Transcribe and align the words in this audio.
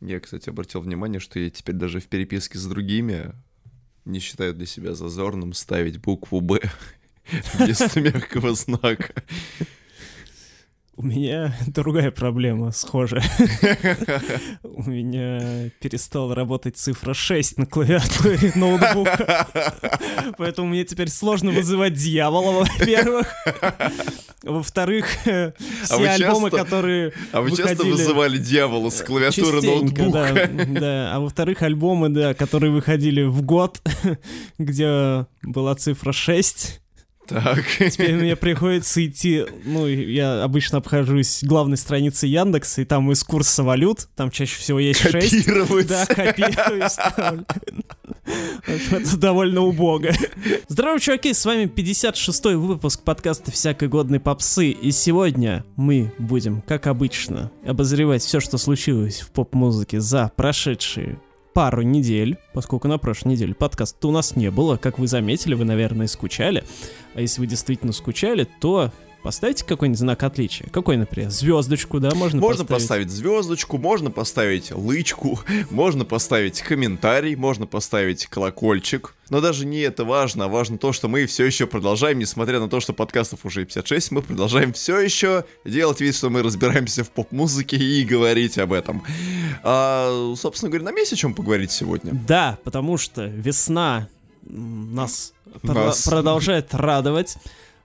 Я, 0.00 0.18
кстати, 0.20 0.48
обратил 0.48 0.80
внимание, 0.80 1.20
что 1.20 1.38
я 1.38 1.50
теперь 1.50 1.74
даже 1.74 2.00
в 2.00 2.06
переписке 2.06 2.58
с 2.58 2.66
другими 2.66 3.34
не 4.04 4.18
считаю 4.18 4.54
для 4.54 4.66
себя 4.66 4.94
зазорным 4.94 5.52
ставить 5.52 5.98
букву 5.98 6.40
«Б» 6.40 6.60
вместо 7.54 8.00
мягкого 8.00 8.54
знака. 8.54 9.14
У 11.00 11.06
меня 11.06 11.54
другая 11.66 12.10
проблема 12.10 12.72
схожая. 12.72 13.22
У 14.62 14.82
меня 14.82 15.70
перестала 15.80 16.34
работать 16.34 16.76
цифра 16.76 17.14
6 17.14 17.56
на 17.56 17.64
клавиатуре 17.64 18.52
ноутбука. 18.54 19.46
Поэтому 20.36 20.68
мне 20.68 20.84
теперь 20.84 21.08
сложно 21.08 21.52
вызывать 21.52 21.94
дьявола, 21.94 22.66
во-первых. 22.66 23.26
Во-вторых, 24.42 25.06
все 25.22 25.52
вы 25.96 26.06
альбомы, 26.06 26.50
часто- 26.50 26.64
которые 26.64 27.12
А 27.32 27.40
вы 27.40 27.56
часто 27.56 27.82
вызывали 27.84 28.36
дьявола 28.36 28.90
с 28.90 29.00
клавиатуры 29.02 29.62
ноутбука? 29.62 30.10
да, 30.10 30.64
да. 30.80 31.14
А 31.14 31.20
во-вторых, 31.20 31.62
альбомы, 31.62 32.10
да, 32.10 32.34
которые 32.34 32.72
выходили 32.72 33.22
в 33.22 33.40
год, 33.40 33.80
где 34.58 35.24
была 35.42 35.74
цифра 35.76 36.12
6, 36.12 36.79
Так. 37.30 37.64
Теперь 37.78 38.14
мне 38.14 38.36
приходится 38.50 39.04
идти, 39.04 39.44
ну, 39.64 39.86
я 39.86 40.42
обычно 40.42 40.78
обхожусь 40.78 41.42
главной 41.42 41.76
страницы 41.76 42.26
Яндекса, 42.26 42.82
и 42.82 42.84
там 42.84 43.10
из 43.12 43.22
курса 43.22 43.62
валют, 43.62 44.08
там 44.16 44.30
чаще 44.30 44.58
всего 44.58 44.80
есть 44.80 45.00
6. 45.00 45.44
Копировать. 45.44 45.86
Да, 45.86 46.06
копирую, 46.06 46.90
ставлю. 46.90 47.46
Это 48.66 49.16
довольно 49.16 49.62
убого. 49.62 50.10
Здорово, 50.68 51.00
чуваки, 51.00 51.32
с 51.32 51.44
вами 51.44 51.64
56-й 51.64 52.56
выпуск 52.56 53.02
подкаста 53.02 53.50
«Всякой 53.50 53.88
годной 53.88 54.20
попсы», 54.20 54.70
и 54.70 54.90
сегодня 54.90 55.64
мы 55.76 56.12
будем, 56.18 56.60
как 56.62 56.86
обычно, 56.86 57.50
обозревать 57.64 58.22
все, 58.22 58.40
что 58.40 58.58
случилось 58.58 59.20
в 59.20 59.30
поп-музыке 59.30 60.00
за 60.00 60.30
прошедшие 60.36 61.20
пару 61.52 61.82
недель, 61.82 62.38
поскольку 62.52 62.88
на 62.88 62.98
прошлой 62.98 63.32
неделе 63.32 63.54
подкаста 63.54 64.08
у 64.08 64.10
нас 64.10 64.36
не 64.36 64.50
было, 64.50 64.76
как 64.76 64.98
вы 64.98 65.06
заметили, 65.06 65.54
вы, 65.54 65.64
наверное, 65.64 66.06
скучали. 66.06 66.64
А 67.14 67.20
если 67.20 67.40
вы 67.40 67.46
действительно 67.46 67.92
скучали, 67.92 68.46
то 68.60 68.92
поставьте 69.22 69.64
какой-нибудь 69.64 69.98
знак 69.98 70.22
отличия. 70.22 70.68
Какой, 70.70 70.96
например, 70.96 71.30
звездочку, 71.30 72.00
да, 72.00 72.14
можно, 72.14 72.40
Можно 72.40 72.64
поставить 72.64 73.10
звездочку, 73.10 73.78
можно 73.78 74.10
поставить 74.10 74.70
лычку, 74.70 75.40
можно 75.70 76.04
поставить 76.04 76.60
комментарий, 76.62 77.34
можно 77.36 77.66
поставить 77.66 78.26
колокольчик. 78.26 79.14
Но 79.28 79.40
даже 79.40 79.64
не 79.64 79.78
это 79.80 80.04
важно, 80.04 80.46
а 80.46 80.48
важно 80.48 80.76
то, 80.76 80.92
что 80.92 81.06
мы 81.06 81.26
все 81.26 81.44
еще 81.44 81.66
продолжаем, 81.68 82.18
несмотря 82.18 82.58
на 82.58 82.68
то, 82.68 82.80
что 82.80 82.92
подкастов 82.92 83.44
уже 83.46 83.64
56, 83.64 84.10
мы 84.10 84.22
продолжаем 84.22 84.72
все 84.72 84.98
еще 84.98 85.44
делать 85.64 86.00
вид, 86.00 86.16
что 86.16 86.30
мы 86.30 86.42
разбираемся 86.42 87.04
в 87.04 87.10
поп-музыке 87.10 87.76
и 87.76 88.04
говорить 88.04 88.58
об 88.58 88.72
этом. 88.72 89.04
А, 89.62 90.34
собственно 90.36 90.70
говоря, 90.70 90.86
нам 90.86 90.96
есть 90.96 91.12
о 91.12 91.16
чем 91.16 91.34
поговорить 91.34 91.70
сегодня. 91.70 92.12
Да, 92.26 92.58
потому 92.64 92.96
что 92.96 93.26
весна 93.26 94.08
м, 94.48 94.94
нас, 94.94 95.32
про- 95.62 95.74
Нас. 95.86 96.02
продолжает 96.08 96.74
радовать. 96.74 97.36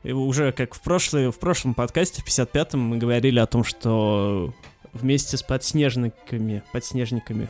И 0.06 0.12
уже 0.12 0.52
как 0.52 0.76
в, 0.76 0.82
прошлый, 0.82 1.32
в 1.32 1.40
прошлом 1.40 1.74
подкасте, 1.74 2.22
в 2.22 2.28
55-м, 2.28 2.80
мы 2.80 2.98
говорили 2.98 3.40
о 3.40 3.48
том, 3.48 3.64
что 3.64 4.54
вместе 4.94 5.36
с 5.36 5.42
подснежниками, 5.42 6.62
подснежниками 6.72 7.50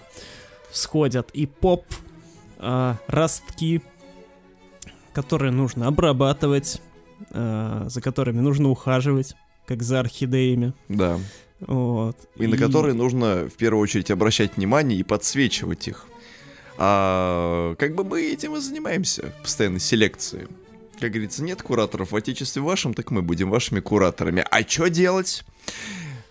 всходят 0.71 1.29
и 1.31 1.47
поп, 1.47 1.85
а, 2.57 2.97
ростки, 3.07 3.81
которые 5.11 5.51
нужно 5.51 5.87
обрабатывать, 5.87 6.81
а, 7.31 7.87
за 7.89 8.01
которыми 8.01 8.39
нужно 8.39 8.69
ухаживать, 8.69 9.35
как 9.67 9.83
за 9.83 9.99
орхидеями. 9.99 10.73
Да. 10.87 11.19
Вот. 11.59 12.17
И, 12.37 12.47
на 12.47 12.57
которые 12.57 12.93
нужно 12.93 13.49
в 13.49 13.57
первую 13.57 13.83
очередь 13.83 14.11
обращать 14.11 14.55
внимание 14.55 14.97
и 14.97 15.03
подсвечивать 15.03 15.89
их. 15.89 16.05
А 16.77 17.75
как 17.75 17.95
бы 17.95 18.05
мы 18.05 18.21
этим 18.21 18.55
и 18.55 18.61
занимаемся, 18.61 19.33
постоянной 19.43 19.81
селекцией. 19.81 20.47
Как 20.99 21.11
говорится, 21.11 21.43
нет 21.43 21.61
кураторов 21.61 22.11
в 22.11 22.15
отечестве 22.15 22.61
вашем, 22.61 22.93
так 22.93 23.11
мы 23.11 23.21
будем 23.21 23.49
вашими 23.49 23.79
кураторами. 23.79 24.45
А 24.49 24.61
что 24.67 24.87
делать? 24.87 25.43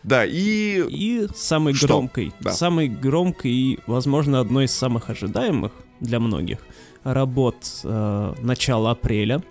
Да, 0.02 0.24
и... 0.26 0.82
И 0.88 1.26
самой 1.34 1.74
Что? 1.74 1.86
громкой, 1.86 2.32
Да. 2.40 2.52
самой 2.52 2.88
громкой 2.88 3.50
и, 3.50 3.78
возможно, 3.86 4.40
одной 4.40 4.66
из 4.66 4.74
самых 4.74 5.08
ожидаемых 5.10 5.72
для 6.00 6.20
многих 6.20 6.58
работ 7.04 7.56
э, 7.84 8.34
начала 8.40 8.90
апреля 8.92 9.42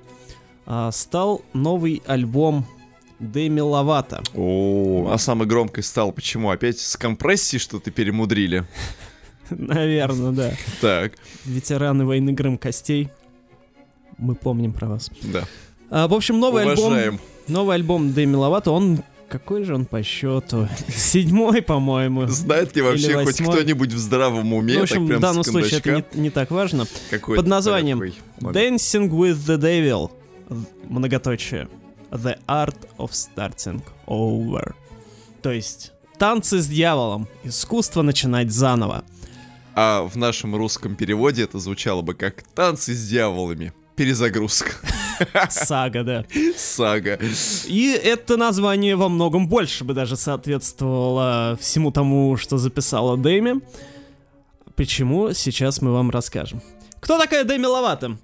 а, 0.65 0.91
стал 0.91 1.43
новый 1.53 2.01
альбом 2.05 2.65
Дэми 3.19 3.61
Ловато. 3.61 4.21
О, 4.35 5.09
а 5.11 5.17
самой 5.17 5.47
громкой 5.47 5.83
стал 5.83 6.11
почему? 6.11 6.49
Опять 6.51 6.79
с 6.79 6.97
компрессией 6.97 7.59
что-то 7.59 7.91
перемудрили? 7.91 8.65
Наверное, 9.49 10.31
да. 10.31 10.51
Так, 10.81 11.13
Ветераны 11.45 12.05
войны 12.05 12.31
громкостей. 12.33 13.09
Мы 14.17 14.35
помним 14.35 14.73
про 14.73 14.87
вас. 14.87 15.09
да. 15.21 15.43
А, 15.89 16.07
в 16.07 16.13
общем, 16.13 16.39
новый 16.39 16.63
альбом, 16.63 16.87
Уважаем. 16.87 17.19
новый 17.47 17.75
альбом 17.75 18.13
Дэми 18.13 18.35
Ловато, 18.35 18.71
он 18.71 19.03
какой 19.33 19.63
же 19.63 19.73
он 19.73 19.85
по 19.85 20.03
счету? 20.03 20.67
Седьмой, 20.87 21.63
по-моему. 21.63 22.27
Знает 22.27 22.75
ли 22.75 22.83
вообще 22.83 23.23
хоть 23.23 23.41
кто-нибудь 23.41 23.91
в 23.91 23.97
здравом 23.97 24.53
уме? 24.53 24.73
Ну, 24.75 24.79
в 24.81 24.83
общем, 24.83 25.07
в 25.07 25.19
данном 25.19 25.43
случае 25.43 25.79
это 25.79 26.05
не, 26.13 26.21
не 26.21 26.29
так 26.29 26.51
важно. 26.51 26.85
Какой-то 27.09 27.41
под 27.41 27.49
названием. 27.49 27.99
Dancing 28.39 29.09
with 29.09 29.37
the 29.37 29.57
Devil. 29.57 30.11
Многоточие. 30.87 31.67
The 32.11 32.37
Art 32.47 32.77
of 32.99 33.09
Starting 33.09 33.81
Over. 34.05 34.75
То 35.41 35.51
есть, 35.51 35.93
танцы 36.19 36.59
с 36.59 36.67
дьяволом. 36.67 37.27
Искусство 37.43 38.03
начинать 38.03 38.51
заново. 38.51 39.03
А 39.73 40.03
в 40.03 40.15
нашем 40.15 40.55
русском 40.55 40.95
переводе 40.95 41.43
это 41.43 41.57
звучало 41.57 42.03
бы 42.03 42.13
как 42.13 42.43
«Танцы 42.53 42.93
с 42.93 43.07
дьяволами». 43.09 43.73
Перезагрузка. 43.95 44.71
Сага, 45.49 46.03
да. 46.03 46.25
Сага. 46.57 47.19
И 47.65 47.99
это 48.03 48.37
название 48.37 48.95
во 48.95 49.09
многом 49.09 49.47
больше 49.47 49.83
бы 49.83 49.93
даже 49.93 50.15
соответствовало 50.17 51.57
всему 51.61 51.91
тому, 51.91 52.37
что 52.37 52.57
записала 52.57 53.17
Дэми. 53.17 53.61
Почему, 54.75 55.33
сейчас 55.33 55.81
мы 55.81 55.93
вам 55.93 56.09
расскажем. 56.09 56.61
Кто 57.03 57.19
такая 57.19 57.43
Дэми 57.43 57.65
Ловато? 57.65 58.17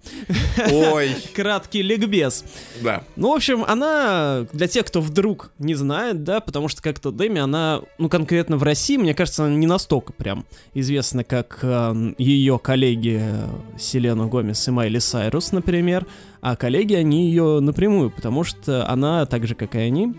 Ой, 0.72 1.14
Краткий 1.36 1.82
ликбез. 1.82 2.46
да. 2.82 3.04
Ну, 3.18 3.32
в 3.34 3.36
общем, 3.36 3.66
она, 3.68 4.46
для 4.54 4.68
тех, 4.68 4.86
кто 4.86 5.02
вдруг 5.02 5.52
не 5.60 5.76
знает, 5.76 6.24
да, 6.24 6.40
потому 6.40 6.70
что 6.70 6.82
как-то 6.82 7.12
Дэми, 7.12 7.42
она, 7.42 7.82
ну, 7.98 8.08
конкретно 8.08 8.56
в 8.56 8.64
России, 8.64 8.96
мне 8.96 9.14
кажется, 9.14 9.44
она 9.46 9.54
не 9.56 9.68
настолько 9.68 10.14
прям 10.14 10.46
известна, 10.74 11.26
как 11.26 11.60
ее 12.18 12.58
коллеги 12.58 13.20
э, 13.22 13.48
Селена 13.78 14.28
Гомес 14.28 14.66
и 14.68 14.72
Майли 14.72 15.00
Сайрус, 15.00 15.52
например, 15.52 16.08
а 16.40 16.56
коллеги, 16.56 16.94
они 16.94 17.28
ее 17.28 17.60
напрямую, 17.60 18.12
потому 18.12 18.46
что 18.46 18.90
она, 18.90 19.26
так 19.26 19.46
же, 19.46 19.56
как 19.56 19.76
и 19.76 19.80
они, 19.80 20.14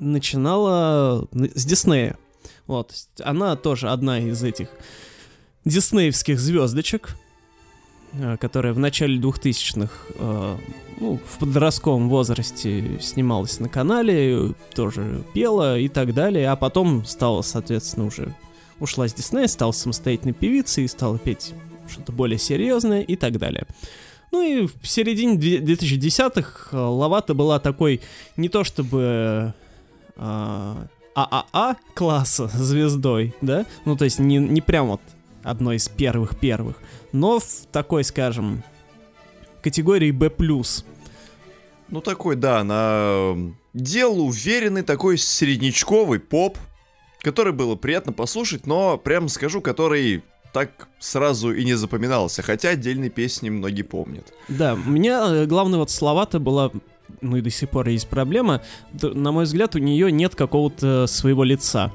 начинала 0.00 1.26
н- 1.32 1.50
с 1.54 1.64
Диснея. 1.66 2.16
Вот, 2.66 2.92
она 3.22 3.56
тоже 3.56 3.90
одна 3.90 4.20
из 4.20 4.42
этих 4.42 4.68
диснеевских 5.64 6.38
звездочек, 6.40 7.10
э, 7.10 7.27
которая 8.40 8.72
в 8.72 8.78
начале 8.78 9.18
2000-х 9.18 9.92
э, 10.14 10.56
ну, 11.00 11.20
в 11.24 11.38
подростковом 11.38 12.08
возрасте 12.08 12.98
снималась 13.00 13.60
на 13.60 13.68
канале, 13.68 14.54
тоже 14.74 15.22
пела 15.34 15.78
и 15.78 15.88
так 15.88 16.14
далее, 16.14 16.50
а 16.50 16.56
потом 16.56 17.04
стала, 17.04 17.42
соответственно, 17.42 18.06
уже 18.06 18.34
ушла 18.80 19.08
с 19.08 19.14
Диснея, 19.14 19.46
стала 19.46 19.72
самостоятельной 19.72 20.34
певицей, 20.34 20.88
стала 20.88 21.18
петь 21.18 21.54
что-то 21.90 22.12
более 22.12 22.38
серьезное 22.38 23.02
и 23.02 23.16
так 23.16 23.38
далее. 23.38 23.66
Ну 24.30 24.42
и 24.42 24.66
в 24.66 24.86
середине 24.86 25.36
две- 25.36 25.58
2010-х 25.58 26.68
э, 26.72 26.76
Лавата 26.76 27.34
была 27.34 27.58
такой 27.60 28.00
не 28.36 28.48
то 28.48 28.64
чтобы 28.64 29.54
ААА 30.16 31.76
класса 31.94 32.48
звездой, 32.48 33.34
да, 33.40 33.66
ну 33.84 33.96
то 33.96 34.04
есть 34.04 34.18
не, 34.18 34.38
не 34.38 34.60
прям 34.60 34.88
вот 34.88 35.00
одной 35.42 35.76
из 35.76 35.88
первых-первых, 35.88 36.76
но 37.12 37.38
в 37.38 37.66
такой, 37.72 38.04
скажем, 38.04 38.62
категории 39.62 40.10
B+. 40.10 40.30
Ну 41.88 42.00
такой, 42.00 42.36
да, 42.36 42.62
на 42.64 43.34
дело 43.72 44.20
уверенный 44.20 44.82
такой 44.82 45.18
среднячковый 45.18 46.20
поп, 46.20 46.58
который 47.22 47.52
было 47.52 47.76
приятно 47.76 48.12
послушать, 48.12 48.66
но 48.66 48.98
прям 48.98 49.28
скажу, 49.28 49.60
который 49.60 50.22
так 50.52 50.88
сразу 50.98 51.52
и 51.52 51.64
не 51.64 51.74
запоминался, 51.74 52.42
хотя 52.42 52.70
отдельные 52.70 53.10
песни 53.10 53.50
многие 53.50 53.82
помнят. 53.82 54.32
Да, 54.48 54.74
у 54.74 54.90
меня 54.90 55.26
э, 55.28 55.46
главное 55.46 55.78
вот 55.78 55.90
слова-то 55.90 56.40
была, 56.40 56.70
ну 57.20 57.36
и 57.36 57.40
до 57.40 57.50
сих 57.50 57.68
пор 57.70 57.88
есть 57.88 58.08
проблема, 58.08 58.62
на 59.00 59.32
мой 59.32 59.44
взгляд, 59.44 59.74
у 59.76 59.78
нее 59.78 60.10
нет 60.10 60.34
какого-то 60.34 61.06
своего 61.06 61.44
лица, 61.44 61.92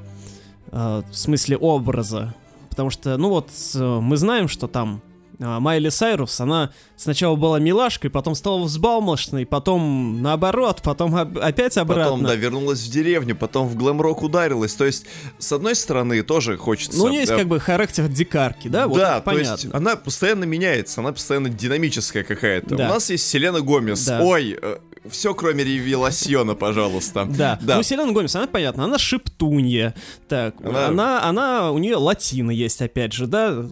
э, 0.71 1.01
в 1.09 1.15
смысле 1.15 1.57
образа, 1.57 2.35
потому 2.73 2.89
что, 2.89 3.17
ну 3.17 3.29
вот, 3.29 3.49
э, 3.75 3.99
мы 4.01 4.17
знаем, 4.17 4.47
что 4.47 4.67
там 4.67 5.01
а, 5.39 5.59
Майли 5.59 5.89
Сайрус, 5.89 6.39
она 6.39 6.71
сначала 6.95 7.35
была 7.35 7.59
милашкой, 7.59 8.09
потом 8.09 8.35
стала 8.35 8.63
взбалмошной, 8.63 9.45
потом 9.45 10.21
наоборот, 10.21 10.81
потом 10.83 11.15
опять 11.15 11.77
обратно. 11.77 12.03
Потом, 12.03 12.23
да, 12.23 12.35
вернулась 12.35 12.81
в 12.81 12.91
деревню, 12.91 13.35
потом 13.35 13.67
в 13.67 13.75
глэм-рок 13.75 14.23
ударилась. 14.23 14.73
То 14.73 14.85
есть, 14.85 15.05
с 15.39 15.51
одной 15.51 15.75
стороны, 15.75 16.21
тоже 16.23 16.57
хочется... 16.57 16.97
Ну, 16.97 17.05
у 17.05 17.07
нее 17.09 17.21
есть 17.21 17.31
как 17.31 17.47
бы 17.47 17.59
характер 17.59 18.07
дикарки, 18.07 18.67
да? 18.67 18.87
Вот 18.87 18.97
да, 18.97 19.19
то 19.19 19.25
понятно. 19.25 19.51
есть 19.51 19.67
она 19.73 19.95
постоянно 19.95 20.43
меняется, 20.45 21.01
она 21.01 21.11
постоянно 21.11 21.49
динамическая 21.49 22.23
какая-то. 22.23 22.75
Да. 22.75 22.85
У 22.85 22.89
нас 22.89 23.09
есть 23.09 23.27
Селена 23.27 23.61
Гомес. 23.61 24.05
Да. 24.05 24.21
Ой, 24.21 24.57
э, 24.61 24.77
все 25.09 25.33
кроме 25.33 25.63
ревеласьона, 25.63 26.55
пожалуйста. 26.55 27.25
Да. 27.25 27.59
Да. 27.61 27.77
Ну, 27.77 27.83
Селена 27.83 28.11
Гомес, 28.13 28.35
она 28.35 28.47
понятно, 28.47 28.85
она 28.85 28.97
шептунья. 28.97 29.93
Так, 30.27 30.55
Она- 30.61 30.87
она, 30.87 31.23
она, 31.23 31.71
у 31.71 31.77
нее 31.77 31.95
латина 31.97 32.51
есть, 32.51 32.81
опять 32.81 33.13
же, 33.13 33.27
да, 33.27 33.65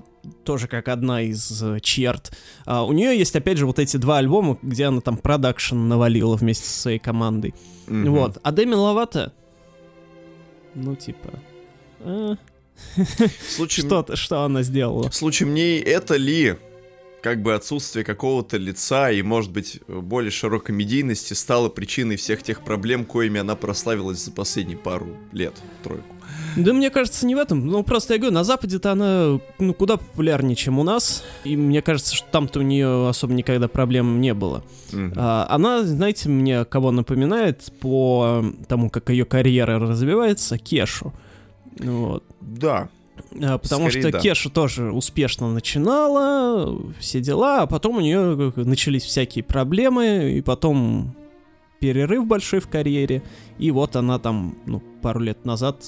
тоже 0.43 0.67
как 0.67 0.87
одна 0.87 1.21
из 1.21 1.63
э, 1.63 1.79
черт. 1.81 2.31
А, 2.65 2.83
у 2.85 2.91
нее 2.91 3.17
есть, 3.17 3.35
опять 3.35 3.57
же, 3.57 3.65
вот 3.65 3.79
эти 3.79 3.97
два 3.97 4.17
альбома, 4.19 4.57
где 4.61 4.85
она 4.85 5.01
там 5.01 5.17
продакшн 5.17 5.75
навалила 5.87 6.35
вместе 6.35 6.65
со 6.67 6.79
своей 6.81 6.99
командой. 6.99 7.53
Мгм. 7.87 8.11
Вот. 8.13 8.37
А 8.43 8.51
Деми 8.51 8.75
Ловато, 8.75 9.33
ну, 10.75 10.95
типа... 10.95 11.29
э, 12.01 12.35
В 12.95 13.51
случае, 13.51 13.85
что, 14.15 14.41
она 14.43 14.63
сделала? 14.63 15.09
в 15.09 15.15
случае 15.15 15.47
мне 15.49 15.79
это 15.79 16.15
ли 16.17 16.55
как 17.21 17.41
бы 17.41 17.53
отсутствие 17.53 18.03
какого-то 18.03 18.57
лица 18.57 19.11
и, 19.11 19.21
может 19.21 19.51
быть, 19.51 19.79
более 19.87 20.31
широкой 20.31 20.75
медийности 20.75 21.33
стало 21.33 21.69
причиной 21.69 22.15
всех 22.15 22.43
тех 22.43 22.61
проблем, 22.61 23.05
коими 23.05 23.39
она 23.39 23.55
прославилась 23.55 24.23
за 24.23 24.31
последние 24.31 24.77
пару 24.77 25.17
лет, 25.31 25.53
тройку. 25.83 26.15
Да 26.57 26.73
мне 26.73 26.89
кажется, 26.89 27.25
не 27.25 27.35
в 27.35 27.37
этом. 27.37 27.65
Ну, 27.65 27.83
просто 27.83 28.13
я 28.13 28.19
говорю, 28.19 28.33
на 28.33 28.43
Западе-то 28.43 28.91
она 28.91 29.39
ну, 29.59 29.73
куда 29.73 29.97
популярнее, 29.97 30.55
чем 30.55 30.79
у 30.79 30.83
нас. 30.83 31.23
И 31.43 31.55
мне 31.55 31.81
кажется, 31.81 32.15
что 32.15 32.27
там-то 32.29 32.59
у 32.59 32.63
нее 32.63 33.07
особо 33.07 33.33
никогда 33.33 33.67
проблем 33.67 34.19
не 34.19 34.33
было. 34.33 34.63
Мгм. 34.91 35.13
А, 35.15 35.47
она, 35.49 35.83
знаете, 35.83 36.29
мне 36.29 36.65
кого 36.65 36.91
напоминает 36.91 37.71
по 37.79 38.43
тому, 38.67 38.89
как 38.89 39.09
ее 39.09 39.25
карьера 39.25 39.79
развивается, 39.79 40.57
Кешу. 40.57 41.13
Вот. 41.79 42.23
Да, 42.41 42.89
потому 43.31 43.89
Скорее, 43.89 44.01
что 44.01 44.11
да. 44.11 44.19
Кеша 44.19 44.49
тоже 44.49 44.91
успешно 44.91 45.51
начинала, 45.53 46.79
все 46.99 47.21
дела, 47.21 47.61
а 47.61 47.67
потом 47.67 47.97
у 47.97 48.01
нее 48.01 48.53
начались 48.55 49.03
всякие 49.03 49.43
проблемы, 49.43 50.33
и 50.37 50.41
потом 50.41 51.15
перерыв 51.79 52.27
большой 52.27 52.59
в 52.59 52.67
карьере, 52.67 53.23
и 53.57 53.71
вот 53.71 53.95
она 53.95 54.19
там, 54.19 54.57
ну, 54.65 54.81
пару 55.01 55.19
лет 55.19 55.45
назад 55.45 55.83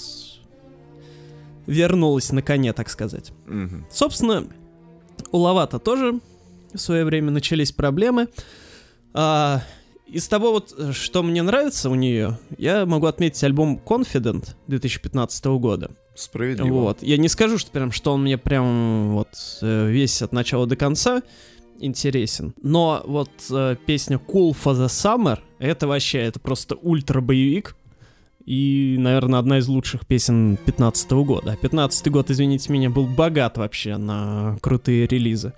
вернулась 1.68 2.32
на 2.32 2.42
коне, 2.42 2.74
так 2.74 2.90
сказать. 2.90 3.32
Мгм. 3.46 3.86
Собственно, 3.92 4.48
у 5.32 5.38
Лавата 5.38 5.80
тоже 5.80 6.20
в 6.74 6.78
свое 6.80 7.06
время 7.06 7.32
начались 7.32 7.72
проблемы. 7.72 8.28
А, 9.14 9.62
из 10.14 10.28
того 10.28 10.52
вот, 10.52 10.74
э, 10.78 10.92
что 10.94 11.24
мне 11.24 11.42
нравится 11.42 11.90
у 11.90 11.96
нее, 11.96 12.38
я 12.58 12.86
могу 12.86 13.08
отметить 13.08 13.44
альбом 13.44 13.82
Confident 13.84 14.50
2015 14.68 15.46
года. 15.46 15.92
справедливо. 16.16 16.74
Вот. 16.74 17.02
Я 17.02 17.18
не 17.18 17.28
скажу, 17.28 17.58
что 17.58 17.72
прям, 17.72 17.92
что 17.92 18.14
он 18.14 18.22
мне 18.22 18.38
прям 18.38 19.14
вот 19.16 19.30
э, 19.62 19.90
весь 19.90 20.22
от 20.22 20.32
начала 20.32 20.68
до 20.68 20.76
конца 20.76 21.24
интересен. 21.80 22.54
Но 22.62 23.02
вот 23.06 23.32
э, 23.50 23.76
песня 23.88 24.18
Cool 24.18 24.52
for 24.52 24.76
the 24.76 24.86
Summer, 24.86 25.40
это 25.58 25.88
вообще, 25.88 26.20
это 26.20 26.40
просто 26.40 26.76
ультра-боевик. 26.76 27.76
И, 28.46 28.98
наверное, 29.00 29.40
одна 29.40 29.58
из 29.58 29.68
лучших 29.68 30.06
песен 30.06 30.58
15 30.66 31.12
года. 31.12 31.54
А 31.54 31.56
15 31.56 32.12
год, 32.12 32.30
извините 32.30 32.72
меня, 32.72 32.90
был 32.90 33.08
богат 33.08 33.58
вообще 33.58 33.98
на 33.98 34.58
крутые 34.62 35.08
релизы. 35.08 35.54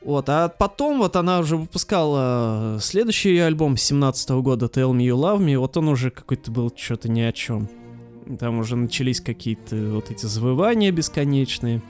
Вот, 0.00 0.28
а 0.28 0.48
потом 0.48 0.98
вот 0.98 1.16
она 1.16 1.40
уже 1.40 1.56
выпускала 1.56 2.78
следующий 2.80 3.30
её 3.30 3.46
альбом 3.46 3.76
17 3.76 4.30
года 4.30 4.66
Tell 4.66 4.92
Me 4.92 5.08
You 5.08 5.16
Love 5.16 5.38
Me, 5.40 5.58
вот 5.58 5.76
он 5.76 5.88
уже 5.88 6.10
какой-то 6.10 6.50
был 6.50 6.72
что-то 6.74 7.10
ни 7.10 7.20
о 7.20 7.32
чем. 7.32 7.68
Там 8.38 8.58
уже 8.58 8.76
начались 8.76 9.20
какие-то 9.20 9.76
вот 9.94 10.10
эти 10.10 10.26
завывания 10.26 10.92
бесконечные. 10.92 11.82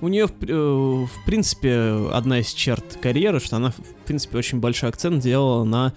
У 0.00 0.08
нее, 0.08 0.26
э, 0.26 0.52
в 0.54 1.26
принципе, 1.26 2.08
одна 2.12 2.40
из 2.40 2.52
черт 2.52 2.98
карьеры, 3.00 3.40
что 3.40 3.56
она, 3.56 3.70
в 3.70 4.06
принципе, 4.06 4.38
очень 4.38 4.60
большой 4.60 4.88
акцент 4.88 5.22
делала 5.22 5.64
на 5.64 5.94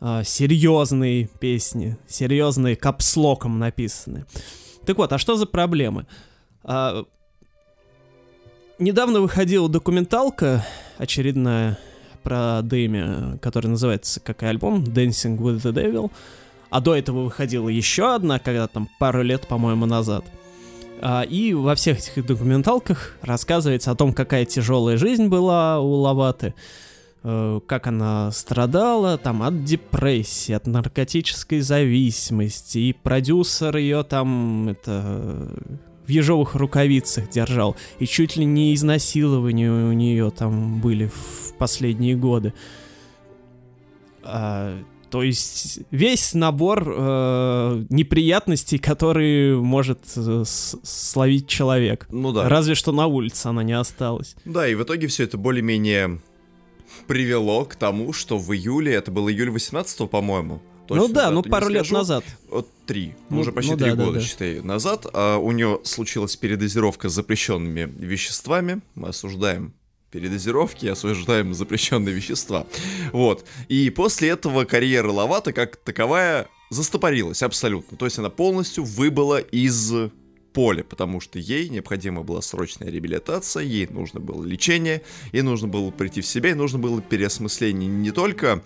а, 0.00 0.22
серьезные 0.22 1.28
песни, 1.40 1.96
серьезные 2.06 2.76
капслоком 2.76 3.58
написанные. 3.58 4.26
Так 4.86 4.96
вот, 4.98 5.12
а 5.12 5.18
что 5.18 5.36
за 5.36 5.46
проблемы? 5.46 6.06
А, 6.62 7.04
недавно 8.78 9.20
выходила 9.20 9.68
документалка 9.68 10.64
очередная 10.98 11.78
про 12.22 12.60
Дэми, 12.62 13.38
которая 13.38 13.70
называется 13.70 14.20
как 14.20 14.42
и 14.42 14.46
альбом 14.46 14.84
Dancing 14.84 15.38
with 15.38 15.62
the 15.62 15.72
Devil. 15.72 16.10
А 16.70 16.80
до 16.80 16.94
этого 16.94 17.24
выходила 17.24 17.68
еще 17.68 18.14
одна, 18.14 18.38
когда 18.38 18.66
там 18.66 18.88
пару 18.98 19.22
лет, 19.22 19.46
по-моему, 19.46 19.86
назад. 19.86 20.24
А, 21.00 21.22
и 21.22 21.54
во 21.54 21.74
всех 21.74 21.98
этих 21.98 22.26
документалках 22.26 23.16
рассказывается 23.22 23.90
о 23.90 23.94
том, 23.94 24.12
какая 24.12 24.44
тяжелая 24.44 24.98
жизнь 24.98 25.28
была 25.28 25.80
у 25.80 25.92
Лаваты, 25.92 26.54
э, 27.22 27.60
как 27.66 27.86
она 27.86 28.30
страдала 28.32 29.16
там 29.16 29.42
от 29.42 29.64
депрессии, 29.64 30.52
от 30.52 30.66
наркотической 30.66 31.60
зависимости, 31.60 32.78
и 32.78 32.92
продюсер 32.92 33.76
ее 33.76 34.02
там 34.02 34.68
это 34.68 35.54
в 36.08 36.10
ежовых 36.10 36.54
рукавицах 36.54 37.28
держал, 37.28 37.76
и 37.98 38.06
чуть 38.06 38.36
ли 38.36 38.46
не 38.46 38.74
изнасилования 38.74 39.70
у 39.70 39.92
нее 39.92 40.30
там 40.30 40.80
были 40.80 41.06
в 41.06 41.52
последние 41.58 42.16
годы. 42.16 42.54
А, 44.22 44.74
то 45.10 45.22
есть 45.22 45.80
весь 45.90 46.32
набор 46.32 46.84
э, 46.86 47.84
неприятностей, 47.90 48.78
которые 48.78 49.60
может 49.60 50.00
э, 50.16 50.44
словить 50.46 51.46
человек. 51.46 52.06
Ну 52.10 52.32
да. 52.32 52.48
Разве 52.48 52.74
что 52.74 52.92
на 52.92 53.06
улице 53.06 53.46
она 53.46 53.62
не 53.62 53.74
осталась. 53.74 54.34
Да, 54.46 54.66
и 54.66 54.74
в 54.74 54.82
итоге 54.82 55.06
все 55.08 55.24
это 55.24 55.36
более-менее 55.36 56.20
привело 57.06 57.64
к 57.64 57.76
тому, 57.76 58.14
что 58.14 58.38
в 58.38 58.52
июле, 58.54 58.94
это 58.94 59.10
был 59.10 59.28
июль 59.28 59.50
18 59.50 60.08
по-моему. 60.08 60.62
Ну 60.94 61.02
точно 61.02 61.14
да, 61.14 61.22
дату 61.30 61.34
ну 61.34 61.42
пару 61.42 61.68
лет 61.68 61.80
скажу. 61.84 61.94
назад. 61.96 62.24
Вот 62.50 62.68
три, 62.86 63.14
ну, 63.28 63.36
Ну- 63.36 63.40
уже 63.42 63.52
почти 63.52 63.72
ну 63.72 63.76
три 63.78 63.90
да, 63.90 63.96
да, 63.96 64.04
года, 64.04 64.18
да. 64.18 64.24
считай, 64.24 64.60
назад. 64.60 65.06
А 65.12 65.36
у 65.38 65.52
нее 65.52 65.80
случилась 65.84 66.36
передозировка 66.36 67.08
запрещенными 67.08 67.92
веществами. 67.98 68.80
Мы 68.94 69.08
осуждаем 69.08 69.74
передозировки, 70.10 70.86
осуждаем 70.86 71.52
запрещенные 71.54 72.14
вещества. 72.14 72.66
Вот. 73.12 73.44
И 73.68 73.90
после 73.90 74.30
этого 74.30 74.64
карьера 74.64 75.10
Лавата 75.10 75.52
как 75.52 75.76
таковая 75.76 76.48
застопорилась 76.70 77.42
абсолютно. 77.42 77.96
То 77.96 78.04
есть 78.06 78.18
она 78.18 78.30
полностью 78.30 78.84
выбыла 78.84 79.38
из 79.38 79.92
поля, 80.58 80.82
потому 80.82 81.20
что 81.20 81.38
ей 81.38 81.68
необходима 81.68 82.24
была 82.24 82.42
срочная 82.42 82.90
реабилитация, 82.90 83.62
ей 83.62 83.86
нужно 83.86 84.18
было 84.18 84.44
лечение, 84.44 85.02
ей 85.30 85.42
нужно 85.42 85.68
было 85.68 85.92
прийти 85.92 86.20
в 86.20 86.26
себя, 86.26 86.48
ей 86.48 86.56
нужно 86.56 86.80
было 86.80 87.00
переосмысление 87.00 87.88
не 87.88 88.10
только 88.10 88.64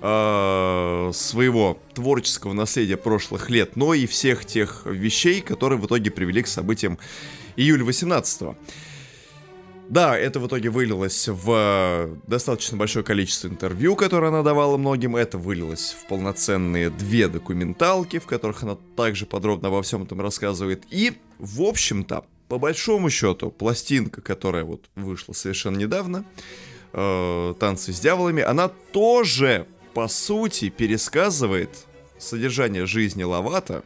э, 0.00 1.10
своего 1.12 1.80
творческого 1.94 2.52
наследия 2.52 2.96
прошлых 2.96 3.50
лет, 3.50 3.74
но 3.74 3.92
и 3.92 4.06
всех 4.06 4.44
тех 4.44 4.86
вещей, 4.86 5.40
которые 5.40 5.80
в 5.80 5.86
итоге 5.86 6.12
привели 6.12 6.44
к 6.44 6.46
событиям 6.46 6.96
июля 7.56 7.82
18 7.82 8.56
да, 9.92 10.16
это 10.16 10.40
в 10.40 10.46
итоге 10.46 10.70
вылилось 10.70 11.28
в 11.28 11.50
э, 11.50 12.16
достаточно 12.26 12.78
большое 12.78 13.04
количество 13.04 13.48
интервью, 13.48 13.94
которые 13.94 14.28
она 14.28 14.42
давала 14.42 14.78
многим. 14.78 15.16
Это 15.16 15.36
вылилось 15.36 15.94
в 16.00 16.08
полноценные 16.08 16.88
две 16.88 17.28
документалки, 17.28 18.18
в 18.18 18.24
которых 18.24 18.62
она 18.62 18.78
также 18.96 19.26
подробно 19.26 19.68
обо 19.68 19.82
всем 19.82 20.04
этом 20.04 20.22
рассказывает. 20.22 20.84
И, 20.88 21.12
в 21.38 21.60
общем-то, 21.60 22.24
по 22.48 22.58
большому 22.58 23.10
счету, 23.10 23.50
пластинка, 23.50 24.22
которая 24.22 24.64
вот 24.64 24.86
вышла 24.94 25.34
совершенно 25.34 25.76
недавно, 25.76 26.24
э, 26.94 27.54
«Танцы 27.60 27.92
с 27.92 28.00
дьяволами», 28.00 28.42
она 28.42 28.68
тоже, 28.68 29.66
по 29.92 30.08
сути, 30.08 30.70
пересказывает 30.70 31.68
содержание 32.18 32.86
жизни 32.86 33.24
Лавата, 33.24 33.82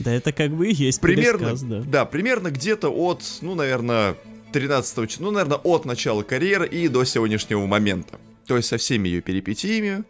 Да 0.00 0.12
это 0.12 0.32
как 0.32 0.50
бы 0.50 0.68
и 0.68 0.74
есть 0.74 1.00
примерно, 1.00 1.38
пересказ, 1.38 1.62
да. 1.62 1.80
да, 1.80 2.04
примерно 2.04 2.50
где-то 2.50 2.90
от, 2.90 3.22
ну, 3.40 3.54
наверное, 3.54 4.16
13 4.56 5.06
числа, 5.06 5.24
ну, 5.26 5.30
наверное, 5.32 5.58
от 5.58 5.84
начала 5.84 6.22
карьеры 6.22 6.66
и 6.66 6.88
до 6.88 7.04
сегодняшнего 7.04 7.66
момента. 7.66 8.18
То 8.46 8.56
есть 8.56 8.70
со 8.70 8.78
всеми 8.78 9.06
ее 9.06 9.20
перипетиями, 9.20 10.04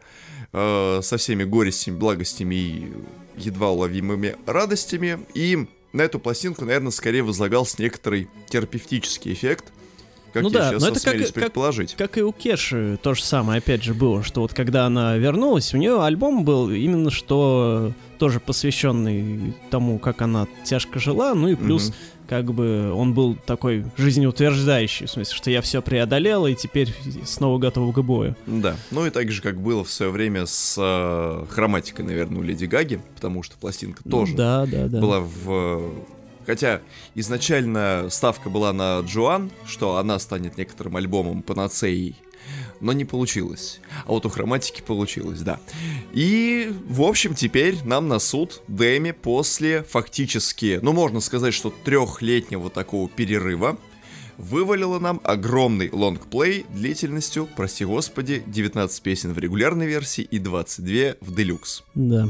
э, 0.52 1.00
со 1.02 1.16
всеми 1.16 1.42
горестями, 1.42 1.96
благостями 1.96 2.54
и 2.54 2.92
едва 3.36 3.70
уловимыми 3.70 4.36
радостями. 4.46 5.18
И 5.34 5.66
на 5.92 6.02
эту 6.02 6.20
пластинку, 6.20 6.64
наверное, 6.64 6.92
скорее 6.92 7.24
возлагался 7.24 7.82
некоторый 7.82 8.28
терапевтический 8.48 9.32
эффект, 9.32 9.72
как 10.36 10.42
Ну 10.44 10.50
я 10.50 10.58
да, 10.58 10.70
сейчас 10.70 10.82
но 10.82 10.88
это 10.88 11.00
как- 11.00 11.06
осмелюсь 11.14 11.32
как- 11.32 11.44
предположить. 11.44 11.94
Как 11.96 12.18
и 12.18 12.22
у 12.22 12.30
Кеши 12.32 12.98
то 13.02 13.14
же 13.14 13.22
самое, 13.24 13.58
опять 13.58 13.82
же, 13.82 13.94
было, 13.94 14.22
что 14.22 14.42
вот 14.42 14.52
когда 14.52 14.84
она 14.86 15.16
вернулась, 15.16 15.72
у 15.72 15.78
нее 15.78 16.02
альбом 16.02 16.44
был 16.44 16.70
именно 16.70 17.10
что 17.10 17.92
тоже 18.18 18.38
посвященный 18.40 19.54
тому, 19.70 19.98
как 19.98 20.20
она 20.22 20.46
тяжко 20.64 20.98
жила, 20.98 21.34
ну 21.34 21.48
и 21.48 21.54
плюс 21.54 21.88
Мгм. 21.88 21.94
как 22.28 22.52
бы 22.52 22.92
он 22.92 23.12
был 23.14 23.36
такой 23.46 23.84
жизнеутверждающий, 23.96 25.06
в 25.06 25.10
смысле, 25.10 25.34
что 25.36 25.50
я 25.50 25.60
все 25.62 25.80
преодолела 25.82 26.46
и 26.46 26.54
теперь 26.54 26.94
снова 27.24 27.58
готова 27.58 27.92
к 27.92 28.02
бою. 28.02 28.34
Да, 28.46 28.76
ну 28.90 29.06
и 29.06 29.10
так 29.10 29.30
же, 29.30 29.40
как 29.42 29.60
было 29.60 29.84
в 29.84 29.90
свое 29.90 30.10
время 30.12 30.46
с 30.46 30.76
э, 30.78 31.44
хроматикой, 31.50 32.04
наверное, 32.04 32.40
у 32.40 32.42
Леди 32.42 32.64
Гаги, 32.66 33.00
потому 33.14 33.42
что 33.42 33.56
пластинка 33.58 34.02
тоже 34.08 34.34
Да, 34.34 34.66
да, 34.66 34.86
да. 34.88 35.00
была 35.00 35.20
в... 35.20 35.90
Хотя 36.46 36.80
изначально 37.14 38.06
ставка 38.10 38.48
была 38.50 38.72
на 38.72 39.00
Джоан, 39.00 39.50
что 39.66 39.96
она 39.96 40.18
станет 40.18 40.56
некоторым 40.56 40.96
альбомом 40.96 41.42
панацеей, 41.42 42.16
но 42.80 42.92
не 42.92 43.04
получилось. 43.04 43.80
А 44.04 44.10
вот 44.12 44.26
у 44.26 44.28
хроматики 44.28 44.80
получилось, 44.80 45.40
да. 45.40 45.58
И, 46.12 46.72
в 46.88 47.02
общем, 47.02 47.34
теперь 47.34 47.76
нам 47.84 48.08
на 48.08 48.18
суд 48.18 48.62
Дэми 48.68 49.10
после 49.10 49.82
фактически, 49.82 50.78
ну, 50.82 50.92
можно 50.92 51.20
сказать, 51.20 51.54
что 51.54 51.72
трехлетнего 51.84 52.70
такого 52.70 53.08
перерыва, 53.08 53.76
вывалила 54.38 54.98
нам 54.98 55.20
огромный 55.24 55.90
лонгплей 55.90 56.66
длительностью, 56.68 57.48
прости 57.56 57.84
господи, 57.84 58.42
19 58.46 59.02
песен 59.02 59.32
в 59.32 59.38
регулярной 59.38 59.86
версии 59.86 60.22
и 60.22 60.38
22 60.38 61.16
в 61.20 61.34
делюкс. 61.34 61.82
Да. 61.94 62.28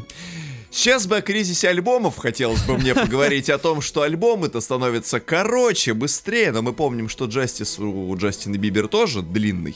Сейчас 0.76 1.06
бы 1.06 1.16
о 1.16 1.22
кризисе 1.22 1.70
альбомов 1.70 2.18
хотелось 2.18 2.62
бы 2.64 2.76
мне 2.76 2.94
поговорить 2.94 3.48
о 3.48 3.56
том, 3.56 3.80
что 3.80 4.02
альбомы-то 4.02 4.60
становятся 4.60 5.20
короче, 5.20 5.94
быстрее, 5.94 6.52
но 6.52 6.60
мы 6.60 6.74
помним, 6.74 7.08
что 7.08 7.24
Джастис 7.24 7.78
у 7.78 8.14
Джастина 8.14 8.58
Бибер 8.58 8.86
тоже 8.86 9.22
длинный. 9.22 9.74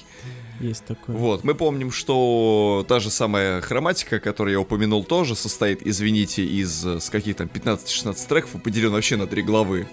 Есть 0.60 0.84
такое. 0.84 1.16
Вот, 1.16 1.42
мы 1.42 1.54
помним, 1.54 1.90
что 1.90 2.84
та 2.86 3.00
же 3.00 3.10
самая 3.10 3.62
хроматика, 3.62 4.20
которую 4.20 4.52
я 4.52 4.60
упомянул, 4.60 5.02
тоже 5.02 5.36
состоит, 5.36 5.80
извините, 5.86 6.44
из 6.44 6.84
э, 6.84 7.00
с 7.00 7.08
каких 7.08 7.36
там 7.36 7.46
15-16 7.46 8.28
треков 8.28 8.56
и 8.56 8.58
поделен 8.58 8.92
вообще 8.92 9.16
на 9.16 9.26
три 9.26 9.40
главы. 9.40 9.88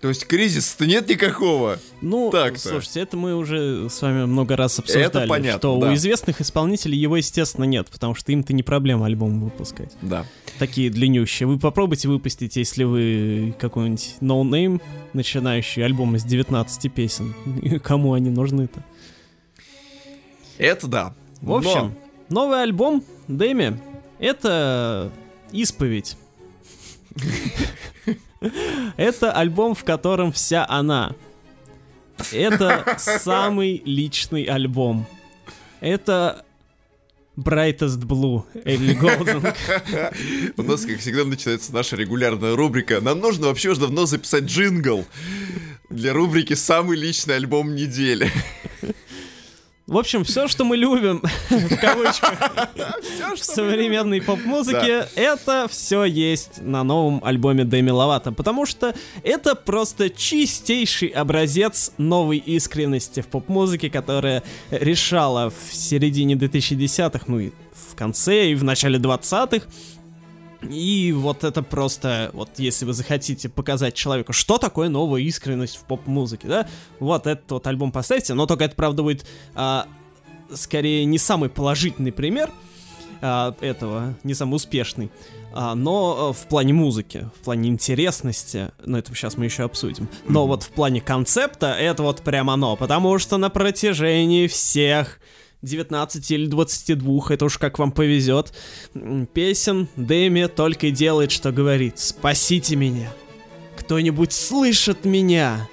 То 0.00 0.08
есть 0.08 0.26
кризиса-то 0.26 0.86
нет 0.86 1.08
никакого. 1.08 1.78
Ну, 2.00 2.30
Так-то. 2.30 2.60
слушайте, 2.60 3.00
это 3.00 3.16
мы 3.16 3.34
уже 3.34 3.88
с 3.90 4.00
вами 4.00 4.26
много 4.26 4.54
раз 4.56 4.78
обсуждали, 4.78 5.26
понятно, 5.26 5.58
что 5.58 5.78
да. 5.78 5.90
у 5.90 5.94
известных 5.94 6.40
исполнителей 6.40 6.96
его, 6.96 7.16
естественно, 7.16 7.64
нет, 7.64 7.88
потому 7.88 8.14
что 8.14 8.30
им-то 8.30 8.52
не 8.52 8.62
проблема 8.62 9.06
альбом 9.06 9.40
выпускать. 9.40 9.92
Да. 10.00 10.24
Такие 10.58 10.90
длиннющие. 10.90 11.48
Вы 11.48 11.58
попробуйте 11.58 12.08
выпустить, 12.08 12.56
если 12.56 12.84
вы 12.84 13.54
какой-нибудь 13.58 14.16
no-name, 14.20 14.80
начинающий 15.14 15.84
альбом 15.84 16.14
из 16.14 16.22
19 16.24 16.92
песен. 16.92 17.34
Кому 17.82 18.12
они 18.12 18.30
нужны-то? 18.30 18.84
Это 20.58 20.86
да. 20.86 21.14
В 21.40 21.52
общем, 21.52 21.94
новый 22.28 22.62
альбом 22.62 23.02
Дэми— 23.26 23.80
это 24.20 25.10
исповедь. 25.50 26.16
Это 28.98 29.30
альбом, 29.30 29.76
в 29.76 29.84
котором 29.84 30.32
вся 30.32 30.66
она. 30.68 31.14
Это 32.32 32.96
самый 32.98 33.80
личный 33.84 34.42
альбом. 34.42 35.06
Это 35.80 36.44
Brightest 37.36 38.00
Blue 38.00 38.42
Элли 38.64 38.94
Голдинг. 38.94 39.54
У 40.56 40.62
нас, 40.64 40.84
как 40.84 40.98
всегда, 40.98 41.24
начинается 41.24 41.72
наша 41.72 41.94
регулярная 41.94 42.56
рубрика. 42.56 43.00
Нам 43.00 43.20
нужно 43.20 43.46
вообще 43.46 43.70
уже 43.70 43.82
давно 43.82 44.04
записать 44.06 44.44
джингл 44.44 45.06
для 45.90 46.12
рубрики 46.12 46.54
«Самый 46.54 46.98
личный 46.98 47.36
альбом 47.36 47.76
недели». 47.76 48.28
В 49.88 49.96
общем, 49.96 50.22
все, 50.22 50.48
что 50.48 50.66
мы 50.66 50.76
любим, 50.76 51.22
в 51.48 51.76
кавычках, 51.78 52.38
в 53.34 53.42
современной 53.42 54.20
поп-музыке, 54.20 55.08
это 55.16 55.66
все 55.70 56.04
есть 56.04 56.60
на 56.60 56.84
новом 56.84 57.24
альбоме 57.24 57.64
Дэми 57.64 57.88
Ловато, 57.88 58.30
потому 58.30 58.66
что 58.66 58.94
это 59.22 59.54
просто 59.54 60.10
чистейший 60.10 61.08
образец 61.08 61.92
новой 61.96 62.36
искренности 62.36 63.22
в 63.22 63.28
поп-музыке, 63.28 63.88
которая 63.88 64.42
решала 64.70 65.48
в 65.50 65.74
середине 65.74 66.34
2010-х, 66.34 67.24
ну 67.26 67.38
и 67.38 67.52
в 67.72 67.94
конце, 67.94 68.50
и 68.50 68.54
в 68.54 68.64
начале 68.64 68.98
20-х, 68.98 69.66
и 70.62 71.12
вот 71.16 71.44
это 71.44 71.62
просто, 71.62 72.30
вот 72.32 72.50
если 72.56 72.84
вы 72.84 72.92
захотите 72.92 73.48
показать 73.48 73.94
человеку, 73.94 74.32
что 74.32 74.58
такое 74.58 74.88
новая 74.88 75.20
искренность 75.20 75.76
в 75.76 75.84
поп-музыке, 75.84 76.48
да, 76.48 76.68
вот 76.98 77.26
этот 77.26 77.50
вот 77.50 77.66
альбом 77.66 77.92
поставьте, 77.92 78.34
но 78.34 78.46
только 78.46 78.64
это, 78.64 78.74
правда, 78.74 79.02
будет 79.02 79.24
а, 79.54 79.86
скорее 80.52 81.04
не 81.04 81.18
самый 81.18 81.48
положительный 81.48 82.12
пример 82.12 82.50
а, 83.20 83.54
этого, 83.60 84.14
не 84.24 84.34
самый 84.34 84.56
успешный, 84.56 85.10
а, 85.52 85.74
но 85.74 86.30
а, 86.30 86.32
в 86.32 86.48
плане 86.48 86.72
музыки, 86.72 87.30
в 87.40 87.44
плане 87.44 87.68
интересности, 87.68 88.72
ну 88.84 88.98
это 88.98 89.14
сейчас 89.14 89.36
мы 89.36 89.44
еще 89.44 89.62
обсудим, 89.62 90.08
но 90.26 90.46
вот 90.46 90.64
в 90.64 90.70
плане 90.70 91.00
концепта 91.00 91.68
это 91.68 92.02
вот 92.02 92.22
прям 92.22 92.50
оно, 92.50 92.76
потому 92.76 93.18
что 93.18 93.36
на 93.36 93.48
протяжении 93.48 94.48
всех 94.48 95.20
19 95.62 96.30
или 96.30 96.46
22, 96.46 97.22
это 97.30 97.44
уж 97.44 97.58
как 97.58 97.78
вам 97.78 97.92
повезет, 97.92 98.52
песен 99.32 99.88
Дэми 99.96 100.46
только 100.46 100.88
и 100.88 100.90
делает, 100.90 101.30
что 101.30 101.52
говорит 101.52 101.98
«Спасите 101.98 102.76
меня! 102.76 103.12
Кто-нибудь 103.76 104.32
слышит 104.32 105.04
меня!» 105.04 105.68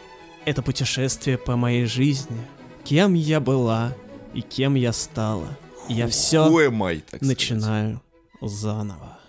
Это 0.46 0.62
путешествие 0.62 1.38
по 1.38 1.56
моей 1.56 1.86
жизни. 1.86 2.38
Кем 2.84 3.16
я 3.16 3.40
была 3.40 3.96
и 4.34 4.42
кем 4.42 4.76
я 4.76 4.94
стала. 4.94 5.48
Я 5.90 6.08
все 6.08 6.46
сказать? 6.46 7.22
начинаю 7.22 8.02
заново. 8.42 9.20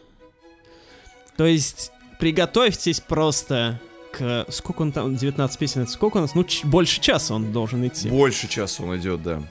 То 1.36 1.46
есть, 1.46 1.90
приготовьтесь 2.18 3.00
просто 3.00 3.80
к... 4.16 4.46
Сколько 4.48 4.82
он 4.82 4.92
там? 4.92 5.16
19 5.16 5.58
песен, 5.58 5.82
это 5.82 5.90
сколько 5.90 6.18
у 6.18 6.20
нас? 6.20 6.34
Ну, 6.34 6.44
ч- 6.44 6.66
больше 6.66 7.00
часа 7.00 7.34
он 7.34 7.52
должен 7.52 7.86
идти. 7.86 8.08
Больше 8.08 8.48
часа 8.48 8.82
он 8.82 8.96
идет, 8.96 9.22
да. 9.22 9.42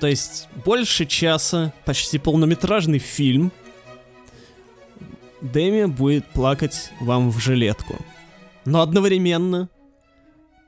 То 0.00 0.06
есть 0.06 0.48
больше 0.64 1.06
часа, 1.06 1.72
почти 1.84 2.18
полнометражный 2.18 2.98
фильм. 2.98 3.50
Дэми 5.40 5.86
будет 5.86 6.26
плакать 6.26 6.90
вам 7.00 7.30
в 7.30 7.38
жилетку. 7.38 7.96
Но 8.64 8.80
одновременно, 8.80 9.68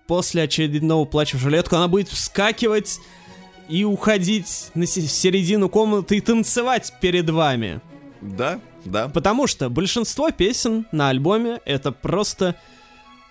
после 0.07 0.43
очередного 0.43 1.05
плача 1.07 1.37
в 1.37 1.41
жилетку, 1.41 1.77
она 1.77 1.89
будет 1.89 2.09
вскакивать 2.09 2.99
и 3.69 3.85
уходить 3.85 4.71
на 4.75 4.87
середину 4.87 5.69
комнаты 5.69 6.19
и 6.19 6.21
танцевать 6.21 6.93
перед 7.01 7.31
вами. 7.31 7.81
Да, 8.21 8.61
да. 8.85 9.09
Потому 9.09 9.47
что 9.47 9.71
большинство 9.71 10.31
песен 10.31 10.87
на 10.93 11.09
альбоме 11.09 11.61
это 11.65 11.91
просто 11.91 12.55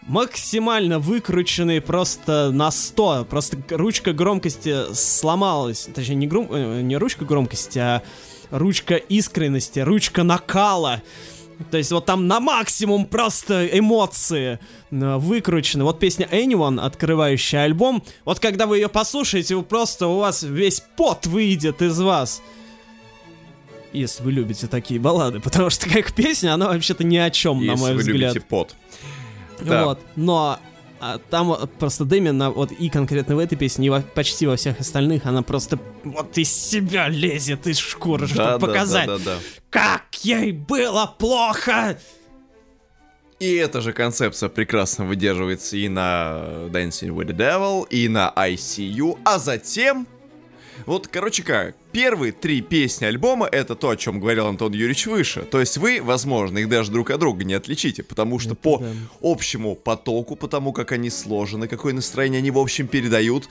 максимально 0.08 1.00
выкрученные 1.00 1.82
просто 1.82 2.52
на 2.52 2.72
100. 2.72 3.26
Просто 3.30 3.58
ручка 3.70 4.14
громкости 4.14 4.94
сломалась. 4.94 5.88
Точнее, 5.94 6.16
не, 6.16 6.28
гром- 6.28 6.50
э, 6.52 6.82
не 6.82 6.98
ручка 6.98 7.26
громкости, 7.26 7.80
а 7.80 8.02
ручка 8.52 8.96
искренности, 8.96 9.80
ручка 9.80 10.24
накала. 10.24 11.02
То 11.72 11.78
есть 11.78 11.92
вот 11.92 12.06
там 12.06 12.28
на 12.28 12.40
максимум 12.40 13.06
просто 13.06 13.66
эмоции 13.68 14.60
э, 14.92 15.16
выкручены. 15.18 15.84
Вот 15.86 16.00
песня 16.00 16.28
Anyone, 16.32 16.80
открывающая 16.80 17.62
альбом, 17.64 18.04
вот 18.26 18.40
когда 18.40 18.68
вы 18.68 18.78
ее 18.78 18.90
послушаете, 18.90 19.56
вы 19.56 19.64
просто 19.64 20.08
у 20.08 20.20
вас 20.20 20.44
весь 20.44 20.84
пот 20.98 21.26
выйдет 21.26 21.82
из 21.82 22.00
вас. 22.00 22.42
Если 23.94 24.22
вы 24.24 24.34
любите 24.34 24.68
такие 24.68 25.00
баллады, 25.00 25.40
потому 25.44 25.70
что 25.70 25.90
как 25.90 26.14
песня, 26.14 26.54
она 26.54 26.68
вообще-то 26.68 27.04
ни 27.06 27.18
о 27.18 27.30
чем, 27.32 27.66
на 27.66 27.72
Если 27.72 27.82
мой 27.82 27.94
вы 27.94 28.00
взгляд. 28.00 28.34
любите 28.34 28.42
пот. 28.42 28.76
Да. 29.62 29.86
Вот, 29.86 30.00
но 30.16 30.60
а, 31.00 31.20
там 31.30 31.48
вот 31.48 31.72
просто 31.74 32.06
Дэми 32.06 32.30
на, 32.30 32.50
вот 32.52 32.72
и 32.72 32.90
конкретно 32.90 33.36
в 33.36 33.40
этой 33.40 33.58
песне, 33.58 33.88
и 33.88 33.90
во- 33.90 34.02
почти 34.02 34.48
во 34.48 34.56
всех 34.56 34.80
остальных, 34.80 35.26
она 35.26 35.42
просто 35.44 35.80
вот 36.04 36.38
из 36.38 36.52
себя 36.52 37.08
лезет 37.10 37.68
из 37.68 37.78
шкуры, 37.78 38.28
чтобы 38.28 38.44
Да, 38.44 38.58
да, 38.58 38.66
показать, 38.68 39.08
да, 39.08 39.18
да, 39.18 39.24
да. 39.26 39.38
как 39.70 40.04
ей 40.24 40.52
было 40.52 41.14
плохо. 41.18 41.98
И 43.40 43.54
эта 43.56 43.82
же 43.82 43.92
концепция 43.92 44.48
прекрасно 44.48 45.06
выдерживается 45.06 45.76
и 45.76 45.90
на 45.90 46.68
Dancing 46.70 47.10
with 47.10 47.28
the 47.28 47.36
Devil, 47.36 47.86
и 47.90 48.08
на 48.08 48.32
ICU, 48.36 49.20
а 49.26 49.40
затем... 49.40 50.08
Вот, 50.86 51.08
короче 51.08 51.44
как, 51.44 51.76
первые 51.92 52.32
три 52.32 52.62
песни 52.62 53.06
альбома 53.06 53.48
это 53.48 53.76
то, 53.76 53.90
о 53.90 53.96
чем 53.98 54.20
говорил 54.20 54.48
Антон 54.48 54.74
Юрьевич 54.74 55.08
выше. 55.08 55.42
То 55.42 55.60
есть 55.60 55.78
вы, 55.78 56.02
возможно, 56.02 56.58
их 56.60 56.70
даже 56.70 56.92
друг 56.92 57.10
от 57.12 57.20
друга 57.20 57.44
не 57.44 57.54
отличите, 57.54 58.04
потому 58.04 58.40
что 58.40 58.52
Это 58.52 58.56
по 58.62 58.78
да. 58.80 58.88
общему 59.22 59.76
потоку, 59.76 60.36
по 60.36 60.48
тому, 60.48 60.74
как 60.74 60.92
они 60.92 61.10
сложены, 61.10 61.68
какое 61.68 61.94
настроение 61.94 62.40
они 62.40 62.52
в 62.52 62.58
общем 62.60 62.88
передают, 62.88 63.48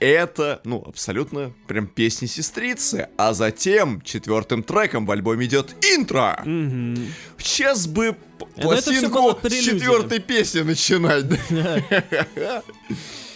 это, 0.00 0.60
ну, 0.64 0.82
абсолютно 0.86 1.52
прям 1.66 1.86
песни 1.88 2.26
сестрицы. 2.26 3.08
А 3.16 3.34
затем 3.34 4.00
четвертым 4.02 4.62
треком 4.62 5.06
в 5.06 5.10
альбоме 5.10 5.46
идет 5.46 5.74
интро. 5.94 6.40
Мгм. 6.44 7.12
Сейчас 7.38 7.86
бы 7.86 8.12
п- 8.12 8.46
Ну, 8.56 8.62
пластинку 8.62 9.36
с 9.42 9.52
четвертой 9.52 10.20
песни 10.20 10.60
начинать. 10.60 11.24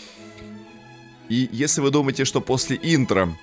И 1.33 1.49
если 1.51 1.81
вы 1.81 1.91
думаете, 1.91 2.27
что 2.27 2.43
после 2.43 2.79
интро 2.83 3.35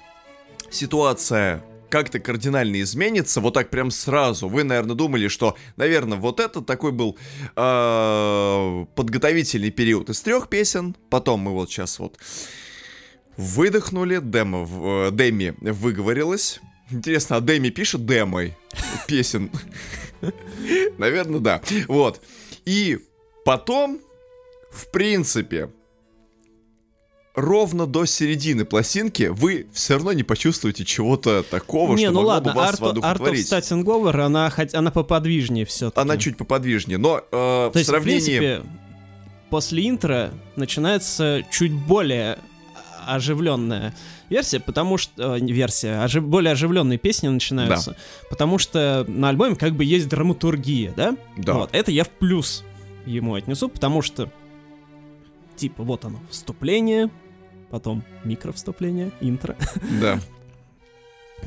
ситуация 0.70 1.64
как-то 1.90 2.20
кардинально 2.20 2.82
изменится, 2.84 3.42
вот 3.42 3.56
так 3.56 3.72
прям 3.72 3.90
сразу. 3.90 4.48
Вы, 4.48 4.64
наверное, 4.64 4.96
думали, 4.96 5.28
что, 5.28 5.58
наверное, 5.76 6.20
вот 6.20 6.40
это 6.40 6.62
такой 6.62 6.92
был 6.92 7.18
э, 7.56 8.86
подготовительный 8.94 9.72
период 9.72 10.12
из 10.12 10.22
трех 10.22 10.50
песен. 10.50 10.96
Потом 11.10 11.40
мы 11.40 11.52
вот 11.52 11.72
сейчас 11.72 11.98
вот 11.98 12.20
выдохнули, 13.38 14.20
демо, 14.22 14.68
э, 14.70 15.10
Деми 15.12 15.56
выговорилась. 15.60 16.60
Интересно, 16.92 17.38
а 17.38 17.42
Деми 17.42 17.70
пишет 17.70 18.06
демой 18.06 18.56
песен? 19.08 19.50
Наверное, 21.00 21.40
да. 21.40 21.62
Вот. 21.88 22.22
И 22.66 23.00
потом, 23.44 24.00
в 24.70 24.92
принципе, 24.92 25.72
ровно 27.36 27.86
до 27.86 28.06
середины 28.06 28.66
пластинки 28.66 29.24
вы 29.24 29.68
все 29.74 29.96
равно 29.96 30.14
не 30.14 30.24
почувствуете 30.24 30.84
чего-то 30.86 31.44
такого, 31.44 31.96
Не, 31.96 32.06
что 32.06 32.12
ну 32.12 32.20
могло 32.20 32.30
ладно, 32.34 32.52
бы 32.54 32.58
вас 32.58 32.72
Art, 32.72 32.74
Art 32.74 32.80
of 32.80 32.86
воодухотворить. 32.86 33.52
Over, 33.52 34.22
она, 34.22 34.50
хоть, 34.50 34.74
она 34.74 34.92
поподвижнее 34.92 35.66
все 35.66 35.92
Она 35.96 36.18
чуть 36.18 36.38
поподвижнее, 36.38 36.98
но 36.98 37.18
э, 37.18 37.22
То 37.32 37.72
в 37.74 37.76
есть, 37.76 37.88
в 37.88 37.92
сравнении... 37.92 38.38
принципе, 38.38 38.62
после 39.50 39.90
интро 39.90 40.32
начинается 40.56 41.44
чуть 41.52 41.74
более 41.74 42.38
оживленная 43.06 43.96
версия, 44.30 44.60
потому 44.60 44.98
что... 44.98 45.38
э, 45.38 45.40
версия, 45.40 46.04
ожи- 46.04 46.22
более 46.22 46.52
оживленные 46.54 46.98
песни 46.98 47.28
начинаются, 47.28 47.96
потому 48.30 48.58
что 48.58 49.06
на 49.08 49.30
альбоме 49.30 49.56
как 49.56 49.74
бы 49.74 49.84
есть 49.84 50.08
драматургия, 50.10 50.94
да? 50.96 51.16
Да. 51.38 51.54
Вот, 51.54 51.70
это 51.74 51.92
я 51.92 52.04
в 52.04 52.10
плюс 52.10 52.64
ему 53.06 53.36
отнесу, 53.36 53.70
потому 53.70 54.02
что, 54.02 54.32
типа, 55.60 55.84
вот 55.84 56.06
оно, 56.06 56.20
вступление, 56.30 57.10
потом 57.70 58.04
микровступление, 58.24 59.12
интро. 59.22 59.56
Да. 60.02 60.20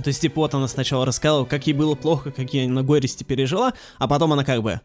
То 0.03 0.09
есть, 0.09 0.21
типа, 0.21 0.41
вот 0.43 0.55
она 0.55 0.69
сначала 0.69 1.05
рассказала, 1.05 1.45
как 1.45 1.67
ей 1.67 1.73
было 1.73 1.95
плохо, 1.95 2.31
как 2.31 2.55
я 2.55 2.69
на 2.69 2.83
горести 2.83 3.25
пережила, 3.25 3.73
а 3.99 4.09
потом 4.09 4.33
она 4.33 4.45
как 4.45 4.63
бы... 4.63 4.81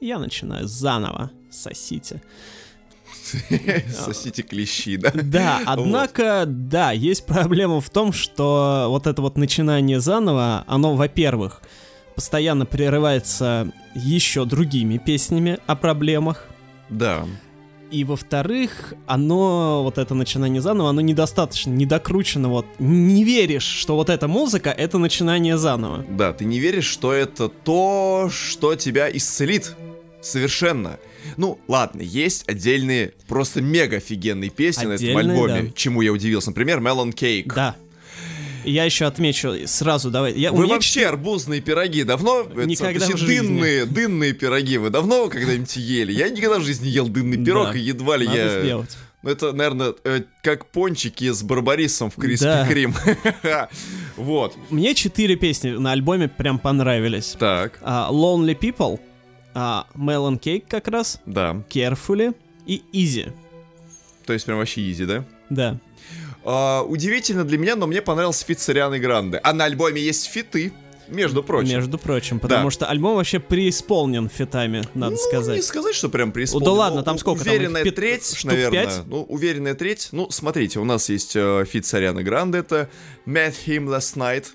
Я 0.00 0.18
начинаю 0.18 0.68
заново, 0.68 1.32
сосите. 1.50 2.22
Сосите 3.90 4.42
клещи, 4.42 4.96
да? 4.96 5.10
Да, 5.12 5.60
однако, 5.66 6.44
да, 6.46 6.92
есть 6.92 7.26
проблема 7.26 7.80
в 7.80 7.90
том, 7.90 8.12
что 8.12 8.86
вот 8.88 9.06
это 9.06 9.20
вот 9.20 9.36
начинание 9.36 10.00
заново, 10.00 10.64
оно, 10.66 10.94
во-первых, 10.94 11.62
постоянно 12.14 12.64
прерывается 12.64 13.72
еще 13.94 14.44
другими 14.44 14.98
песнями 14.98 15.58
о 15.66 15.74
проблемах, 15.74 16.46
Да. 16.88 17.26
И 17.90 18.04
во-вторых, 18.04 18.94
оно, 19.06 19.82
вот 19.82 19.98
это 19.98 20.14
начинание 20.14 20.60
заново, 20.60 20.90
оно 20.90 21.00
недостаточно, 21.00 21.70
недокручено, 21.70 22.48
вот, 22.48 22.66
не 22.78 23.24
веришь, 23.24 23.64
что 23.64 23.96
вот 23.96 24.10
эта 24.10 24.28
музыка— 24.28 24.70
это 24.76 24.98
начинание 24.98 25.56
заново. 25.56 26.04
Да, 26.08 26.32
ты 26.32 26.44
не 26.44 26.58
веришь, 26.58 26.86
что 26.86 27.12
это 27.12 27.48
то, 27.48 28.30
что 28.32 28.74
тебя 28.74 29.10
исцелит. 29.10 29.74
Совершенно. 30.20 30.98
Ну, 31.36 31.60
ладно, 31.68 32.02
есть 32.02 32.48
отдельные, 32.48 33.12
просто 33.28 33.62
мега 33.62 33.98
офигенные 33.98 34.50
песни 34.50 34.86
на 34.86 34.92
этом 34.94 35.06
Отдельные, 35.06 35.30
альбоме, 35.32 35.62
да. 35.62 35.70
чему 35.76 36.02
я 36.02 36.12
удивился. 36.12 36.50
Например, 36.50 36.80
Melon 36.80 37.14
Cake. 37.14 37.52
Да. 37.54 37.76
Я 38.70 38.84
еще 38.84 39.06
отмечу 39.06 39.54
сразу, 39.66 40.10
давай. 40.10 40.34
Я, 40.34 40.52
Вы 40.52 40.64
меня 40.64 40.74
вообще 40.74 41.06
арбузные 41.06 41.60
пироги 41.60 42.02
давно? 42.04 42.42
это, 42.42 42.66
Никогда 42.66 43.00
точнее, 43.00 43.14
в 43.14 43.18
жизни. 43.18 43.36
дынные, 43.46 43.84
дынные 43.86 44.32
пироги 44.32 44.78
вы 44.78 44.90
давно 44.90 45.28
когда-нибудь 45.28 45.76
ели? 45.76 46.12
Я 46.12 46.28
никогда 46.28 46.58
в 46.58 46.64
жизни 46.64 46.88
ел 46.88 47.08
дынный 47.08 47.42
пирог, 47.44 47.72
Да, 47.72 47.78
и 47.78 47.80
едва 47.80 48.16
ли 48.16 48.26
надо 48.26 48.38
я... 48.38 48.60
сделать. 48.60 48.96
Ну, 49.22 49.30
это, 49.30 49.52
наверное, 49.52 49.94
э, 50.04 50.22
как 50.42 50.66
пончики 50.66 51.30
с 51.32 51.42
барбарисом 51.42 52.08
в 52.10 52.14
Криспи 52.16 52.44
Да. 52.44 52.66
Крим. 52.68 52.94
Вот. 54.16 54.56
Мне 54.70 54.94
четыре 54.94 55.36
песни 55.36 55.70
на 55.70 55.92
альбоме 55.92 56.28
прям 56.28 56.58
понравились. 56.58 57.36
Так, 57.38 57.78
А, 57.82 58.08
Lonely 58.10 58.58
People, 58.58 59.00
а, 59.54 59.86
Melon 59.94 60.40
Cake 60.40 60.64
как 60.68 60.88
раз, 60.88 61.20
да. 61.26 61.62
Carefully 61.70 62.34
и 62.66 62.82
Easy. 62.92 63.32
То 64.26 64.32
есть 64.32 64.44
прям 64.44 64.58
вообще 64.58 64.88
easy, 64.90 65.04
да? 65.04 65.24
Да. 65.50 65.78
А, 66.50 66.82
удивительно 66.82 67.44
для 67.44 67.58
меня, 67.58 67.76
но 67.76 67.86
мне 67.86 68.00
понравился 68.00 68.42
фит 68.46 68.58
с 68.58 68.68
Арианой 68.70 69.00
Гранде. 69.00 69.38
А 69.42 69.52
на 69.52 69.64
альбоме 69.64 70.00
есть 70.00 70.24
фиты, 70.26 70.72
между 71.08 71.42
прочим. 71.42 71.68
Между 71.70 71.98
прочим, 71.98 72.38
потому 72.40 72.68
Да. 72.68 72.70
что 72.70 72.86
альбом 72.86 73.16
вообще 73.16 73.38
преисполнен 73.38 74.30
фитами, 74.30 74.82
надо 74.94 75.12
ну, 75.12 75.18
сказать. 75.18 75.56
не 75.56 75.62
сказать, 75.62 75.94
что 75.94 76.08
прям 76.08 76.32
преисполнен. 76.32 76.64
Да 76.64 76.72
ладно, 76.72 76.98
Ну, 77.00 77.04
там 77.04 77.18
сколько 77.18 77.44
там, 77.44 77.52
Уверенная 77.54 77.84
пят- 77.84 77.94
треть, 77.96 78.34
штук 78.34 78.52
наверное. 78.52 78.84
пять? 78.84 79.02
Ну, 79.06 79.22
уверенная 79.24 79.74
треть. 79.74 80.08
Ну, 80.12 80.30
смотрите, 80.30 80.80
у 80.80 80.84
нас 80.84 81.08
есть 81.10 81.36
э, 81.36 81.64
фит 81.70 81.84
с 81.84 81.92
Арианой 81.94 82.22
Гранде, 82.24 82.58
это 82.58 82.88
Met 83.26 83.54
Him 83.66 83.84
Last 83.86 84.16
Night. 84.16 84.46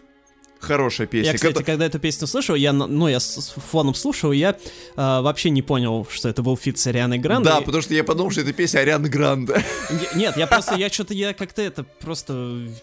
Хорошая 0.63 1.07
песня. 1.07 1.31
Я, 1.31 1.33
кстати, 1.35 1.53
Когда- 1.53 1.65
когда 1.71 1.85
эту 1.85 1.99
песню 1.99 2.25
слышал, 2.25 2.55
я, 2.55 2.71
ну, 2.71 3.07
я 3.09 3.19
с 3.19 3.53
фоном 3.71 3.93
слушал, 3.93 4.31
я 4.31 4.55
а, 4.95 5.21
вообще 5.21 5.49
не 5.49 5.61
понял, 5.61 6.07
что 6.09 6.29
это 6.29 6.41
был 6.41 6.55
фит 6.55 6.79
с 6.79 6.87
Арианой 6.87 7.17
Гранде. 7.17 7.49
Да, 7.49 7.59
потому 7.61 7.81
что 7.83 7.93
я 7.93 8.03
подумал, 8.03 8.31
что 8.31 8.41
это 8.41 8.53
песня 8.53 8.79
Арианы 8.79 9.09
Гранде. 9.09 9.61
Не- 9.91 10.19
Нет, 10.21 10.37
я 10.37 10.47
просто, 10.47 10.75
я 10.75 10.89
что-то, 10.89 11.13
я 11.13 11.33
как-то 11.33 11.61
это 11.61 11.83
просто 11.83 12.33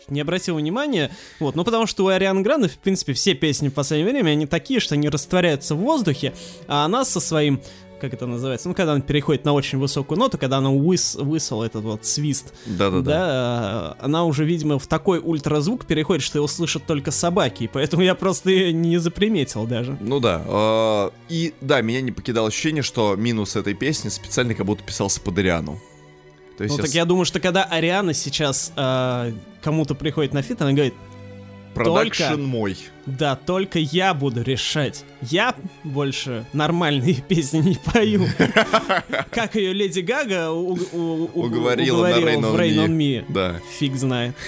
не 0.08 0.20
обратил 0.20 0.56
внимания. 0.56 1.10
Вот, 1.38 1.56
ну 1.56 1.64
потому 1.64 1.86
что 1.86 2.04
у 2.04 2.08
Арианы 2.08 2.42
Гранде, 2.42 2.68
в 2.68 2.78
принципе, 2.78 3.14
все 3.14 3.34
песни 3.34 3.68
в 3.68 3.72
последнее 3.72 4.12
время, 4.12 4.30
они 4.32 4.46
такие, 4.46 4.78
что 4.80 4.94
они 4.94 5.08
растворяются 5.08 5.74
в 5.74 5.78
воздухе, 5.78 6.34
а 6.68 6.84
она 6.84 7.04
со 7.06 7.18
своим, 7.20 7.60
как 8.00 8.14
это 8.14 8.26
называется, 8.26 8.68
ну 8.68 8.74
когда 8.74 8.92
она 8.92 9.00
переходит 9.00 9.44
на 9.44 9.52
очень 9.52 9.78
высокую 9.78 10.18
ноту, 10.18 10.38
когда 10.38 10.58
она 10.58 10.70
высл 10.70 11.62
этот 11.62 11.84
вот 11.84 12.04
свист, 12.04 12.52
Да-да-да. 12.66 13.02
да, 13.02 13.96
э, 14.00 14.04
она 14.04 14.24
уже, 14.24 14.44
видимо, 14.44 14.78
в 14.78 14.86
такой 14.86 15.20
ультразвук 15.22 15.86
переходит, 15.86 16.22
что 16.22 16.38
его 16.38 16.48
слышат 16.48 16.84
только 16.86 17.10
собаки, 17.10 17.70
поэтому 17.72 18.02
я 18.02 18.14
просто 18.14 18.50
её 18.50 18.72
не 18.72 18.98
заприметил 18.98 19.66
даже. 19.66 19.96
Ну 20.00 20.20
да. 20.20 20.42
э, 20.46 21.10
И 21.28 21.54
да, 21.60 21.80
меня 21.82 22.00
не 22.00 22.12
покидало 22.12 22.48
ощущение, 22.48 22.82
что 22.82 23.14
минус 23.16 23.56
этой 23.56 23.74
песни 23.74 24.08
специально 24.08 24.54
как 24.54 24.66
будто 24.66 24.82
писался 24.82 25.20
под 25.20 25.38
Ариану. 25.38 25.80
То 26.56 26.64
есть 26.64 26.72
Ну 26.72 26.76
так 26.76 26.86
сейчас 26.86 26.94
я 26.96 27.04
думаю, 27.06 27.24
что 27.24 27.40
когда 27.40 27.64
Ариана 27.64 28.12
сейчас 28.12 28.72
э, 28.76 29.32
кому-то 29.62 29.94
приходит 29.94 30.34
на 30.34 30.42
фит, 30.42 30.60
она 30.60 30.72
говорит, 30.72 30.94
продакшн 31.74 32.22
только- 32.24 32.36
мой. 32.38 32.76
Да, 33.06 33.34
только 33.36 33.78
я 33.78 34.14
буду 34.14 34.42
решать. 34.42 35.04
Я 35.22 35.54
больше 35.84 36.44
нормальные 36.52 37.14
песни 37.28 37.58
не 37.58 37.78
пою. 37.92 38.26
Как 39.30 39.54
ее 39.56 39.72
Леди 39.72 40.00
Гага 40.00 40.50
Уговорила 40.50 42.06
на 42.08 42.14
Rain 42.14 42.40
в 42.40 42.54
on 42.54 42.56
Rain 42.56 42.76
Me. 42.76 42.86
on 42.86 42.96
Me. 42.96 43.24
Да. 43.28 43.60
Фиг 43.78 43.96
знает. 43.96 44.34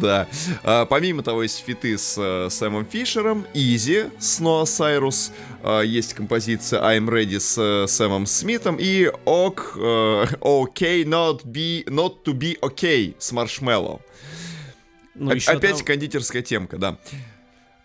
Да. 0.00 0.26
А, 0.64 0.84
помимо 0.84 1.22
того, 1.22 1.44
есть 1.44 1.62
фиты 1.64 1.96
с 1.96 2.16
э, 2.18 2.50
Сэмом 2.50 2.84
Фишером, 2.86 3.46
Easy 3.54 4.06
с 4.18 4.40
Ноа 4.40 4.64
Сайрус, 4.64 5.30
а, 5.62 5.82
есть 5.82 6.14
композиция 6.14 6.80
I'm 6.82 7.06
Ready 7.08 7.38
с 7.38 7.56
э, 7.56 7.86
Сэмом 7.86 8.26
Смитом 8.26 8.76
и 8.80 9.08
Ok, 9.24 9.76
э, 9.76 10.26
OK 10.40 11.04
not, 11.04 11.44
be, 11.44 11.84
not 11.86 12.24
to 12.24 12.32
be 12.34 12.58
OK 12.60 13.14
с 13.16 13.30
Маршмеллоу. 13.30 14.00
Ну, 15.14 15.30
Оп- 15.30 15.34
еще 15.36 15.52
Опять 15.52 15.76
там- 15.78 15.86
кондитерская 15.86 16.42
темка, 16.42 16.76
да. 16.78 16.98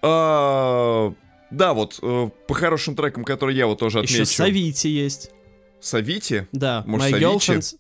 А, 0.02 1.14
Да, 1.52 1.74
вот, 1.74 1.98
э, 2.02 2.30
по 2.48 2.54
хорошим 2.54 2.96
трекам, 2.96 3.24
которые 3.24 3.58
я 3.58 3.66
вот 3.68 3.80
тоже 3.80 4.00
Еще 4.00 4.16
отмечу. 4.24 4.32
Савити 4.32 4.88
есть. 4.88 5.32
Савити? 5.82 6.48
Да. 6.52 6.84
Может, 6.86 7.12
My 7.12 7.20
girlfriends... 7.20 7.76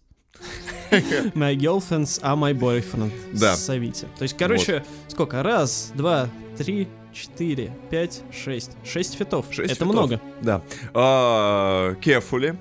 My 1.35 1.55
girlfriends 1.55 2.19
are 2.23 2.35
my 2.35 2.53
boyfriend. 2.53 3.11
Да. 3.33 3.55
Савити. 3.55 4.07
То 4.17 4.23
есть, 4.23 4.35
короче, 4.37 4.83
сколько? 5.07 5.43
Раз, 5.43 5.91
два, 5.93 6.29
три, 6.57 6.87
четыре, 7.13 7.71
пять, 7.91 8.21
шесть. 8.31 8.71
Шесть 8.83 9.15
фитов. 9.15 9.45
Шесть 9.51 9.73
Это 9.73 9.85
фитов. 9.85 9.87
много. 9.89 10.21
Да. 10.41 10.61
А, 10.93 11.93
Carefully, 12.01 12.57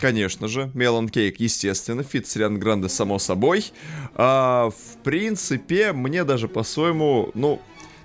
конечно 0.00 0.48
же. 0.48 0.70
Melon 0.74 1.10
Cake, 1.10 1.36
естественно. 1.38 2.02
Фит 2.02 2.26
с 2.26 2.36
Риан 2.36 2.58
Гранде, 2.58 2.88
само 2.88 3.18
собой. 3.18 3.72
А, 4.14 4.70
в 4.70 5.02
принципе, 5.02 5.92
мне 5.92 6.24
даже 6.24 6.48
по-своему, 6.48 7.30
ну, 7.34 7.60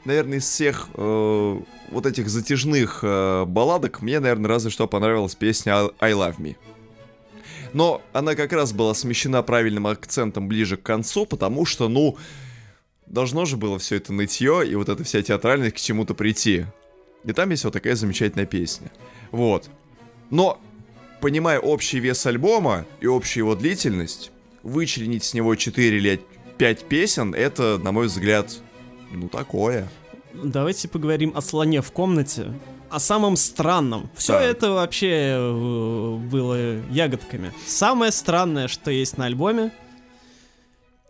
наверное, 0.06 0.38
из 0.38 0.44
всех 0.44 0.90
э, 0.94 1.60
вот 1.90 2.06
этих 2.06 2.30
затяжных 2.30 3.00
э, 3.04 3.46
балладок, 3.46 4.02
мне, 4.02 4.20
наверное, 4.20 4.50
разве 4.50 4.70
что 4.70 4.88
понравилась 4.88 5.36
песня 5.36 5.90
I 6.00 6.14
Love 6.14 6.38
Me. 6.38 6.56
Но 7.74 8.02
она 8.14 8.36
как 8.36 8.54
раз 8.54 8.72
была 8.72 8.94
смещена 8.94 9.44
правильным 9.44 9.88
акцентом 9.88 10.48
ближе 10.48 10.78
к 10.78 10.84
концу, 10.84 11.26
потому 11.26 11.66
что, 11.66 11.90
ну, 11.90 12.18
должно 13.06 13.46
же 13.46 13.58
было 13.58 13.80
все 13.80 13.98
это 13.98 14.14
нытье 14.14 14.68
и 14.68 14.76
вот 14.76 14.90
эта 14.90 15.04
вся 15.04 15.22
театральность 15.22 15.76
к 15.76 15.80
чему-то 15.80 16.14
прийти. 16.14 16.66
И 17.26 17.34
там 17.34 17.50
есть 17.50 17.64
вот 17.64 17.74
такая 17.74 17.96
замечательная 17.96 18.46
песня. 18.46 18.92
Вот. 19.32 19.70
Но, 20.30 20.60
понимая 21.22 21.60
общий 21.60 22.00
вес 22.00 22.26
альбома 22.26 22.86
и 23.02 23.08
общую 23.08 23.44
его 23.46 23.56
длительность, 23.56 24.32
вычленить 24.64 25.24
с 25.24 25.34
него 25.34 25.56
4 25.56 25.98
или 25.98 26.22
5 26.58 26.86
песен, 26.86 27.34
это, 27.34 27.78
на 27.78 27.92
мой 27.92 28.08
взгляд, 28.08 28.56
ну 29.12 29.28
такое. 29.30 29.90
Давайте 30.34 30.88
поговорим 30.88 31.32
о 31.36 31.42
слоне 31.42 31.82
в 31.82 31.92
комнате. 31.92 32.54
О 32.90 33.00
самом 33.00 33.36
странном. 33.36 34.10
Все 34.16 34.34
Да. 34.34 34.42
это 34.44 34.72
вообще 34.72 35.36
э, 35.38 36.16
было 36.32 36.80
ягодками. 36.92 37.52
Самое 37.66 38.12
странное, 38.12 38.68
что 38.68 38.92
есть 38.92 39.18
на 39.18 39.26
альбоме, 39.26 39.72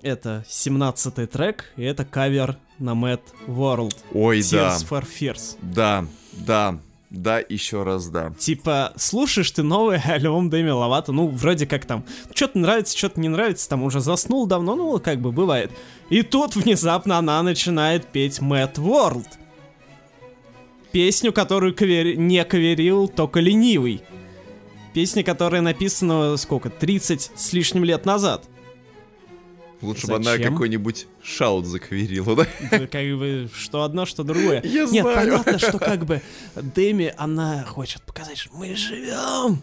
Это 0.02 0.46
17-й 0.48 1.26
трек, 1.28 1.66
и 1.78 1.84
это 1.84 2.06
кавер 2.06 2.58
на 2.80 2.92
Mad 2.92 3.22
World. 3.48 3.96
Ой, 4.14 4.42
да. 4.52 4.70
Tears 4.78 4.88
for 4.88 5.04
Fears. 5.06 5.58
Да, 5.62 6.06
да, 6.34 6.80
да, 7.10 7.40
еще 7.40 7.84
раз 7.84 8.08
да. 8.10 8.32
Типа, 8.38 8.94
слушаешь 8.98 9.52
ты 9.52 9.64
новый 9.64 10.00
альбом 10.06 10.50
Дэми 10.50 10.70
Ловато, 10.70 11.12
ну, 11.12 11.28
вроде 11.28 11.66
как 11.68 11.86
там, 11.86 12.06
что-то 12.34 12.58
нравится, 12.60 12.98
что-то 12.98 13.20
не 13.20 13.30
нравится, 13.30 13.70
там 13.70 13.84
уже 13.84 14.00
заснул 14.00 14.48
давно, 14.48 14.76
ну, 14.76 15.00
как 15.00 15.20
бы 15.20 15.32
бывает. 15.32 15.72
И 16.10 16.22
тут 16.24 16.56
внезапно 16.56 17.18
она 17.18 17.42
начинает 17.44 18.08
петь 18.08 18.40
Mad 18.40 18.76
World. 18.76 19.28
Песню, 20.92 21.34
которую 21.34 21.76
кавер... 21.76 22.18
не 22.18 22.44
каверил 22.46 23.08
только 23.08 23.40
ленивый. 23.40 24.02
Песня, 24.94 25.24
которая 25.24 25.62
написана, 25.62 26.38
сколько, 26.38 26.70
30 26.70 27.32
с 27.36 27.54
лишним 27.54 27.84
лет 27.84 28.06
назад. 28.06 28.46
Лучше 29.86 30.08
бы 30.08 30.16
она 30.16 30.32
Зачем? 30.32 30.54
какой-нибудь 30.54 31.08
шаут 31.24 31.66
закверила, 31.66 32.36
да? 32.36 32.48
Это 32.72 32.88
Как 32.88 33.18
бы 33.18 33.50
что 33.56 33.84
одно, 33.84 34.06
что 34.06 34.24
другое. 34.24 34.62
Я 34.64 34.86
Нет, 34.86 35.04
знаю. 35.04 35.16
понятно, 35.16 35.60
что 35.60 35.80
как 35.80 36.06
бы 36.06 36.22
Дэми, 36.56 37.14
она 37.18 37.64
хочет 37.66 38.02
показать, 38.04 38.38
что 38.38 38.54
мы 38.56 38.76
живем 38.76 39.62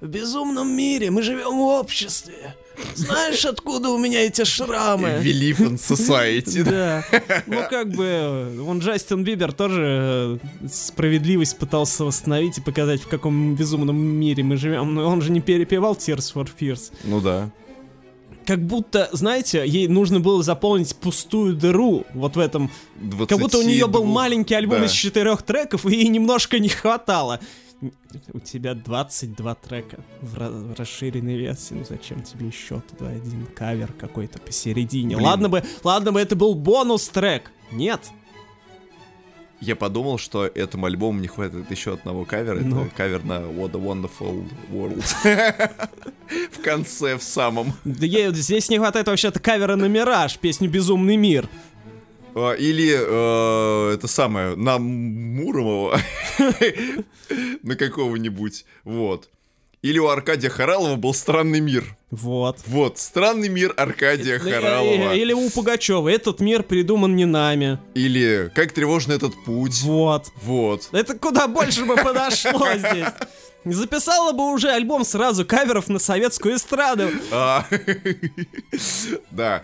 в 0.00 0.06
безумном 0.06 0.70
мире, 0.76 1.10
мы 1.10 1.22
живем 1.22 1.58
в 1.58 1.62
обществе. 1.62 2.54
Знаешь, 2.96 3.44
откуда 3.44 3.90
у 3.90 3.98
меня 3.98 4.26
эти 4.26 4.44
шрамы? 4.44 5.08
In 5.22 5.78
society. 5.78 6.64
да. 6.64 7.04
Да. 7.28 7.42
Ну, 7.46 7.62
как 7.70 7.90
бы, 7.92 8.60
он 8.66 8.80
Джастин 8.80 9.22
Бибер 9.22 9.52
тоже 9.52 10.38
э, 10.62 10.68
справедливость 10.68 11.56
пытался 11.56 12.04
восстановить 12.04 12.58
и 12.58 12.60
показать, 12.60 13.00
в 13.02 13.06
каком 13.08 13.54
безумном 13.54 13.96
мире 13.96 14.42
мы 14.42 14.56
живем. 14.56 14.92
Но 14.94 15.08
он 15.08 15.22
же 15.22 15.30
не 15.30 15.40
перепевал 15.40 15.94
Tears 15.94 16.34
for 16.34 16.48
Fears. 16.60 16.92
Ну 17.04 17.20
да. 17.20 17.48
Как 18.46 18.64
будто, 18.64 19.08
знаете, 19.12 19.64
ей 19.66 19.88
нужно 19.88 20.20
было 20.20 20.42
заполнить 20.42 20.94
пустую 20.96 21.54
дыру 21.54 22.04
вот 22.14 22.36
в 22.36 22.38
этом. 22.38 22.70
Как 23.28 23.38
будто 23.38 23.58
у 23.58 23.62
нее 23.62 23.86
был 23.86 24.02
22. 24.02 24.12
маленький 24.12 24.54
альбом 24.54 24.80
да. 24.80 24.86
из 24.86 24.92
четырех 24.92 25.42
треков, 25.42 25.86
и 25.86 25.96
ей 25.96 26.08
немножко 26.08 26.58
не 26.58 26.68
хватало. 26.68 27.40
У 28.32 28.40
тебя 28.40 28.74
22 28.74 29.54
трека 29.56 29.98
в, 30.22 30.36
в 30.36 30.78
расширенной 30.78 31.36
версии. 31.36 31.74
Ну 31.74 31.84
зачем 31.88 32.22
тебе 32.22 32.46
еще 32.46 32.80
туда 32.80 33.10
один 33.10 33.46
кавер 33.46 33.92
какой-то 33.92 34.38
посередине? 34.38 35.16
Блин. 35.16 35.26
Ладно 35.26 35.48
бы, 35.48 35.62
ладно 35.82 36.12
бы 36.12 36.20
это 36.20 36.36
был 36.36 36.54
бонус 36.54 37.08
трек. 37.08 37.50
Нет. 37.72 38.00
Я 39.64 39.76
подумал, 39.76 40.18
что 40.18 40.44
этому 40.44 40.84
альбому 40.84 41.20
не 41.20 41.28
хватит 41.28 41.70
еще 41.70 41.94
одного 41.94 42.26
кавера. 42.26 42.60
Ну. 42.60 42.82
Это 42.82 42.94
кавер 42.94 43.24
на 43.24 43.40
What 43.40 43.74
a 43.74 43.78
Wonderful 43.78 44.44
World. 44.70 45.02
В 46.52 46.62
конце, 46.62 47.16
в 47.16 47.22
самом. 47.22 47.72
Да 47.84 48.06
здесь 48.06 48.68
не 48.68 48.78
хватает 48.78 49.06
вообще-то 49.06 49.40
кавера 49.40 49.76
на 49.76 49.86
Мираж, 49.86 50.38
песню 50.38 50.68
«Безумный 50.68 51.16
мир». 51.16 51.48
А, 52.34 52.52
Или 52.52 52.92
э, 52.94 53.94
это 53.94 54.06
самое, 54.06 54.56
на 54.56 54.78
Муромова. 54.78 55.98
На 57.62 57.76
какого-нибудь. 57.76 58.64
Вот. 58.84 59.30
Или 59.84 59.98
у 59.98 60.08
Аркадия 60.08 60.48
Харалова 60.48 60.96
был 60.96 61.12
«Странный 61.12 61.60
мир». 61.60 61.94
Вот. 62.10 62.56
Вот, 62.66 62.98
«Странный 62.98 63.50
мир» 63.50 63.74
Аркадия 63.76 64.38
Харалова. 64.38 65.12
Или 65.12 65.34
у 65.34 65.50
Пугачева. 65.50 66.08
Этот 66.08 66.40
мир 66.40 66.62
придуман 66.62 67.14
не 67.14 67.26
нами. 67.26 67.78
Или 67.94 68.50
«Как 68.54 68.72
тревожен 68.72 69.12
этот 69.12 69.34
путь». 69.44 69.82
Вот. 69.82 70.28
Вот. 70.42 70.88
Это 70.92 71.18
куда 71.18 71.48
больше 71.48 71.84
бы 71.84 71.96
подошло 71.96 72.66
здесь. 72.78 73.08
Записала 73.66 74.32
бы 74.32 74.50
уже 74.54 74.70
альбом 74.70 75.04
сразу 75.04 75.44
каверов 75.44 75.88
на 75.88 75.98
советскую 75.98 76.56
эстраду. 76.56 77.10
А, 77.30 77.66
Да. 79.30 79.62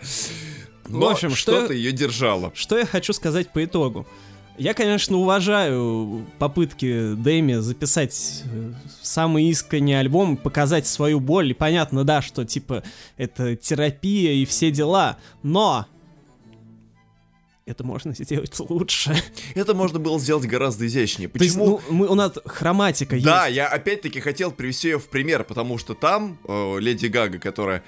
В 0.85 0.99
Но 0.99 1.09
общем, 1.13 1.35
что- 1.35 1.53
что-то 1.61 1.73
ее 1.73 1.93
держало. 1.93 2.53
Что 2.55 2.77
я 2.77 2.85
хочу 2.85 3.15
сказать 3.15 3.55
по 3.55 3.65
итогу? 3.65 4.07
Я, 4.61 4.75
конечно, 4.75 5.17
уважаю 5.17 6.27
попытки 6.39 7.15
Дэми 7.15 7.55
записать 7.55 8.43
э, 8.45 8.73
самый 9.01 9.45
искренний 9.47 9.95
альбом, 9.95 10.37
показать 10.37 10.87
свою 10.87 11.19
боль. 11.19 11.53
И 11.53 11.55
понятно, 11.55 12.05
да, 12.05 12.21
что 12.21 12.45
типа 12.45 12.83
это 13.17 13.57
терапия 13.57 14.33
и 14.33 14.45
все 14.45 14.71
дела. 14.71 15.17
Но 15.43 15.87
это 17.65 17.85
можно 17.85 18.15
сделать 18.15 18.53
лучше. 18.59 19.17
Это 19.55 19.75
можно 19.75 19.99
было 19.99 20.19
сделать 20.21 20.45
гораздо 20.47 20.87
изящнее. 20.87 21.29
То 21.31 21.43
есть, 21.43 21.55
Почему? 21.57 21.81
ну, 21.89 21.95
мы- 21.97 22.09
у 22.09 22.15
нас 22.15 22.33
хроматика 22.45 23.19
Да, 23.19 23.47
есть. 23.47 23.57
я 23.57 23.67
опять-таки 23.69 24.21
хотел 24.21 24.51
привести 24.51 24.89
ее 24.89 24.99
в 24.99 25.09
пример, 25.09 25.45
потому 25.45 25.79
что 25.79 25.95
там 25.95 26.39
э, 26.47 26.79
Леди 26.81 27.07
Гага, 27.07 27.39
которая 27.39 27.83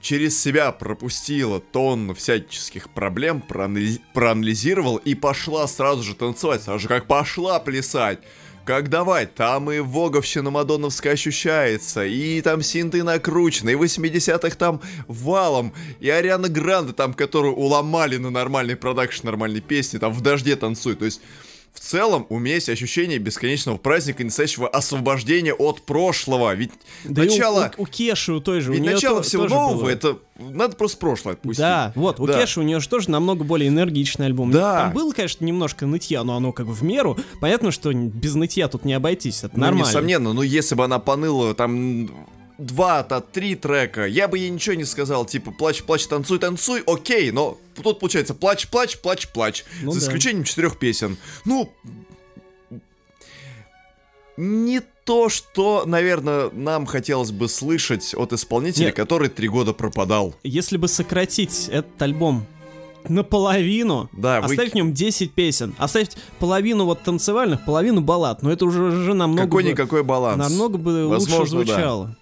через 0.00 0.40
себя 0.40 0.72
пропустила 0.72 1.60
тонну 1.60 2.14
всяческих 2.14 2.90
проблем, 2.90 3.42
проанализ- 3.46 4.00
проанализировала 4.14 4.98
и 4.98 5.14
пошла 5.14 5.66
сразу 5.66 6.02
же 6.02 6.14
танцевать, 6.14 6.62
сразу 6.62 6.80
же 6.80 6.88
как 6.88 7.06
пошла 7.06 7.58
плясать. 7.58 8.20
Как 8.64 8.90
давай, 8.90 9.24
там 9.24 9.70
и 9.70 9.78
воговщина 9.78 10.50
мадонновская 10.50 11.14
ощущается, 11.14 12.04
и 12.04 12.42
там 12.42 12.60
синты 12.60 13.02
накручены, 13.02 13.70
и 13.70 13.74
80-х 13.74 14.56
там 14.56 14.82
валом, 15.06 15.72
и 16.00 16.10
Ариана 16.10 16.50
Гранде 16.50 16.92
там, 16.92 17.14
которую 17.14 17.54
уломали 17.54 18.18
на 18.18 18.28
нормальный 18.28 18.76
продакшн, 18.76 19.24
нормальной 19.24 19.62
песни, 19.62 19.96
там 19.96 20.12
в 20.12 20.20
дожде 20.20 20.54
танцует. 20.54 20.98
То 20.98 21.06
есть 21.06 21.22
в 21.72 21.80
целом, 21.80 22.26
у 22.28 22.38
меня 22.38 22.54
есть 22.56 22.68
ощущение 22.68 23.18
бесконечного 23.18 23.76
праздника, 23.78 24.24
несущего 24.24 24.68
освобождения 24.68 25.54
от 25.54 25.82
прошлого. 25.82 26.54
Ведь 26.54 26.70
Да 27.04 27.24
и 27.24 27.28
у- 27.28 27.30
начало, 27.30 27.70
у, 27.76 27.82
у 27.82 27.86
Кеши 27.86 28.32
у 28.32 28.40
той 28.40 28.60
же. 28.60 28.70
у 28.70 28.74
ведь 28.74 28.82
неё 28.82 28.92
начало 28.94 29.18
то- 29.18 29.22
всего 29.22 29.44
нового, 29.46 29.80
было. 29.82 29.88
это 29.88 30.18
надо 30.38 30.76
просто 30.76 30.98
прошлое 30.98 31.34
отпустить. 31.34 31.58
Да, 31.60 31.92
вот, 31.94 32.20
у 32.20 32.26
Да. 32.26 32.40
Кеши 32.40 32.60
у 32.60 32.62
нее 32.62 32.80
же 32.80 32.88
тоже 32.88 33.10
намного 33.10 33.44
более 33.44 33.68
энергичный 33.68 34.26
альбом. 34.26 34.50
Да. 34.50 34.84
Там 34.84 34.92
было, 34.92 35.12
конечно, 35.12 35.44
немножко 35.44 35.86
нытья, 35.86 36.24
но 36.24 36.36
оно 36.36 36.52
как 36.52 36.66
бы 36.66 36.72
в 36.72 36.82
меру. 36.82 37.16
Понятно, 37.40 37.70
что 37.70 37.92
без 37.92 38.34
нытья 38.34 38.68
тут 38.68 38.84
не 38.84 38.92
обойтись, 38.94 39.44
это 39.44 39.52
Ну, 39.56 39.62
нормально. 39.62 39.88
несомненно, 39.88 40.32
но 40.32 40.42
если 40.42 40.74
бы 40.74 40.84
она 40.84 40.98
поныла 40.98 41.54
там 41.54 42.10
два-то, 42.58 43.20
три 43.20 43.54
трека, 43.54 44.04
я 44.06 44.26
бы 44.28 44.38
ей 44.38 44.50
ничего 44.50 44.74
не 44.74 44.84
сказал, 44.84 45.24
типа, 45.24 45.52
плачь, 45.52 45.82
плачь, 45.84 46.06
танцуй, 46.06 46.38
танцуй, 46.38 46.82
окей, 46.86 47.30
но 47.30 47.56
тут 47.80 48.00
получается 48.00 48.34
плачь, 48.34 48.68
плачь, 48.68 48.98
плачь, 48.98 49.28
плачь, 49.28 49.64
Ну 49.82 49.92
за 49.92 50.00
да. 50.00 50.06
исключением 50.06 50.44
четырех 50.44 50.78
песен. 50.78 51.16
Ну, 51.44 51.72
не 54.36 54.80
то, 55.04 55.28
что, 55.28 55.84
наверное, 55.86 56.50
нам 56.50 56.86
хотелось 56.86 57.30
бы 57.32 57.48
слышать 57.48 58.14
от 58.14 58.32
исполнителя, 58.32 58.86
Нет. 58.86 58.94
который 58.96 59.28
три 59.28 59.48
года 59.48 59.72
пропадал. 59.72 60.34
Если 60.42 60.76
бы 60.76 60.86
сократить 60.86 61.68
этот 61.68 62.00
альбом 62.02 62.44
наполовину, 63.08 64.10
Да, 64.12 64.40
вы- 64.40 64.46
оставить 64.52 64.72
в 64.72 64.74
нем 64.74 64.92
10 64.92 65.32
песен, 65.32 65.74
оставить 65.78 66.16
половину 66.38 66.84
вот 66.84 67.02
танцевальных, 67.02 67.64
половину 67.64 68.00
баллад, 68.00 68.42
но 68.42 68.52
это 68.52 68.66
уже, 68.66 68.82
уже 68.82 69.14
намного 69.14 69.44
бы, 69.44 69.48
Какой-никакой 69.48 70.02
баланс. 70.04 70.38
намного 70.38 70.76
бы 70.78 71.06
лучше 71.06 71.30
Возможно, 71.30 71.64
да. 71.64 72.14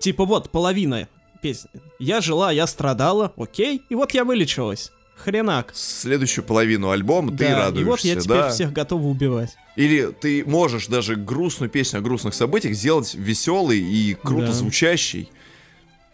Типа 0.00 0.24
вот, 0.24 0.50
половина 0.50 1.08
песни. 1.42 1.70
Я 1.98 2.20
жила, 2.20 2.52
я 2.52 2.66
страдала, 2.66 3.32
окей, 3.36 3.82
и 3.88 3.94
вот 3.94 4.12
я 4.14 4.24
вылечилась. 4.24 4.92
Хренак. 5.16 5.70
Следующую 5.74 6.44
половину 6.44 6.90
альбома 6.90 7.30
ты 7.30 7.48
Да, 7.48 7.58
радуешься, 7.58 7.80
и 7.80 7.84
вот 7.84 8.00
я 8.04 8.14
теперь 8.16 8.36
да? 8.38 8.50
всех 8.50 8.72
готова 8.72 9.06
убивать. 9.06 9.50
Или 9.76 10.10
ты 10.12 10.44
можешь 10.44 10.86
даже 10.88 11.16
грустную 11.16 11.70
песню 11.70 11.98
о 11.98 12.02
грустных 12.02 12.34
событиях 12.34 12.74
сделать 12.74 13.14
веселой 13.14 13.78
и 13.78 14.14
круто 14.14 14.46
Да. 14.48 14.52
звучащей. 14.52 15.30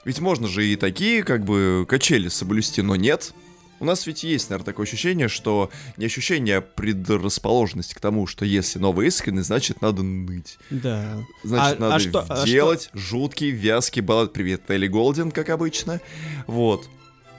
Ведь 0.04 0.20
можно 0.20 0.46
же 0.46 0.66
и 0.66 0.76
такие, 0.76 1.22
как 1.22 1.44
бы, 1.44 1.85
качели 1.88 2.28
соблюсти, 2.28 2.83
но 2.83 2.96
нет. 2.96 3.33
У 3.80 3.84
нас 3.84 4.06
ведь 4.06 4.24
есть, 4.24 4.50
наверное, 4.50 4.66
такое 4.66 4.86
ощущение, 4.86 5.28
что 5.28 5.70
не 5.96 6.06
ощущение, 6.06 6.56
а 6.58 6.60
предрасположенность 6.60 7.94
к 7.94 8.00
тому, 8.00 8.26
что 8.26 8.44
если 8.44 8.78
новый 8.78 9.06
искренний, 9.08 9.42
значит, 9.42 9.80
надо 9.82 10.02
ныть. 10.02 10.58
Да. 10.70 11.22
Значит, 11.44 11.80
А- 11.80 11.86
а 11.86 11.90
надо 11.90 11.98
что- 12.00 12.26
а 12.28 12.44
делать 12.44 12.90
жуткий, 12.92 13.50
вязкий 13.50 14.02
баллад. 14.02 14.32
Привет, 14.32 14.68
Элли 14.70 14.88
Голдин, 14.88 15.30
как 15.30 15.50
обычно. 15.50 16.00
Вот. 16.46 16.88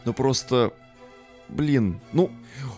Ну 0.06 0.13
просто, 0.13 0.71
блин, 1.49 1.99
ну, 2.13 2.32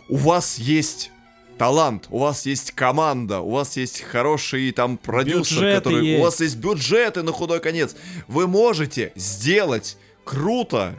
у 0.09 0.15
вас 0.17 0.57
есть 0.57 1.11
талант, 1.59 2.07
у 2.09 2.17
вас 2.17 2.47
есть 2.47 2.71
команда, 2.71 3.41
у 3.41 3.51
вас 3.51 3.77
есть 3.77 4.01
хороший 4.01 4.71
там 4.71 4.97
продюсер, 4.97 5.57
Бюджеты 5.57 5.77
который... 5.77 6.07
есть. 6.07 6.19
У 6.19 6.23
вас 6.23 6.41
есть 6.41 6.55
бюджеты 6.57 7.21
на 7.21 7.31
худой 7.31 7.59
конец. 7.59 7.95
Вы 8.27 8.47
можете 8.47 9.11
сделать 9.15 9.97
круто. 10.23 10.95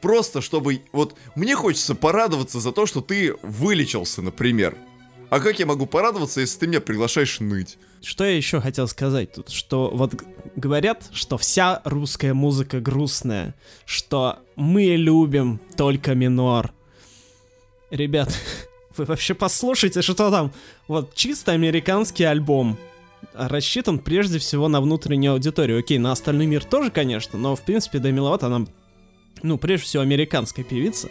Просто 0.00 0.40
чтобы... 0.40 0.82
Вот 0.92 1.14
мне 1.34 1.54
хочется 1.56 1.94
порадоваться 1.94 2.60
за 2.60 2.72
то, 2.72 2.86
что 2.86 3.00
ты 3.00 3.34
вылечился, 3.42 4.22
например. 4.22 4.76
А 5.30 5.38
как 5.38 5.60
я 5.60 5.66
могу 5.66 5.86
порадоваться, 5.86 6.40
если 6.40 6.60
ты 6.60 6.66
меня 6.66 6.80
приглашаешь 6.80 7.38
ныть? 7.38 7.78
Что 8.02 8.24
я 8.24 8.36
еще 8.36 8.60
хотел 8.60 8.88
сказать 8.88 9.32
тут? 9.32 9.50
Что 9.50 9.90
вот 9.92 10.14
говорят, 10.56 11.08
что 11.12 11.38
вся 11.38 11.82
русская 11.84 12.34
музыка 12.34 12.80
грустная, 12.80 13.54
что 13.84 14.40
мы 14.56 14.96
любим 14.96 15.60
только 15.76 16.14
минор. 16.14 16.72
Ребят, 17.90 18.34
вы 18.96 19.04
вообще 19.04 19.34
послушайте, 19.34 20.02
что 20.02 20.30
там. 20.30 20.52
Вот 20.88 21.14
чисто 21.14 21.52
американский 21.52 22.24
альбом. 22.24 22.76
Рассчитан 23.34 23.98
прежде 23.98 24.38
всего 24.38 24.66
на 24.66 24.80
внутреннюю 24.80 25.34
аудиторию. 25.34 25.78
Окей, 25.78 25.98
на 25.98 26.10
остальной 26.10 26.46
мир 26.46 26.64
тоже, 26.64 26.90
конечно, 26.90 27.38
но 27.38 27.54
в 27.54 27.62
принципе 27.62 27.98
Деми 27.98 28.18
Ловато, 28.18 28.46
она 28.46 28.66
ну, 29.42 29.58
прежде 29.58 29.86
всего, 29.86 30.02
американская 30.02 30.64
певица. 30.64 31.08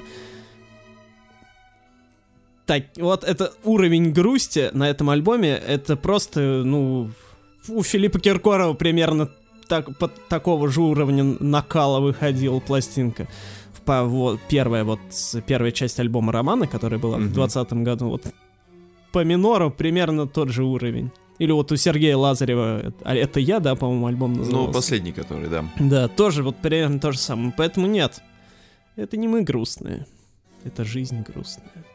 Так, 2.65 2.84
вот 2.97 3.23
это 3.23 3.51
уровень 3.63 4.12
грусти 4.12 4.69
на 4.73 4.89
этом 4.89 5.10
альбоме, 5.10 5.49
это 5.55 5.95
просто, 5.95 6.62
ну, 6.63 7.10
у 7.67 7.84
Филиппа 7.84 8.19
Киркорова 8.19 8.73
примерно 8.73 9.29
так, 9.67 9.97
под 9.97 10.27
такого 10.27 10.69
же 10.69 10.82
уровня 10.82 11.23
накала 11.23 11.99
выходила 11.99 12.60
пластинка. 12.60 13.27
По, 13.86 14.03
вот, 14.03 14.39
первая 14.49 14.84
вот 14.84 14.99
первая 15.47 15.71
часть 15.71 15.99
альбома 15.99 16.32
Романа, 16.32 16.67
которая 16.67 16.99
была 16.99 17.17
Мгм. 17.17 17.29
в 17.29 17.34
2020 17.34 17.73
году, 17.84 18.10
вот 18.10 18.23
по 19.12 19.23
минору 19.23 19.71
примерно 19.71 20.27
тот 20.27 20.49
же 20.49 20.63
уровень. 20.63 21.12
Или 21.39 21.54
вот 21.54 21.71
у 21.71 21.78
Сергея 21.78 22.17
Лазарева, 22.17 22.93
а 23.02 23.15
это 23.15 23.39
я, 23.39 23.60
да, 23.60 23.75
по-моему, 23.75 24.08
альбом 24.08 24.34
назывался? 24.34 24.67
Ну, 24.67 24.73
последний, 24.73 25.13
который, 25.13 25.47
да. 25.47 25.65
Да, 25.80 26.08
тоже 26.10 26.43
вот 26.43 26.58
примерно 26.58 26.99
то 26.99 27.13
же 27.13 27.17
самое. 27.17 27.54
Поэтому 27.56 27.88
нет, 27.88 28.21
это 28.97 29.15
не 29.15 29.28
мы 29.28 29.41
грустные, 29.43 30.06
это 30.65 30.84
жизнь 30.84 31.21
грустная. 31.21 31.86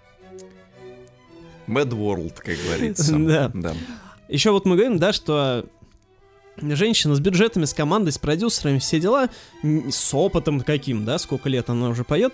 Mad 1.67 1.91
World, 1.91 2.35
как 2.37 2.57
говорится. 2.57 3.17
Да. 3.19 3.51
Да. 3.55 3.75
Еще 4.29 4.51
вот 4.51 4.65
мы 4.65 4.77
говорим, 4.77 4.99
да, 4.99 5.13
что 5.13 5.67
женщина 6.57 7.15
с 7.15 7.21
бюджетами, 7.21 7.67
с 7.67 7.75
командой, 7.75 8.11
с 8.11 8.19
продюсерами, 8.19 8.79
все 8.79 8.99
дела, 8.99 9.29
с 9.63 10.15
опытом 10.15 10.61
каким, 10.61 11.05
да, 11.05 11.19
сколько 11.19 11.51
лет 11.51 11.69
она 11.69 11.89
уже 11.91 12.05
поет, 12.05 12.33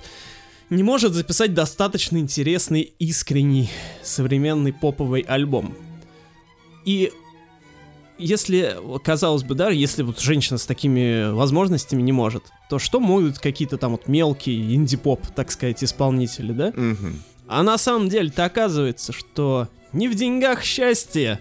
не 0.68 0.84
может 0.84 1.14
записать 1.14 1.54
достаточно 1.54 2.18
интересный, 2.18 2.92
искренний, 3.00 3.68
современный 4.04 4.72
поповый 4.72 5.22
альбом. 5.22 5.74
И 6.84 7.12
если, 8.18 8.76
казалось 9.02 9.42
бы, 9.42 9.54
да, 9.54 9.70
если 9.70 10.02
вот 10.02 10.20
женщина 10.20 10.58
с 10.58 10.66
такими 10.66 11.32
возможностями 11.32 12.02
не 12.02 12.12
может, 12.12 12.44
то 12.68 12.78
что 12.78 13.00
могут 13.00 13.38
какие-то 13.38 13.78
там 13.78 13.92
вот 13.92 14.08
мелкие 14.08 14.74
инди-поп, 14.74 15.26
так 15.34 15.50
сказать, 15.50 15.82
исполнители, 15.82 16.52
да? 16.52 16.72
Мгм. 16.76 17.22
А 17.48 17.62
на 17.62 17.78
самом 17.78 18.08
деле-то 18.08 18.44
оказывается, 18.44 19.12
что 19.12 19.68
не 19.92 20.08
в 20.08 20.14
деньгах 20.14 20.62
счастье. 20.62 21.40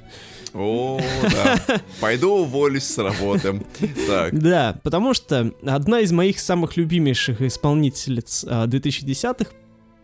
О, 0.54 0.99
да. 1.21 1.82
Пойду 2.02 2.39
уволюсь 2.39 2.86
с 2.86 2.97
работы. 2.97 3.63
Так. 4.08 4.39
Да, 4.39 4.80
потому 4.82 5.13
что 5.13 5.54
одна 5.63 5.99
из 5.99 6.12
моих 6.12 6.39
самых 6.39 6.78
любимейших 6.78 7.41
исполнительниц 7.41 8.45
а, 8.47 8.65
2010-х 8.65 9.52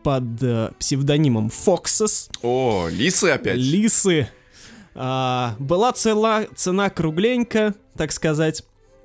под 0.04 0.24
э, 0.44 0.70
псевдонимом 0.78 1.48
Foxes, 1.48 2.30
О, 2.44 2.88
лисы 2.92 3.26
опять. 3.26 3.58
Лисы, 3.58 4.30
а, 4.96 5.56
была 5.60 5.92
цела, 5.92 6.46
цена 6.56 6.90
кругленька, 6.90 7.76
так 7.96 8.12
сказать, 8.12 8.64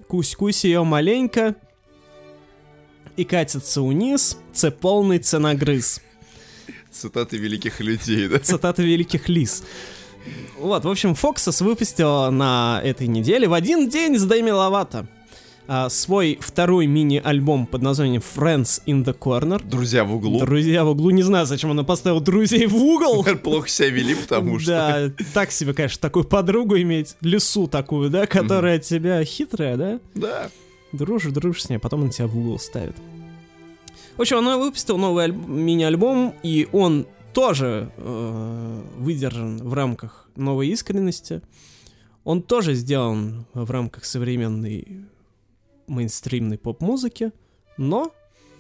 кусь-кусь 0.09 0.65
ее 0.65 0.85
маленько, 0.85 1.57
и 3.17 3.25
катится 3.25 3.83
униз, 3.83 4.39
це 4.53 4.71
полный 4.71 5.19
ценогрыз. 5.19 6.01
Цитаты 6.93 7.37
великих 7.37 7.81
людей, 7.81 8.29
да? 8.29 8.39
Цитата 8.39 8.83
великих 8.83 9.29
лис. 9.29 9.63
Вот, 10.59 10.85
в 10.85 10.89
общем, 10.89 11.15
Фоксас 11.15 11.61
выпустила 11.61 12.31
на 12.31 12.81
этой 12.85 13.07
неделе 13.07 13.49
в 13.49 13.53
один 13.53 13.89
день 13.89 14.19
с 14.19 14.25
Дэми 14.25 14.51
Ловато 14.51 15.07
а, 15.73 15.89
свой 15.89 16.37
второй 16.41 16.89
мини-альбом 16.89 17.65
под 17.65 17.83
названием 17.83 18.21
Friends 18.23 18.83
in 18.87 19.05
the 19.05 19.17
Corner. 19.17 19.65
Друзья 19.65 20.03
в 20.03 20.13
углу. 20.13 20.41
Друзья 20.41 20.85
в 20.85 20.89
углу, 20.89 21.11
не 21.11 21.23
знаю, 21.23 21.47
зачем 21.47 21.71
она 21.71 21.85
поставила 21.85 22.21
друзей 22.21 22.67
в 22.67 22.75
угол. 22.75 23.23
Плохо 23.45 23.69
себя 23.69 23.91
вели, 23.91 24.17
потому 24.17 24.59
что... 24.59 25.15
Да, 25.17 25.25
так 25.33 25.53
себе, 25.53 25.73
конечно, 25.73 26.01
такую 26.01 26.25
подругу 26.25 26.77
иметь, 26.79 27.15
лису 27.21 27.69
такую, 27.69 28.11
да, 28.11 28.27
которая 28.27 28.79
от 28.79 28.83
тебя 28.83 29.25
хитрая, 29.25 29.77
да? 29.77 30.01
Да. 30.17 30.51
Дружишь, 30.91 31.31
дружишь 31.31 31.63
с 31.63 31.69
ней, 31.69 31.77
а 31.77 31.79
потом 31.79 32.03
он 32.03 32.11
тебя 32.11 32.27
в 32.27 32.37
угол 32.37 32.59
ставит. 32.59 32.97
В 34.17 34.21
общем, 34.21 34.39
она 34.39 34.59
выпустила 34.59 34.97
новый 34.97 35.27
альб- 35.27 35.49
мини-альбом, 35.49 36.35
и 36.43 36.69
он 36.73 37.07
тоже 37.33 37.93
э, 37.97 38.83
выдержан 38.99 39.59
в 39.59 39.73
рамках 39.73 40.29
новой 40.35 40.67
искренности. 40.67 41.43
Он 42.25 42.43
тоже 42.43 42.75
сделан 42.75 43.47
в 43.55 43.71
рамках 43.71 44.05
современной 44.05 45.07
мейнстримной 45.91 46.59
поп-музыки, 46.59 47.33
но 47.77 48.13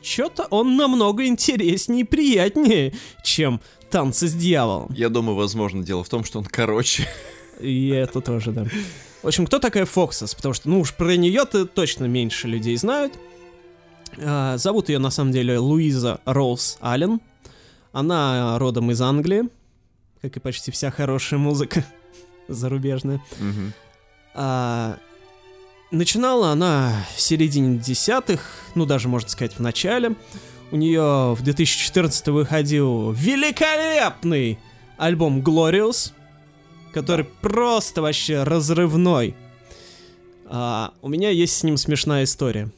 что-то 0.02 0.44
он 0.50 0.76
намного 0.76 1.26
интереснее 1.26 2.02
и 2.02 2.04
приятнее, 2.04 2.94
чем 3.22 3.60
«Танцы 3.90 4.28
с 4.28 4.34
дьяволом». 4.34 4.92
Я 4.94 5.08
думаю, 5.08 5.36
возможно, 5.36 5.82
дело 5.82 6.04
в 6.04 6.08
том, 6.08 6.24
что 6.24 6.38
он 6.38 6.44
короче. 6.44 7.08
И 7.60 7.88
это 7.88 8.20
тоже, 8.20 8.52
да. 8.52 8.66
В 9.22 9.26
общем, 9.26 9.46
кто 9.46 9.58
такая 9.58 9.84
Фоксас? 9.84 10.34
Потому 10.34 10.54
что, 10.54 10.68
ну 10.68 10.80
уж 10.80 10.94
про 10.94 11.16
нее-то 11.16 11.66
точно 11.66 12.06
меньше 12.06 12.48
людей 12.48 12.76
знают. 12.76 13.18
А, 14.18 14.56
зовут 14.56 14.88
ее 14.88 14.98
на 14.98 15.10
самом 15.10 15.32
деле 15.32 15.58
Луиза 15.58 16.20
Роуз 16.24 16.78
Аллен. 16.80 17.20
Она 17.92 18.58
родом 18.58 18.90
из 18.90 19.00
Англии, 19.02 19.48
как 20.22 20.36
и 20.36 20.40
почти 20.40 20.70
вся 20.70 20.90
хорошая 20.90 21.38
музыка 21.38 21.84
зарубежная. 22.48 23.20
Мгм. 23.38 23.72
А, 24.34 24.98
начинала 25.90 26.50
она 26.50 27.04
в 27.16 27.20
середине 27.20 27.78
десятых, 27.78 28.48
ну 28.74 28.86
даже 28.86 29.08
можно 29.08 29.28
сказать 29.28 29.54
в 29.54 29.60
начале. 29.60 30.14
У 30.70 30.76
нее 30.76 31.34
в 31.34 31.42
2014 31.42 32.28
выходил 32.28 33.10
великолепный 33.10 34.58
альбом 34.96 35.40
Glorious, 35.40 36.12
который 36.92 37.24
просто 37.24 38.02
вообще 38.02 38.44
разрывной. 38.44 39.34
А, 40.46 40.94
у 41.02 41.08
меня 41.08 41.30
есть 41.30 41.56
с 41.56 41.62
ним 41.64 41.76
смешная 41.76 42.24
история. 42.24 42.70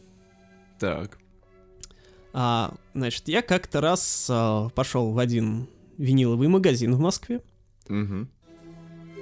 Так. 0.78 1.18
А, 2.32 2.74
значит, 2.94 3.28
я 3.28 3.42
как-то 3.42 3.80
раз 3.80 4.26
а, 4.30 4.70
пошел 4.70 5.12
в 5.12 5.18
один 5.18 5.68
виниловый 5.98 6.48
магазин 6.48 6.94
в 6.94 7.00
Москве. 7.00 7.42
Мгм. 7.88 8.28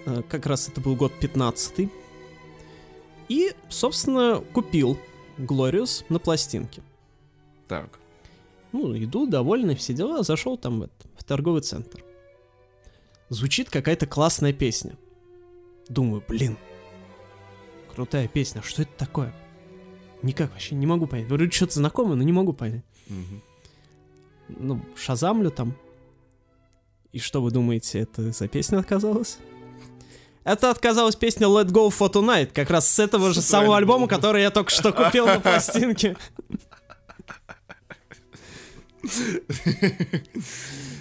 А, 0.06 0.22
как 0.22 0.46
раз 0.46 0.68
это 0.68 0.80
был 0.80 0.94
год 0.94 1.12
15 1.18 1.90
И, 3.30 3.54
собственно, 3.68 4.42
купил 4.52 4.98
Glorious 5.38 6.04
на 6.08 6.18
пластинке. 6.18 6.82
Так. 7.68 7.98
Ну, 8.72 8.96
иду, 8.98 9.26
довольный, 9.26 9.76
все 9.76 9.94
дела, 9.94 10.22
зашел 10.24 10.58
там 10.58 10.80
в, 10.80 10.82
это- 10.82 11.08
в 11.16 11.22
торговый 11.24 11.62
центр. 11.62 12.04
Звучит 13.28 13.70
какая-то 13.70 14.06
классная 14.06 14.52
песня. 14.52 14.96
Думаю, 15.88 16.22
блин, 16.26 16.58
крутая 17.94 18.26
песня, 18.26 18.62
что 18.62 18.82
это 18.82 18.90
такое? 18.98 19.32
Никак 20.22 20.50
вообще 20.50 20.74
не 20.74 20.86
могу 20.86 21.06
понять. 21.06 21.28
Вроде 21.28 21.50
что-то 21.50 21.74
знакомое, 21.74 22.16
но 22.16 22.24
не 22.24 22.32
могу 22.32 22.52
понять. 22.52 22.84
Мгм. 23.08 23.42
Ну, 24.48 24.80
шазамлю 24.96 25.50
там. 25.52 25.74
И 27.12 27.18
что 27.20 27.40
вы 27.42 27.50
думаете, 27.52 28.00
это 28.00 28.32
за 28.32 28.48
песня 28.48 28.78
отказалась? 28.78 29.38
Это 30.44 30.70
отказалась 30.70 31.16
песня 31.16 31.46
Let 31.46 31.66
Go 31.66 31.88
for 31.90 32.10
Tonight, 32.10 32.50
как 32.54 32.70
раз 32.70 32.88
с 32.90 32.98
этого 32.98 33.32
же 33.32 33.42
самого 33.42 33.76
альбома. 33.76 34.04
альбома, 34.04 34.08
который 34.08 34.42
я 34.42 34.50
только 34.50 34.70
что 34.70 34.92
купил 34.92 35.26
на 35.26 35.38
пластинке. 35.40 36.16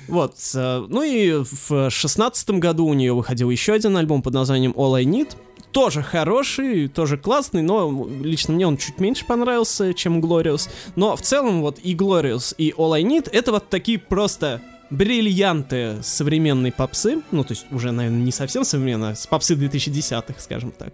Вот, 0.07 0.35
э, 0.55 0.85
ну 0.89 1.03
и 1.03 1.43
в 1.43 1.89
шестнадцатом 1.91 2.59
году 2.59 2.87
у 2.87 2.93
нее 2.95 3.13
выходил 3.13 3.49
еще 3.51 3.73
один 3.73 3.95
альбом 3.95 4.23
под 4.23 4.33
названием 4.33 4.71
All 4.71 4.95
I 4.95 5.05
Need. 5.05 5.35
Тоже 5.71 6.01
хороший, 6.01 6.87
тоже 6.87 7.17
классный, 7.17 7.61
но 7.61 8.07
лично 8.23 8.55
мне 8.55 8.65
он 8.65 8.75
чуть 8.77 8.99
меньше 8.99 9.25
понравился, 9.25 9.93
чем 9.93 10.19
Glorious. 10.19 10.67
Но 10.95 11.15
в 11.15 11.21
целом 11.21 11.61
вот 11.61 11.77
и 11.83 11.93
Glorious, 11.93 12.55
и 12.57 12.73
All 12.75 12.93
I 12.95 13.03
Need 13.03 13.29
это 13.31 13.51
вот 13.51 13.69
такие 13.69 13.99
просто 13.99 14.61
бриллианты 14.89 15.97
современной 16.01 16.71
попсы. 16.71 17.21
Ну, 17.31 17.43
то 17.43 17.53
есть 17.53 17.65
уже, 17.71 17.91
наверное, 17.91 18.21
не 18.21 18.31
совсем 18.31 18.63
современной, 18.63 19.11
а 19.11 19.15
с 19.15 19.27
попсы 19.27 19.55
2010-х, 19.55 20.39
скажем 20.39 20.71
так. 20.71 20.93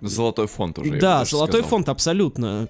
Золотой 0.00 0.46
фонд 0.46 0.78
уже. 0.78 0.98
Да, 0.98 1.24
золотой 1.24 1.60
сказал. 1.60 1.70
фонд 1.70 1.88
абсолютно. 1.88 2.68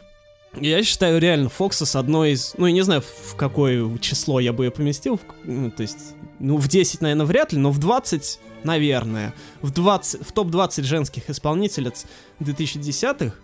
Я 0.60 0.82
считаю 0.82 1.18
реально 1.18 1.48
Фокса 1.48 1.86
с 1.86 1.96
одной 1.96 2.32
из... 2.32 2.54
Ну, 2.58 2.66
я 2.66 2.72
не 2.72 2.82
знаю, 2.82 3.00
в 3.02 3.36
какое 3.36 3.96
число 3.98 4.38
я 4.38 4.52
бы 4.52 4.66
ее 4.66 4.70
поместил. 4.70 5.18
ну, 5.44 5.70
то 5.70 5.82
есть, 5.82 6.14
ну, 6.40 6.58
в 6.58 6.68
10, 6.68 7.00
наверное, 7.00 7.24
вряд 7.24 7.54
ли, 7.54 7.58
но 7.58 7.70
в 7.70 7.78
20, 7.78 8.38
наверное. 8.62 9.32
В, 9.62 9.70
20, 9.70 10.26
в 10.26 10.32
топ-20 10.32 10.82
женских 10.82 11.30
исполнительниц 11.30 12.04
2010-х 12.40 13.34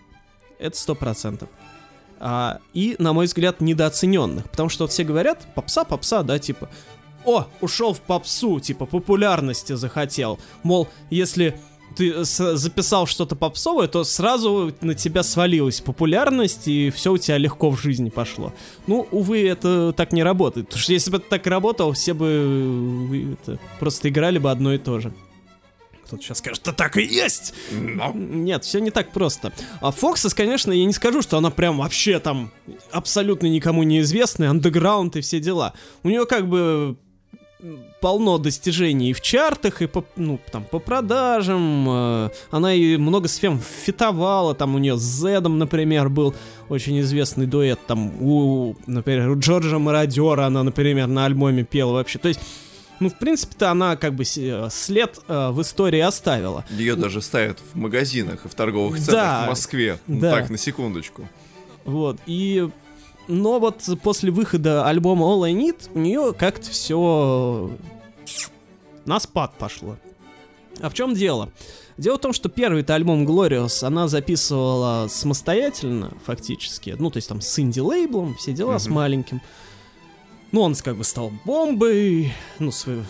это 0.58 0.76
100%. 0.76 1.48
А, 2.20 2.58
и, 2.74 2.96
на 2.98 3.12
мой 3.14 3.26
взгляд, 3.26 3.60
недооцененных. 3.60 4.50
Потому 4.50 4.68
что 4.68 4.84
вот 4.84 4.90
все 4.90 5.04
говорят, 5.04 5.46
попса, 5.54 5.84
попса, 5.84 6.22
да, 6.22 6.38
типа, 6.38 6.68
о, 7.28 7.46
ушел 7.60 7.92
в 7.92 8.00
попсу, 8.00 8.60
типа, 8.60 8.86
популярности 8.86 9.74
захотел. 9.74 10.38
Мол, 10.62 10.88
если 11.10 11.54
ты 11.96 12.24
записал 12.24 13.06
что-то 13.06 13.36
попсовое, 13.36 13.88
то 13.88 14.04
сразу 14.04 14.72
на 14.80 14.94
тебя 14.94 15.22
свалилась 15.22 15.80
популярность, 15.80 16.68
и 16.68 16.90
все 16.90 17.12
у 17.12 17.18
тебя 17.18 17.38
легко 17.38 17.70
в 17.70 17.80
жизни 17.80 18.08
пошло. 18.08 18.52
Ну, 18.86 19.08
увы, 19.10 19.46
это 19.46 19.92
так 19.92 20.12
не 20.12 20.22
работает. 20.22 20.68
Потому 20.68 20.82
что 20.82 20.92
если 20.92 21.10
бы 21.10 21.16
это 21.18 21.28
так 21.28 21.46
работало, 21.46 21.92
все 21.92 22.14
бы 22.14 22.26
э, 23.12 23.34
это, 23.42 23.58
просто 23.78 24.08
играли 24.08 24.38
бы 24.38 24.50
одно 24.50 24.72
и 24.72 24.78
то 24.78 25.00
же. 25.00 25.12
Кто-то 26.04 26.22
сейчас 26.22 26.38
скажет, 26.38 26.62
что 26.62 26.72
так 26.72 26.96
и 26.96 27.02
есть! 27.02 27.52
Но. 27.70 28.12
Нет, 28.14 28.64
все 28.64 28.78
не 28.78 28.90
так 28.90 29.12
просто. 29.12 29.52
А 29.80 29.90
Фоксас, 29.90 30.32
конечно, 30.32 30.72
я 30.72 30.86
не 30.86 30.92
скажу, 30.94 31.20
что 31.20 31.36
она 31.36 31.50
прям 31.50 31.78
вообще 31.78 32.18
там 32.18 32.50
абсолютно 32.90 33.46
никому 33.46 33.82
неизвестная, 33.82 34.48
андеграунд 34.48 35.16
и 35.16 35.20
все 35.20 35.38
дела. 35.38 35.74
У 36.02 36.08
нее 36.08 36.24
как 36.24 36.48
бы 36.48 36.96
полно 38.00 38.38
достижений 38.38 39.12
в 39.12 39.20
чартах, 39.20 39.82
и 39.82 39.86
по, 39.86 40.04
ну, 40.16 40.38
там, 40.52 40.64
по 40.64 40.78
продажам. 40.78 41.86
э, 41.88 42.30
Она 42.50 42.72
и 42.74 42.96
много 42.96 43.28
с 43.28 43.36
фем 43.36 43.60
фитовала. 43.60 44.54
Там 44.54 44.74
у 44.74 44.78
нее 44.78 44.96
с 44.96 45.02
Зедом, 45.02 45.58
например, 45.58 46.08
был 46.08 46.34
очень 46.68 47.00
известный 47.00 47.46
дуэт. 47.46 47.78
Там 47.86 48.22
у, 48.22 48.76
например, 48.86 49.30
у 49.30 49.38
Джорджа 49.38 49.78
Мародера 49.78 50.46
она, 50.46 50.62
например, 50.62 51.06
на 51.08 51.24
альбоме 51.26 51.64
пела 51.64 51.92
вообще. 51.92 52.18
То 52.18 52.28
есть, 52.28 52.40
ну, 53.00 53.10
в 53.10 53.18
принципе-то 53.18 53.70
она 53.70 53.96
как 53.96 54.14
бы 54.14 54.24
се- 54.24 54.68
след 54.70 55.18
э, 55.28 55.50
в 55.50 55.60
истории 55.62 56.00
оставила. 56.00 56.64
Ее 56.70 56.94
даже 56.96 57.20
ставят 57.20 57.58
в 57.72 57.76
магазинах 57.76 58.44
и 58.44 58.48
в 58.48 58.54
торговых 58.54 58.98
Да. 58.98 59.04
центрах 59.04 59.44
в 59.44 59.48
Москве. 59.48 59.98
Ну, 60.06 60.20
Да. 60.20 60.30
Так, 60.32 60.50
на 60.50 60.58
секундочку. 60.58 61.28
Вот, 61.84 62.18
и... 62.26 62.68
Но 63.28 63.58
вот 63.60 63.82
после 64.02 64.30
выхода 64.30 64.86
альбома 64.86 65.26
All 65.26 65.44
I 65.46 65.52
Need 65.52 65.90
у 65.94 65.98
нее 65.98 66.32
как-то 66.32 66.70
все 66.70 67.70
на 69.04 69.20
спад 69.20 69.52
пошло. 69.58 69.96
А 70.80 70.88
в 70.88 70.94
чем 70.94 71.14
дело? 71.14 71.50
Дело 71.98 72.16
в 72.16 72.20
том, 72.20 72.32
что 72.32 72.48
первый-то 72.48 72.94
альбом 72.94 73.26
Glorious 73.26 73.82
она 73.84 74.06
записывала 74.08 75.08
самостоятельно, 75.08 76.12
фактически. 76.24 76.94
Ну, 76.98 77.10
то 77.10 77.16
есть 77.18 77.28
там 77.28 77.40
с 77.40 77.58
инди-лейблом, 77.58 78.34
все 78.36 78.52
дела 78.52 78.78
с 78.78 78.86
Мгм. 78.86 78.94
маленьким. 78.94 79.40
Ну, 80.52 80.60
он 80.62 80.74
как 80.76 80.96
бы 80.96 81.04
стал 81.04 81.32
бомбой, 81.44 82.32
ну, 82.58 82.70
свой- 82.70 83.02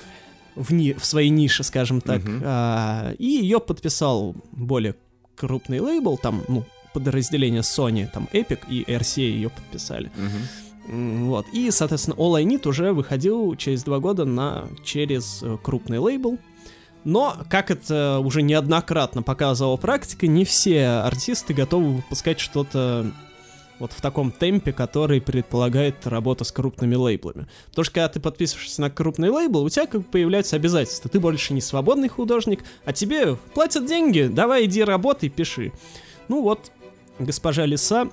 в, 0.57 0.73
ни- 0.73 0.95
в 0.95 1.05
своей 1.05 1.29
нише, 1.29 1.63
скажем 1.63 2.01
так. 2.01 2.25
Мгм. 2.25 2.43
А, 2.45 3.13
и 3.19 3.27
ее 3.27 3.61
подписал 3.61 4.35
более 4.53 4.97
крупный 5.37 5.79
лейбл, 5.81 6.17
там, 6.17 6.43
ну, 6.49 6.65
подразделение 6.93 7.63
Sony, 7.63 8.09
там, 8.13 8.29
Epic 8.33 8.61
и 8.69 8.85
RCA 8.85 9.21
ее 9.23 9.51
подписали. 9.51 10.11
М, 10.89 11.29
Вот. 11.29 11.47
И, 11.53 11.71
соответственно, 11.71 12.15
All 12.17 12.35
I 12.37 12.45
Need 12.45 12.67
уже 12.69 12.93
выходил 12.93 13.55
через 13.57 13.83
два 13.85 13.99
года 13.99 14.25
на, 14.25 14.69
через 14.85 15.41
э, 15.43 15.59
крупный 15.63 15.99
лейбл. 15.99 16.39
Но, 17.05 17.37
как 17.49 17.71
это 17.71 18.19
уже 18.25 18.43
неоднократно 18.43 19.23
показывала 19.23 19.77
практика, 19.77 20.27
не 20.27 20.45
все 20.45 20.87
артисты 20.87 21.55
готовы 21.55 21.97
выпускать 21.97 22.41
что-то 22.41 23.13
вот 23.79 23.93
в 23.93 24.01
таком 24.01 24.33
темпе, 24.33 24.73
который 24.73 25.21
предполагает 25.21 26.05
работу 26.07 26.45
с 26.45 26.51
крупными 26.51 26.97
лейблами. 26.97 27.47
Потому 27.71 27.85
что 27.85 27.95
когда 27.95 28.09
ты 28.09 28.19
подписываешься 28.19 28.81
на 28.81 28.91
крупный 28.91 29.31
лейбл, 29.31 29.63
у 29.63 29.69
тебя 29.69 29.87
как 29.87 30.01
бы 30.01 30.07
появляются 30.09 30.57
обязательства. 30.57 31.09
Ты 31.09 31.21
больше 31.21 31.55
не 31.55 31.61
свободный 31.61 32.09
художник, 32.09 32.65
а 32.85 32.93
тебе 32.93 33.37
платят 33.55 33.87
деньги, 33.87 34.29
давай 34.31 34.65
иди 34.65 34.83
работай, 34.83 35.29
пиши. 35.29 35.73
Ну 36.27 36.43
вот, 36.43 36.73
госпожа 37.19 37.67
Лиса 37.67 38.09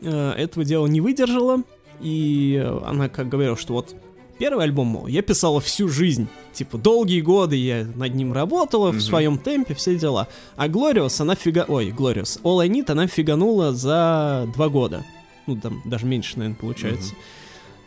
э, 0.00 0.30
этого 0.32 0.64
дела 0.64 0.86
не 0.86 1.00
выдержала, 1.00 1.62
и 2.00 2.64
она 2.84 3.08
как 3.08 3.28
говорила, 3.28 3.56
что 3.56 3.74
вот 3.74 3.94
первый 4.38 4.64
альбом, 4.64 4.88
мол, 4.88 5.06
я 5.06 5.22
писала 5.22 5.60
всю 5.60 5.88
жизнь. 5.88 6.26
Типа, 6.52 6.78
долгие 6.78 7.20
годы 7.20 7.56
я 7.56 7.86
над 7.94 8.14
ним 8.14 8.32
работала 8.32 8.90
в 8.90 8.94
Мгм. 8.94 9.00
своем 9.00 9.38
темпе, 9.38 9.74
все 9.74 9.96
дела. 9.96 10.28
А 10.56 10.68
Glorious, 10.68 11.20
она 11.20 11.34
фига... 11.34 11.64
Ой, 11.68 11.90
Glorious. 11.90 12.40
All 12.42 12.60
I 12.60 12.68
Need 12.68 12.90
она 12.90 13.06
фиганула 13.06 13.72
за 13.72 14.48
два 14.54 14.68
года. 14.68 15.04
Ну, 15.46 15.56
там 15.60 15.82
даже 15.84 16.06
меньше, 16.06 16.38
наверное, 16.38 16.58
получается. 16.58 17.14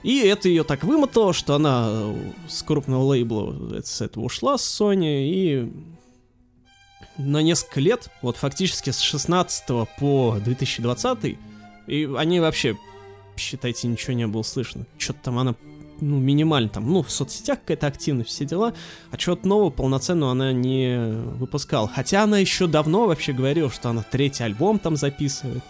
И 0.04 0.20
это 0.20 0.48
ее 0.48 0.64
так 0.64 0.84
вымотало, 0.84 1.34
что 1.34 1.56
она 1.56 2.14
с 2.48 2.62
крупного 2.62 3.04
лейбла 3.04 3.56
э, 3.74 3.82
с 3.84 4.02
этого 4.02 4.26
ушла, 4.26 4.58
с 4.58 4.82
Sony, 4.82 5.28
и 5.30 5.72
на 7.18 7.42
несколько 7.42 7.80
лет, 7.80 8.10
вот 8.22 8.38
фактически 8.38 8.92
с 8.92 9.00
16 9.00 9.64
по 10.00 10.38
2020, 10.44 11.38
и 11.88 12.10
они 12.18 12.40
вообще, 12.40 12.78
считайте, 13.36 13.88
ничего 13.88 14.14
не 14.14 14.28
было 14.28 14.44
слышно. 14.44 14.86
Что-то 14.98 15.20
там 15.24 15.40
она, 15.40 15.56
ну, 16.00 16.20
минимально 16.20 16.70
там, 16.70 16.92
ну, 16.92 17.02
в 17.02 17.12
соцсетях 17.12 17.60
какая-то 17.60 17.88
активность, 17.88 18.30
все 18.30 18.46
дела, 18.46 18.74
а 19.12 19.18
чего-то 19.18 19.48
нового 19.48 19.70
полноценного 19.70 20.32
она 20.32 20.52
не 20.52 20.98
выпускала. 21.36 21.88
Хотя 21.88 22.24
она 22.24 22.40
еще 22.40 22.68
давно 22.68 23.08
вообще 23.08 23.34
говорила, 23.34 23.72
что 23.72 23.90
она 23.90 24.04
третий 24.04 24.44
альбом 24.44 24.80
там 24.80 24.96
записывает. 24.96 25.64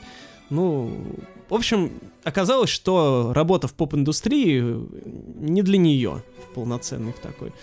Ну, 0.49 1.05
в 1.49 1.53
общем, 1.53 1.91
оказалось, 2.23 2.69
что 2.69 3.31
работа 3.33 3.67
в 3.67 3.73
поп-индустрии 3.73 4.61
не 5.39 5.61
для 5.61 5.77
нее, 5.77 6.23
в 6.43 6.53
полноценной 6.53 7.13
в 7.13 7.19
такой. 7.19 7.53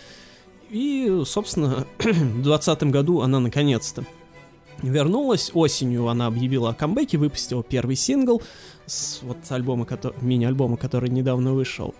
И, 0.74 1.22
собственно, 1.24 1.86
в 1.98 2.02
2020 2.02 2.82
году 2.84 3.20
она 3.20 3.38
наконец-то 3.38 4.04
вернулась. 4.82 5.52
Осенью 5.54 6.08
она 6.08 6.26
объявила 6.26 6.70
о 6.70 6.74
камбэке, 6.74 7.16
выпустила 7.16 7.62
первый 7.62 7.94
сингл 7.94 8.42
с 8.84 9.20
вот 9.22 9.36
альбома, 9.50 9.86
мини-альбома, 10.20 10.76
который 10.76 11.10
недавно 11.10 11.52
вышел. 11.52 11.94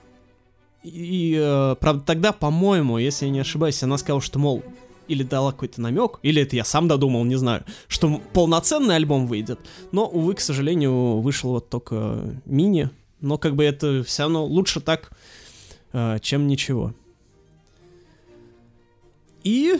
И, 0.83 1.39
э, 1.41 1.77
правда, 1.79 2.03
тогда, 2.05 2.33
по-моему, 2.33 2.99
если 2.99 3.27
я 3.27 3.31
не 3.31 3.39
ошибаюсь, 3.39 3.81
она 3.85 3.97
сказала, 3.97 4.21
что, 4.21 4.41
мол, 4.41 4.65
или 5.07 5.23
дала 5.23 5.53
какой-то 5.53 5.81
намек, 5.81 6.19
или 6.23 6.43
это 6.43 6.57
я 6.57 6.65
сам 6.65 6.89
додумал, 6.89 7.25
не 7.25 7.37
знаю, 7.37 7.65
что 7.87 8.21
полноценный 8.33 8.97
альбом 8.97 9.29
выйдет. 9.29 9.61
Но, 9.93 10.05
увы, 10.09 10.35
к 10.35 10.41
сожалению, 10.41 11.21
вышел 11.21 11.51
вот 11.51 11.71
только 11.71 12.41
мини. 12.45 12.91
Но 13.21 13.39
как 13.39 13.55
бы 13.55 13.63
это 13.63 14.03
все 14.03 14.25
равно 14.25 14.45
лучше 14.45 14.81
так, 14.81 15.13
э, 15.93 16.19
чем 16.21 16.49
ничего. 16.49 16.93
И 19.45 19.79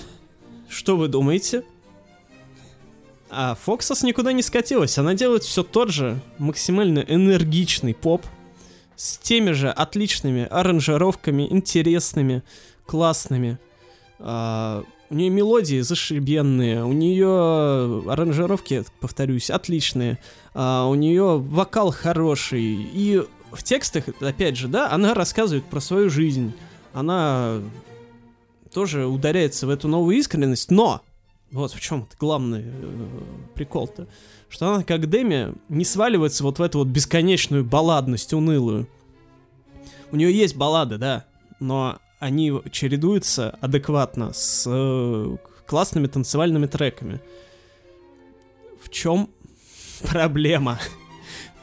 что 0.69 0.97
вы 0.97 1.09
думаете? 1.09 1.65
А 3.31 3.57
Фоксас 3.57 4.03
никуда 4.03 4.33
не 4.33 4.43
скатилась. 4.43 4.99
Она 4.99 5.15
делает 5.15 5.43
все 5.43 5.63
тот 5.63 5.91
же 5.91 6.21
максимально 6.39 7.01
энергичный 7.01 7.95
поп 7.95 8.25
с 8.95 9.19
теми 9.19 9.51
же 9.51 9.71
отличными 9.71 10.47
аранжировками, 10.49 11.49
интересными, 11.51 12.43
классными. 12.87 13.59
А, 14.21 14.85
у 15.11 15.15
нее 15.15 15.31
мелодии 15.31 15.81
зашибенные, 15.81 16.85
у 16.85 16.93
нее 16.93 18.05
аранжировки, 18.09 18.85
повторюсь, 19.01 19.51
отличные. 19.51 20.19
А, 20.53 20.87
у 20.87 20.95
нее 20.95 21.39
вокал 21.39 21.91
хороший. 21.91 22.63
И 22.63 23.23
в 23.51 23.63
текстах, 23.63 24.05
опять 24.21 24.57
же, 24.57 24.69
да, 24.69 24.93
она 24.93 25.15
рассказывает 25.15 25.65
про 25.65 25.81
свою 25.81 26.11
жизнь. 26.11 26.53
Она 26.93 27.61
тоже 28.75 29.07
ударяется 29.07 29.67
в 29.67 29.71
эту 29.71 29.89
новую 29.89 30.17
искренность, 30.17 30.71
но 30.71 31.01
вот 31.53 31.73
в 31.73 31.81
чем 31.81 32.09
главный 32.19 32.65
э, 32.65 33.09
прикол-то, 33.55 34.09
что 34.49 34.69
она 34.69 34.85
как 34.85 35.09
Деми 35.09 35.55
не 35.69 35.85
сваливается 35.85 36.43
вот 36.43 36.59
в 36.59 36.63
эту 36.63 36.81
вот 36.81 36.89
бесконечную 36.89 37.65
балладность 37.65 38.33
унылую. 38.33 38.89
У 40.11 40.17
нее 40.17 40.37
есть 40.37 40.57
баллады, 40.57 40.99
да, 40.99 41.25
но 41.61 41.99
они 42.19 42.53
чередуются 42.73 43.51
адекватно 43.61 44.33
с 44.33 44.65
э, 44.67 45.37
классными 45.67 46.09
танцевальными 46.09 46.67
треками. 46.67 47.21
В 48.83 48.91
чем 48.91 49.31
проблема? 50.03 50.81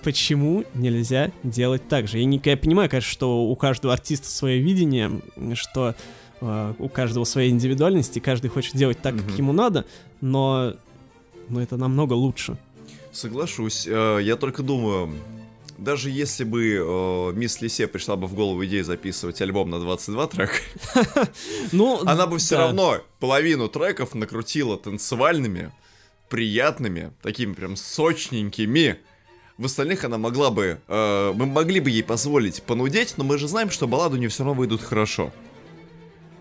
Почему 0.02 0.64
нельзя 0.74 1.32
делать 1.44 1.88
так 1.90 2.08
же? 2.08 2.20
Я, 2.20 2.26
не, 2.26 2.42
я 2.44 2.58
понимаю, 2.58 2.90
конечно, 2.90 3.12
что 3.12 3.44
у 3.44 3.56
каждого 3.58 3.94
артиста 3.94 4.30
свое 4.30 4.60
видение, 4.60 5.22
что 5.54 5.96
у 6.42 6.90
каждого 6.90 7.24
своя 7.24 7.50
индивидуальность, 7.50 8.18
и 8.18 8.20
каждый 8.20 8.50
хочет 8.50 8.76
делать 8.76 9.00
так, 9.02 9.16
как 9.16 9.30
ему 9.38 9.54
надо, 9.54 9.86
но, 10.22 10.74
но 11.50 11.62
это 11.62 11.78
намного 11.78 12.14
лучше. 12.14 12.58
Соглашусь. 13.12 13.86
Э, 13.88 14.20
Я 14.24 14.36
только 14.38 14.64
думаю, 14.64 15.12
даже 15.78 16.10
если 16.10 16.44
бы 16.44 16.76
э, 16.80 17.32
мисс 17.34 17.62
Лисе 17.62 17.88
пришла 17.88 18.16
бы 18.16 18.28
в 18.28 18.34
голову 18.34 18.64
идея 18.66 18.84
записывать 18.84 19.42
альбом 19.42 19.70
на 19.70 19.80
22 19.80 20.28
трека, 20.28 20.54
Ну, 21.72 22.02
она 22.06 22.26
бы 22.28 22.38
все 22.38 22.56
да. 22.56 22.62
равно 22.68 22.98
половину 23.20 23.68
треков 23.68 24.16
накрутила 24.16 24.78
танцевальными, 24.78 25.72
приятными, 26.30 27.12
такими 27.22 27.54
прям 27.54 27.76
сочненькими. 27.76 28.98
В 29.58 29.66
остальных 29.66 30.06
она 30.06 30.18
могла 30.18 30.50
бы... 30.50 30.80
э, 30.88 31.34
мы 31.36 31.46
могли 31.46 31.80
бы 31.82 31.90
ей 31.90 32.04
позволить 32.04 32.64
понудеть, 32.64 33.16
но 33.18 33.24
мы 33.24 33.38
же 33.38 33.48
знаем, 33.48 33.70
что 33.70 33.88
баллады 33.88 34.16
у 34.16 34.20
нее 34.20 34.30
все 34.30 34.44
равно 34.44 34.58
выйдут 34.58 34.82
хорошо. 34.82 35.32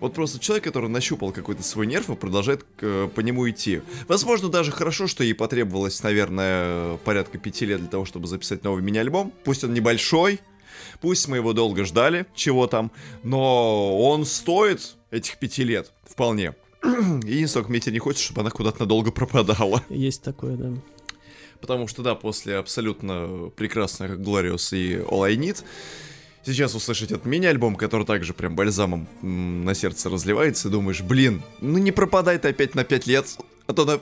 Вот 0.01 0.15
просто 0.15 0.39
человек, 0.39 0.65
который 0.65 0.89
нащупал 0.89 1.31
какой-то 1.33 1.63
свой 1.63 1.87
нерв 1.87 2.09
и 2.09 2.17
продолжает 2.17 2.65
э, 2.81 3.09
по 3.15 3.21
нему 3.21 3.49
идти. 3.49 3.83
Возможно, 4.09 4.49
даже 4.49 4.73
хорошо, 4.73 5.07
что 5.07 5.23
ей 5.23 5.35
потребовалось, 5.35 6.03
наверное, 6.03 6.97
порядка 6.99 7.39
пяти 7.39 7.67
лет 7.67 7.81
для 7.81 7.89
того, 7.89 8.07
чтобы 8.07 8.27
записать 8.27 8.65
новый 8.65 8.83
мини-альбом. 8.83 9.33
Пусть 9.45 9.63
он 9.63 9.75
небольшой, 9.75 10.41
пусть 11.01 11.29
мы 11.29 11.37
его 11.37 11.53
долго 11.53 11.85
ждали, 11.85 12.27
чего 12.35 12.67
там, 12.67 12.91
но 13.23 13.99
он 14.01 14.25
стоит 14.25 14.97
этих 15.11 15.39
пяти 15.39 15.65
лет 15.65 15.93
вполне. 16.05 16.55
Единственное, 16.83 17.69
мне 17.69 17.81
не 17.87 17.99
хочется, 17.99 18.25
чтобы 18.25 18.41
она 18.41 18.51
куда-то 18.51 18.81
надолго 18.81 19.11
пропадала. 19.11 19.85
Есть 19.91 20.23
такое, 20.23 20.57
да. 20.57 20.73
Потому 21.61 21.87
что, 21.89 22.03
да, 22.03 22.15
после 22.15 22.57
абсолютно 22.57 23.51
прекрасных 23.55 24.19
Glorious 24.19 24.75
и 24.75 24.97
All 24.97 25.27
I 25.27 25.37
Need, 25.37 25.63
сейчас 26.45 26.75
услышать 26.75 27.13
от 27.13 27.25
меня 27.25 27.51
альбом, 27.51 27.77
который 27.77 28.07
также 28.07 28.35
прям 28.35 28.57
бальзамом 28.57 29.09
на 29.23 29.75
сердце 29.75 30.09
разливается, 30.09 30.69
и 30.69 30.71
думаешь, 30.71 31.01
блин, 31.03 31.43
ну 31.61 31.79
не 31.79 31.93
пропадай 31.93 32.39
ты 32.39 32.49
опять 32.49 32.75
на 32.75 32.85
5 32.85 33.07
лет, 33.07 33.27
а 33.67 33.73
то 33.73 33.83
она 33.83 34.01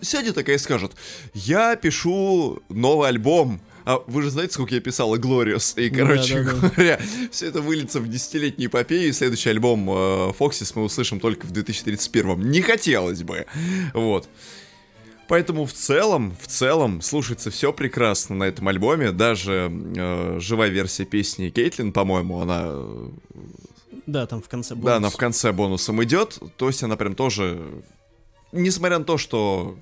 сядет 0.00 0.34
такая 0.34 0.56
и 0.56 0.58
скажет, 0.58 0.92
я 1.34 1.76
пишу 1.76 2.62
новый 2.68 3.08
альбом, 3.08 3.60
а 3.84 4.02
вы 4.06 4.22
же 4.22 4.30
знаете, 4.30 4.52
сколько 4.52 4.74
я 4.74 4.80
писал 4.80 5.14
и 5.14 5.18
Glorious, 5.18 5.80
и, 5.80 5.88
короче 5.88 6.42
Да, 6.42 6.44
да, 6.44 6.60
да. 6.60 6.68
говоря, 6.68 7.00
все 7.30 7.46
это 7.46 7.62
выльется 7.62 8.00
в 8.00 8.08
десятилетнюю 8.08 8.68
эпопею, 8.68 9.08
и 9.08 9.12
следующий 9.12 9.48
альбом 9.48 9.88
э, 9.90 10.32
мы 10.74 10.84
услышим 10.84 11.20
только 11.20 11.46
в 11.46 11.52
2031 11.52 12.50
Не 12.50 12.60
хотелось 12.60 13.22
бы, 13.22 13.46
вот. 13.94 14.28
Поэтому 15.28 15.66
в 15.66 15.74
целом, 15.74 16.34
в 16.40 16.46
целом, 16.46 17.02
слушается 17.02 17.50
все 17.50 17.70
прекрасно 17.72 18.34
на 18.36 18.44
этом 18.44 18.66
альбоме. 18.66 19.12
Даже 19.12 19.70
э, 19.70 20.38
живая 20.40 20.70
версия 20.70 21.04
песни 21.04 21.50
Кейтлин, 21.50 21.92
по-моему, 21.92 22.40
она, 22.40 22.62
э, 22.64 23.08
Да, 24.06 24.26
там 24.26 24.40
в 24.40 24.48
конце 24.48 24.74
да, 24.74 24.92
она 24.96 25.00
бонус. 25.00 25.14
в 25.14 25.16
конце 25.18 25.52
бонусом 25.52 26.02
идет. 26.02 26.38
То 26.56 26.68
есть 26.68 26.82
она 26.82 26.96
прям 26.96 27.14
тоже, 27.14 27.60
несмотря 28.52 28.98
на 28.98 29.04
то, 29.04 29.18
что 29.18 29.78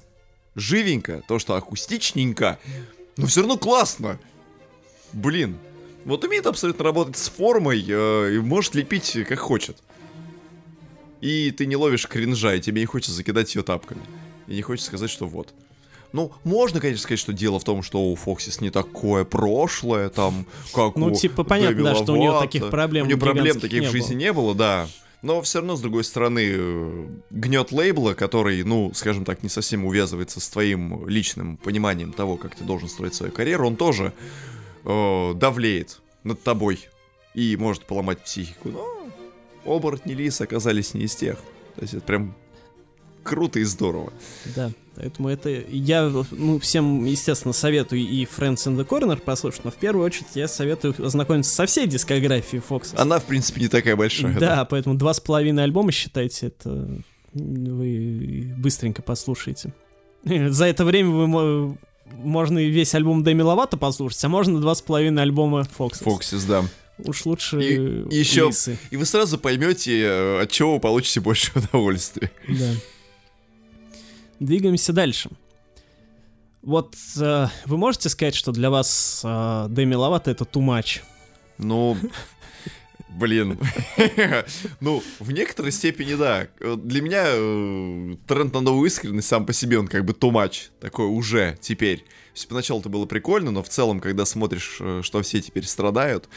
живенько, 0.56 1.22
то, 1.28 1.38
что 1.38 1.54
акустичненько, 1.54 2.58
но 3.16 3.26
все 3.26 3.40
равно 3.40 3.56
классно. 3.56 4.18
Блин, 5.12 5.58
вот 6.04 6.24
умеет 6.24 6.46
абсолютно 6.46 6.84
работать 6.84 7.16
с 7.16 7.28
формой 7.28 7.84
э, 7.88 8.34
и 8.34 8.38
может 8.40 8.74
лепить 8.74 9.16
как 9.28 9.38
хочет. 9.38 9.76
И 11.20 11.52
ты 11.52 11.66
не 11.66 11.76
ловишь 11.76 12.08
кринжа, 12.08 12.54
и 12.54 12.60
тебе 12.60 12.80
не 12.80 12.86
хочется 12.86 13.12
закидать 13.14 13.54
ее 13.54 13.62
тапками. 13.62 14.02
И 14.46 14.54
не 14.54 14.62
хочется 14.62 14.88
сказать, 14.88 15.10
что 15.10 15.26
вот. 15.26 15.52
Ну, 16.12 16.32
можно, 16.44 16.80
конечно, 16.80 17.02
сказать, 17.02 17.18
что 17.18 17.32
дело 17.32 17.58
в 17.58 17.64
том, 17.64 17.82
что 17.82 18.02
у 18.10 18.14
Фоксис 18.14 18.60
не 18.60 18.70
такое 18.70 19.24
прошлое, 19.24 20.08
там, 20.08 20.46
как 20.72 20.96
Ну, 20.96 21.06
у 21.06 21.14
типа, 21.14 21.44
понятно, 21.44 21.82
да, 21.84 21.94
что 21.94 22.12
у 22.14 22.22
Ловато. 22.22 22.46
таких 22.46 22.70
проблем 22.70 23.04
У 23.06 23.08
нее 23.08 23.18
проблем 23.18 23.60
таких 23.60 23.80
не 23.82 23.86
в 23.88 23.90
жизни 23.90 24.14
было. 24.14 24.18
не 24.20 24.32
было, 24.32 24.54
да. 24.54 24.88
Но 25.22 25.42
все 25.42 25.58
равно, 25.58 25.76
с 25.76 25.80
другой 25.80 26.04
стороны, 26.04 27.08
гнет 27.30 27.72
лейбла, 27.72 28.14
который, 28.14 28.62
ну, 28.62 28.92
скажем 28.94 29.24
так, 29.24 29.42
не 29.42 29.48
совсем 29.48 29.84
увязывается 29.84 30.40
с 30.40 30.48
твоим 30.48 31.06
личным 31.08 31.56
пониманием 31.56 32.12
того, 32.12 32.36
как 32.36 32.54
ты 32.54 32.64
должен 32.64 32.88
строить 32.88 33.14
свою 33.14 33.32
карьеру, 33.32 33.66
он 33.66 33.76
тоже 33.76 34.12
э, 34.84 35.34
давлеет 35.34 36.00
над 36.22 36.42
тобой 36.42 36.78
и 37.34 37.56
может 37.56 37.84
поломать 37.86 38.20
психику. 38.20 38.68
Но 38.70 39.08
оборотни 39.64 40.12
лис 40.12 40.40
оказались 40.40 40.94
не 40.94 41.02
из 41.02 41.16
тех. 41.16 41.36
То 41.74 41.82
есть 41.82 41.94
это 41.94 42.02
прям 42.04 42.34
круто 43.26 43.58
и 43.58 43.64
здорово. 43.64 44.12
Да, 44.54 44.70
поэтому 44.94 45.28
это... 45.28 45.50
Я, 45.50 46.10
ну, 46.30 46.58
всем, 46.60 47.04
естественно, 47.04 47.52
советую 47.52 48.00
и 48.00 48.24
Friends 48.24 48.66
in 48.66 48.76
the 48.76 48.86
Corner 48.86 49.18
послушать, 49.20 49.64
но 49.64 49.70
в 49.70 49.74
первую 49.76 50.06
очередь 50.06 50.28
я 50.34 50.48
советую 50.48 50.94
ознакомиться 51.04 51.52
со 51.54 51.66
всей 51.66 51.86
дискографией 51.86 52.62
Фокса. 52.62 52.94
Она, 52.98 53.18
в 53.18 53.24
принципе, 53.24 53.60
не 53.60 53.68
такая 53.68 53.96
большая. 53.96 54.38
Да, 54.38 54.64
поэтому 54.64 54.94
два 54.96 55.12
с 55.12 55.20
половиной 55.20 55.64
альбома, 55.64 55.92
считайте, 55.92 56.46
это 56.46 56.88
вы 57.34 58.54
быстренько 58.56 59.02
послушаете. 59.02 59.72
За 60.24 60.64
это 60.66 60.84
время 60.84 61.10
вы 61.10 61.26
мо- 61.26 61.78
можно 62.14 62.58
и 62.58 62.70
весь 62.70 62.94
альбом 62.94 63.22
Дэми 63.22 63.42
Ловато 63.42 63.76
послушать, 63.76 64.22
а 64.24 64.28
можно 64.28 64.60
два 64.60 64.74
с 64.74 64.80
половиной 64.82 65.22
альбома 65.22 65.64
Фокса. 65.64 66.04
Фоксис, 66.04 66.44
да. 66.44 66.64
Уж 66.98 67.26
лучше 67.26 67.60
И- 67.60 67.74
и 68.10 68.22
Лисы. 68.22 68.78
И 68.90 68.96
вы 68.96 69.04
сразу 69.04 69.36
поймете, 69.38 70.00
э, 70.02 70.40
от 70.42 70.50
чего 70.50 70.74
вы 70.74 70.80
получите 70.80 71.20
больше 71.20 71.52
удовольствия. 71.58 72.30
Да. 72.48 72.70
Двигаемся 74.40 74.92
дальше. 74.92 75.30
Вот 76.62 76.94
э, 77.20 77.46
вы 77.64 77.76
можете 77.76 78.08
сказать, 78.08 78.34
что 78.34 78.52
для 78.52 78.70
вас 78.70 79.22
э, 79.24 79.66
Дэми 79.70 79.94
Ловато 79.94 80.32
это 80.32 80.44
too 80.44 80.62
much? 80.62 81.00
Ну, 81.58 81.96
блин. 83.08 83.58
Ну, 84.80 85.02
в 85.20 85.30
некоторой 85.30 85.72
степени, 85.72 86.14
да. 86.14 86.48
Для 86.60 87.02
меня 87.02 87.24
э, 87.26 88.16
тренд 88.26 88.52
на 88.52 88.60
новую 88.60 88.88
искренность 88.88 89.28
сам 89.28 89.46
по 89.46 89.52
себе, 89.52 89.78
он 89.78 89.86
как 89.86 90.04
бы 90.04 90.12
too 90.12 90.30
much. 90.30 90.70
Такой 90.80 91.06
уже 91.06 91.56
теперь. 91.60 92.04
Поначалу 92.48 92.80
это 92.80 92.88
было 92.88 93.06
прикольно, 93.06 93.50
но 93.50 93.62
в 93.62 93.68
целом, 93.68 94.00
когда 94.00 94.26
смотришь, 94.26 94.78
э, 94.80 95.00
что 95.02 95.22
все 95.22 95.40
теперь 95.40 95.64
страдают, 95.64 96.28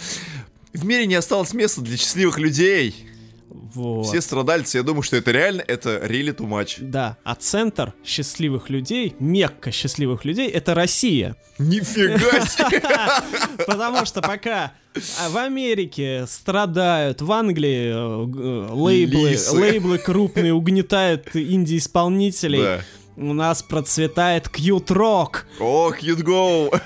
в 0.74 0.86
мире 0.86 1.08
не 1.08 1.16
осталось 1.16 1.54
места 1.54 1.82
для 1.82 1.98
счастливых 1.98 2.38
людей. 2.38 3.08
Вот. 3.50 4.06
Все 4.06 4.22
страдальцы, 4.22 4.78
я 4.78 4.84
думаю, 4.84 5.02
что 5.02 5.16
это 5.18 5.32
реально, 5.32 5.64
это 5.68 5.98
really 6.06 6.36
too 6.36 6.48
much. 6.48 6.76
Да, 6.80 7.18
а 7.24 7.34
центр 7.36 7.94
счастливых 8.06 8.70
людей, 8.70 9.16
Мекка 9.20 9.72
счастливых 9.72 10.24
людей, 10.24 10.48
это 10.50 10.76
Россия. 10.76 11.36
Нифига 11.58 12.18
себе! 12.46 12.82
Потому 13.66 14.06
что 14.06 14.22
пока 14.22 14.74
а, 15.20 15.30
в 15.30 15.38
Америке 15.38 16.26
страдают, 16.28 17.22
в 17.22 17.32
Англии 17.32 17.90
э, 17.90 17.92
э, 17.92 18.74
лейблы, 18.74 19.38
лейблы 19.52 19.98
крупные 19.98 20.54
угнетают 20.54 21.36
инди-исполнителей, 21.36 22.62
Да. 22.62 22.82
у 23.18 23.34
нас 23.34 23.64
процветает 23.64 24.48
cute 24.50 24.99
рок. 24.99 25.48
О, 25.60 25.92
cute 25.92 26.24
go! 26.24 26.82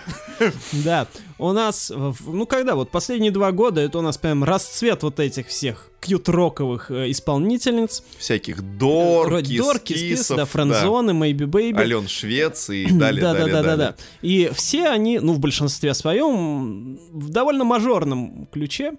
Да, 0.72 1.08
у 1.44 1.52
нас, 1.52 1.92
ну 2.26 2.46
когда 2.46 2.76
вот 2.76 2.90
последние 2.90 3.32
два 3.32 3.52
года, 3.52 3.82
это 3.82 4.00
у 4.00 4.02
нас 4.02 4.18
прям 4.18 4.44
расцвет 4.44 5.04
вот 5.04 5.20
этих 5.20 5.48
всех 5.48 5.90
cute 6.00 6.28
-роковых 6.28 6.90
э, 6.90 7.12
исполнительниц. 7.12 8.04
Всяких 8.18 8.62
Дорки, 8.78 9.58
Дорки, 9.58 9.94
Скис, 9.94 10.20
Скисов, 10.20 10.38
да, 10.38 10.46
Френдзоны, 10.46 11.14
Мэйби 11.14 11.44
Бэйби. 11.44 11.78
Ален 11.78 12.08
Швец 12.08 12.70
и 12.70 12.86
далее, 12.92 13.22
да, 13.22 13.34
далее, 13.34 13.54
да, 13.54 13.62
да, 13.62 13.62
да, 13.62 13.76
далее. 13.76 13.96
да. 13.98 14.04
И 14.22 14.52
все 14.54 14.88
они, 14.88 15.20
ну, 15.20 15.34
в 15.34 15.40
большинстве 15.40 15.94
своем, 15.94 16.98
в 17.12 17.30
довольно 17.30 17.66
мажорном 17.66 18.48
ключе 18.48 18.94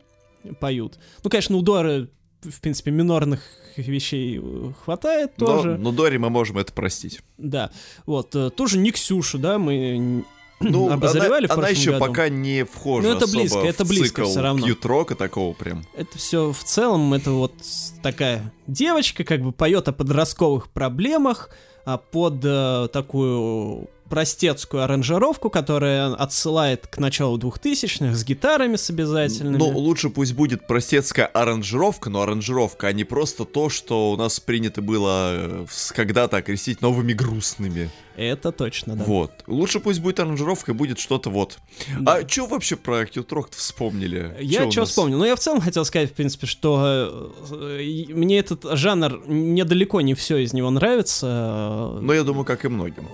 поют. 0.61 0.99
Ну, 1.23 1.31
конечно, 1.31 1.57
у 1.57 1.63
Доры, 1.63 2.11
в 2.43 2.61
принципе, 2.61 2.91
минорных 2.91 3.41
вещей 3.77 4.39
э, 4.43 4.73
хватает 4.85 5.33
Но, 5.39 5.47
тоже. 5.47 5.79
но 5.79 5.93
Дори 5.93 6.19
мы 6.19 6.29
можем 6.29 6.59
это 6.59 6.73
простить. 6.73 7.21
Да. 7.39 7.71
Вот, 8.05 8.35
э, 8.37 8.51
тоже 8.51 8.79
не 8.79 8.91
Ксюшу, 8.91 9.39
да, 9.39 9.59
мы 9.59 10.25
Ну, 10.71 10.91
обозревали 10.93 11.47
в 11.47 11.51
она, 11.51 11.55
она 11.55 11.63
прошлом 11.69 11.81
еще 11.81 11.91
году. 11.93 12.07
пока 12.07 12.29
не 12.29 12.65
вхожа 12.65 13.09
Ну, 13.09 13.15
это 13.17 13.27
близко, 13.27 13.59
в 13.59 13.65
это 13.65 13.85
близко 13.85 14.25
всё 14.25 14.43
равно. 14.43 14.65
кьют-рока 14.65 15.15
такого 15.15 15.53
прям. 15.55 15.85
Это 15.97 16.19
все 16.19 16.53
в 16.53 16.65
целом, 16.65 17.15
это 17.15 17.31
вот 17.31 17.55
такая 18.03 18.53
девочка, 18.67 19.25
как 19.25 19.43
бы 19.43 19.53
поет 19.53 19.89
о 19.89 19.93
подростковых 19.93 20.69
проблемах, 20.71 21.51
а 21.85 21.99
под 21.99 22.41
э, 22.45 22.89
такую 22.93 23.89
простецкую 24.15 24.85
аранжировку, 24.85 25.51
которая 25.51 26.15
отсылает 26.15 26.87
к 26.87 26.99
началу 26.99 27.37
2000-х 27.37 28.15
с 28.15 28.25
гитарами 28.25 28.77
с 28.77 28.89
обязательными. 28.89 29.57
Ну, 29.57 29.67
лучше 29.77 30.09
пусть 30.09 30.35
будет 30.35 30.69
простецкая 30.69 31.27
аранжировка, 31.27 32.11
но 32.11 32.23
аранжировка, 32.23 32.87
а 32.87 32.93
не 32.93 33.03
просто 33.03 33.45
то, 33.45 33.69
что 33.69 34.13
у 34.13 34.17
нас 34.17 34.39
принято 34.39 34.83
было 34.83 35.33
э, 35.35 35.67
когда-то 35.97 36.37
окрестить 36.37 36.81
новыми 36.81 37.13
грустными. 37.13 37.91
Это 38.17 38.53
точно, 38.53 38.95
да. 38.95 39.03
Вот. 39.03 39.33
Лучше 39.49 39.81
пусть 39.81 39.99
будет 39.99 40.21
аранжировка 40.21 40.71
и 40.71 40.75
будет 40.77 41.01
что-то 41.01 41.31
вот. 41.31 41.59
Да. 41.99 42.19
А 42.19 42.29
что 42.29 42.47
вообще 42.47 42.77
про 42.77 43.07
кьют-рок 43.07 43.51
вспомнили? 43.51 44.37
Я 44.41 44.71
что 44.71 44.83
нас? 44.83 44.91
вспомнил? 44.91 45.19
Ну, 45.19 45.25
я 45.25 45.35
в 45.35 45.41
целом 45.41 45.61
хотел 45.61 45.85
сказать, 45.85 46.11
в 46.11 46.15
принципе, 46.15 46.47
что 46.47 47.33
э, 47.51 48.05
мне 48.11 48.39
этот 48.39 48.65
жанр, 48.79 49.23
мне 49.27 49.65
далеко 49.65 50.01
не 50.03 50.15
все 50.15 50.37
из 50.37 50.53
него 50.53 50.71
нравится. 50.71 51.97
э, 51.97 52.01
Но 52.01 52.13
я 52.15 52.23
думаю, 52.23 52.45
как 52.45 52.65
и 52.65 52.69
многим. 52.69 53.09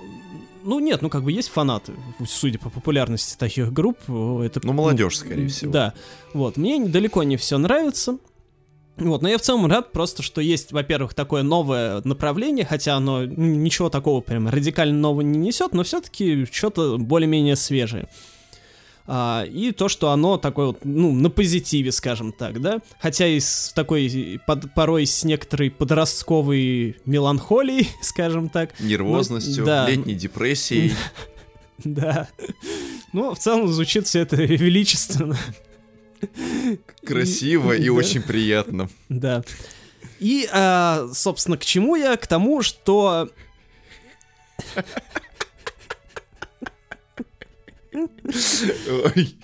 Ну, 0.63 0.81
нет, 0.81 1.03
ну, 1.03 1.09
как 1.09 1.25
бы 1.25 1.33
есть 1.33 1.49
фанаты, 1.49 1.95
судя 2.27 2.59
по 2.59 2.71
популярности 2.71 3.37
таких 3.37 3.73
групп. 3.73 3.99
э, 4.09 4.43
Это, 4.45 4.61
Ну, 4.63 4.73
молодежь, 4.73 5.19
скорее 5.19 5.49
всего. 5.49 5.73
Да, 5.73 5.95
вот, 6.35 6.57
мне 6.57 6.85
далеко 6.85 7.23
не 7.23 7.37
все 7.37 7.59
нравится. 7.59 8.19
Вот, 8.97 9.23
но 9.23 9.29
я 9.29 9.39
в 9.39 9.41
целом 9.41 9.67
рад 9.67 9.93
просто, 9.93 10.23
что 10.23 10.43
есть, 10.43 10.73
во-первых, 10.73 11.15
такое 11.15 11.43
новое 11.43 12.03
направление, 12.05 12.67
хотя 12.67 12.97
оно 12.97 13.21
ну, 13.21 13.47
ничего 13.47 13.89
такого 13.89 14.21
прям 14.21 14.49
радикально 14.49 14.99
нового 14.99 15.23
не 15.23 15.39
несет, 15.39 15.73
но 15.73 15.85
все-таки 15.85 16.47
что-то 16.51 16.99
более-менее 16.99 17.57
свежее. 17.57 18.09
А, 19.07 19.45
и 19.45 19.73
то, 19.73 19.89
что 19.89 20.11
оно 20.11 20.37
такое 20.39 20.67
вот, 20.69 20.85
ну, 20.85 21.13
на 21.13 21.31
позитиве, 21.31 21.91
скажем 21.91 22.33
так, 22.33 22.61
да, 22.61 22.81
хотя 23.01 23.27
и 23.27 23.41
с 23.41 23.73
такой, 23.75 24.41
под- 24.47 24.73
порой 24.75 25.05
с 25.07 25.25
некоторой 25.25 25.71
подростковой 25.71 26.97
меланхолией, 27.07 27.89
скажем 28.03 28.49
так, 28.49 28.79
Нервозностью, 28.81 29.61
Ну, 29.61 29.67
да. 29.67 29.89
летней 29.91 30.15
депрессией. 30.15 30.93
да. 31.79 32.29
Ну, 33.13 33.35
в 33.35 33.39
целом 33.39 33.67
звучит 33.69 34.07
все 34.07 34.21
это 34.21 34.37
величественно. 34.37 35.37
Красиво 37.05 37.73
и 37.73 37.87
Да. 37.87 37.93
очень 37.93 38.23
приятно. 38.23 38.89
Да. 39.09 39.43
И, 40.21 40.49
а, 40.53 41.09
собственно, 41.15 41.57
к 41.57 41.65
чему 41.65 41.97
я? 41.97 42.17
К 42.17 42.27
тому, 42.27 42.63
что... 42.63 43.31
Ой. 47.93 49.35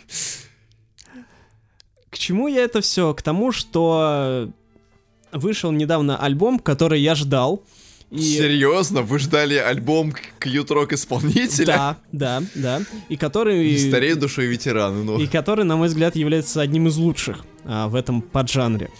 К 2.11 2.18
чему 2.18 2.49
я 2.49 2.62
это 2.62 2.80
все? 2.80 3.12
К 3.14 3.22
тому, 3.22 3.53
что 3.53 4.51
вышел 5.32 5.72
недавно 5.72 6.16
альбом, 6.16 6.59
который 6.59 7.01
я 7.01 7.14
ждал. 7.14 7.62
И... 8.11 8.20
Серьезно? 8.20 9.03
Вы 9.03 9.18
ждали 9.18 9.57
альбом 9.57 10.14
Кьют-рок 10.38 10.92
исполнителя? 10.92 11.66
Да, 11.66 11.97
да, 12.12 12.42
да. 12.55 12.82
И 13.09 13.16
который... 13.16 13.74
Не 13.74 14.14
душой 14.14 14.47
ветераны, 14.47 15.03
ну. 15.03 15.18
И 15.18 15.26
который, 15.26 15.64
на 15.64 15.76
мой 15.76 15.88
взгляд, 15.88 16.14
является 16.14 16.61
одним 16.61 16.86
из 16.86 16.97
лучших 16.97 17.44
а, 17.64 17.88
в 17.88 17.97
этом 17.97 18.22
поджанре. 18.22 18.90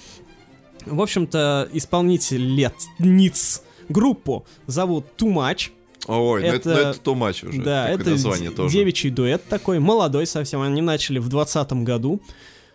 В 0.85 1.01
общем-то, 1.01 1.69
исполнитель 1.73 2.43
лет 2.43 2.75
Ниц 2.99 3.63
группу 3.89 4.45
зовут 4.67 5.07
Too 5.17 5.33
Much. 5.33 5.71
Ой, 6.07 6.45
это, 6.45 6.69
ну 6.69 6.75
это, 6.75 6.85
ну 6.85 6.91
это 6.91 7.11
much 7.11 7.49
уже. 7.49 7.63
Да, 7.63 7.89
это 7.89 8.11
название 8.11 8.51
тоже. 8.51 8.73
девичий 8.73 9.11
дуэт 9.11 9.45
такой, 9.49 9.79
молодой 9.79 10.27
совсем. 10.27 10.61
Они 10.61 10.81
начали 10.81 11.19
в 11.19 11.29
двадцатом 11.29 11.85
году 11.85 12.21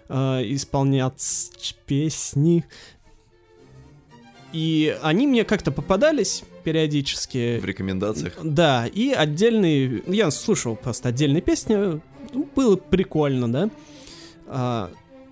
э, 0.09 0.41
исполнять 0.45 1.73
песни. 1.86 2.65
И 4.53 4.97
они 5.01 5.27
мне 5.27 5.45
как-то 5.45 5.71
попадались 5.71 6.43
периодически. 6.63 7.57
В 7.59 7.65
рекомендациях? 7.65 8.34
Да, 8.43 8.86
и 8.86 9.11
отдельные... 9.11 10.03
Я 10.07 10.29
слушал 10.29 10.75
просто 10.75 11.09
отдельные 11.09 11.41
песни, 11.41 12.01
ну, 12.34 12.49
было 12.55 12.75
прикольно, 12.75 13.51
да. 13.51 13.69
А, 14.47 14.91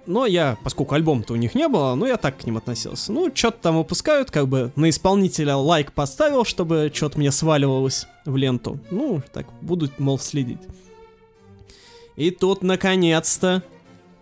но 0.09 0.25
я, 0.25 0.57
поскольку 0.63 0.95
альбом-то 0.95 1.33
у 1.33 1.35
них 1.35 1.53
не 1.53 1.67
было, 1.67 1.93
ну 1.93 2.07
я 2.07 2.17
так 2.17 2.39
к 2.39 2.43
ним 2.43 2.57
относился. 2.57 3.11
Ну, 3.11 3.31
что-то 3.33 3.59
там 3.61 3.77
выпускают, 3.77 4.31
как 4.31 4.47
бы 4.47 4.71
на 4.75 4.89
исполнителя 4.89 5.55
лайк 5.55 5.91
поставил, 5.93 6.45
чтобы 6.45 6.91
что-то 6.93 7.19
мне 7.19 7.31
сваливалось 7.31 8.07
в 8.25 8.35
ленту. 8.35 8.79
Ну, 8.89 9.21
так, 9.31 9.45
буду, 9.61 9.89
мол, 9.99 10.17
следить. 10.17 10.61
И 12.15 12.31
тут, 12.31 12.63
наконец-то, 12.63 13.61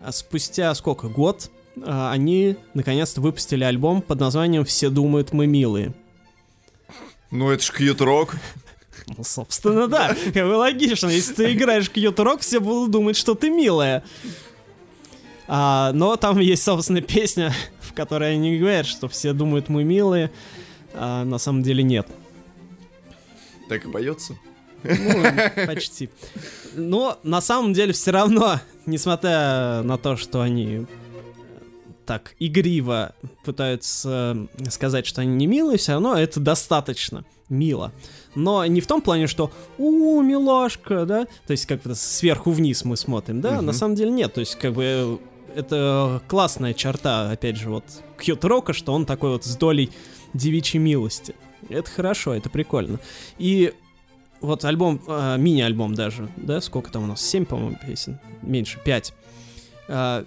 а 0.01 0.11
спустя 0.11 0.75
сколько, 0.75 1.07
год, 1.07 1.49
а, 1.81 2.11
они, 2.11 2.57
наконец-то, 2.73 3.21
выпустили 3.21 3.63
альбом 3.63 4.01
под 4.01 4.19
названием 4.19 4.65
«Все 4.65 4.89
думают, 4.89 5.31
мы 5.31 5.47
милые». 5.47 5.93
Ну, 7.31 7.49
это 7.49 7.63
ж 7.63 7.71
кьют-рок. 7.71 8.35
Ну, 9.07 9.23
собственно, 9.23 9.87
да. 9.87 10.15
Как 10.33 10.45
бы 10.45 10.55
логично. 10.57 11.07
Если 11.07 11.33
ты 11.33 11.53
играешь 11.53 11.89
кьют-рок, 11.89 12.41
все 12.41 12.59
будут 12.59 12.91
думать, 12.91 13.15
что 13.15 13.35
ты 13.35 13.49
милая. 13.49 14.03
А, 15.47 15.91
но 15.93 16.15
там 16.15 16.39
есть, 16.39 16.63
собственно, 16.63 17.01
песня, 17.01 17.53
в 17.81 17.93
которой 17.93 18.33
они 18.33 18.57
говорят, 18.57 18.85
что 18.85 19.07
все 19.07 19.33
думают, 19.33 19.69
мы 19.69 19.83
милые, 19.83 20.31
а 20.93 21.23
на 21.23 21.37
самом 21.37 21.63
деле 21.63 21.83
нет. 21.83 22.07
Так 23.69 23.85
и 23.85 23.91
поется? 23.91 24.37
Ну, 24.83 25.23
почти. 25.65 26.09
Но 26.75 27.17
на 27.23 27.41
самом 27.41 27.73
деле 27.73 27.93
все 27.93 28.11
равно, 28.11 28.59
несмотря 28.85 29.81
на 29.83 29.97
то, 29.97 30.15
что 30.17 30.41
они 30.41 30.85
так 32.05 32.35
игриво 32.39 33.13
пытаются 33.43 34.47
сказать, 34.69 35.05
что 35.05 35.21
они 35.21 35.35
не 35.35 35.47
милые, 35.47 35.77
все 35.77 35.93
равно 35.93 36.15
это 36.15 36.39
достаточно 36.39 37.25
мило. 37.49 37.91
Но 38.35 38.65
не 38.65 38.81
в 38.81 38.87
том 38.87 39.01
плане, 39.01 39.27
что 39.27 39.51
у 39.77 40.21
милашка, 40.21 41.05
да, 41.05 41.25
то 41.45 41.51
есть 41.51 41.65
как 41.65 41.81
бы 41.81 41.95
сверху 41.95 42.51
вниз 42.51 42.85
мы 42.85 42.95
смотрим, 42.97 43.41
да, 43.41 43.57
угу. 43.57 43.61
на 43.61 43.73
самом 43.73 43.95
деле 43.95 44.11
нет, 44.11 44.33
то 44.33 44.39
есть 44.39 44.55
как 44.55 44.73
бы 44.73 45.19
это 45.57 46.21
классная 46.27 46.73
черта, 46.73 47.31
опять 47.31 47.57
же, 47.57 47.69
вот 47.69 47.83
Кьют 48.19 48.45
Рока, 48.45 48.73
что 48.73 48.93
он 48.93 49.05
такой 49.05 49.31
вот 49.31 49.43
с 49.43 49.55
долей 49.55 49.89
девичьей 50.33 50.81
милости. 50.81 51.33
Это 51.69 51.89
хорошо, 51.89 52.35
это 52.35 52.49
прикольно. 52.49 52.99
И 53.39 53.73
вот 54.39 54.63
альбом, 54.65 55.01
э, 55.07 55.35
мини-альбом 55.39 55.95
даже, 55.95 56.29
да, 56.37 56.61
сколько 56.61 56.91
там 56.91 57.05
у 57.05 57.07
нас? 57.07 57.21
Семь, 57.21 57.45
по-моему, 57.45 57.77
песен. 57.85 58.19
Меньше, 58.43 58.79
пять. 58.85 59.13
Э, 59.87 60.23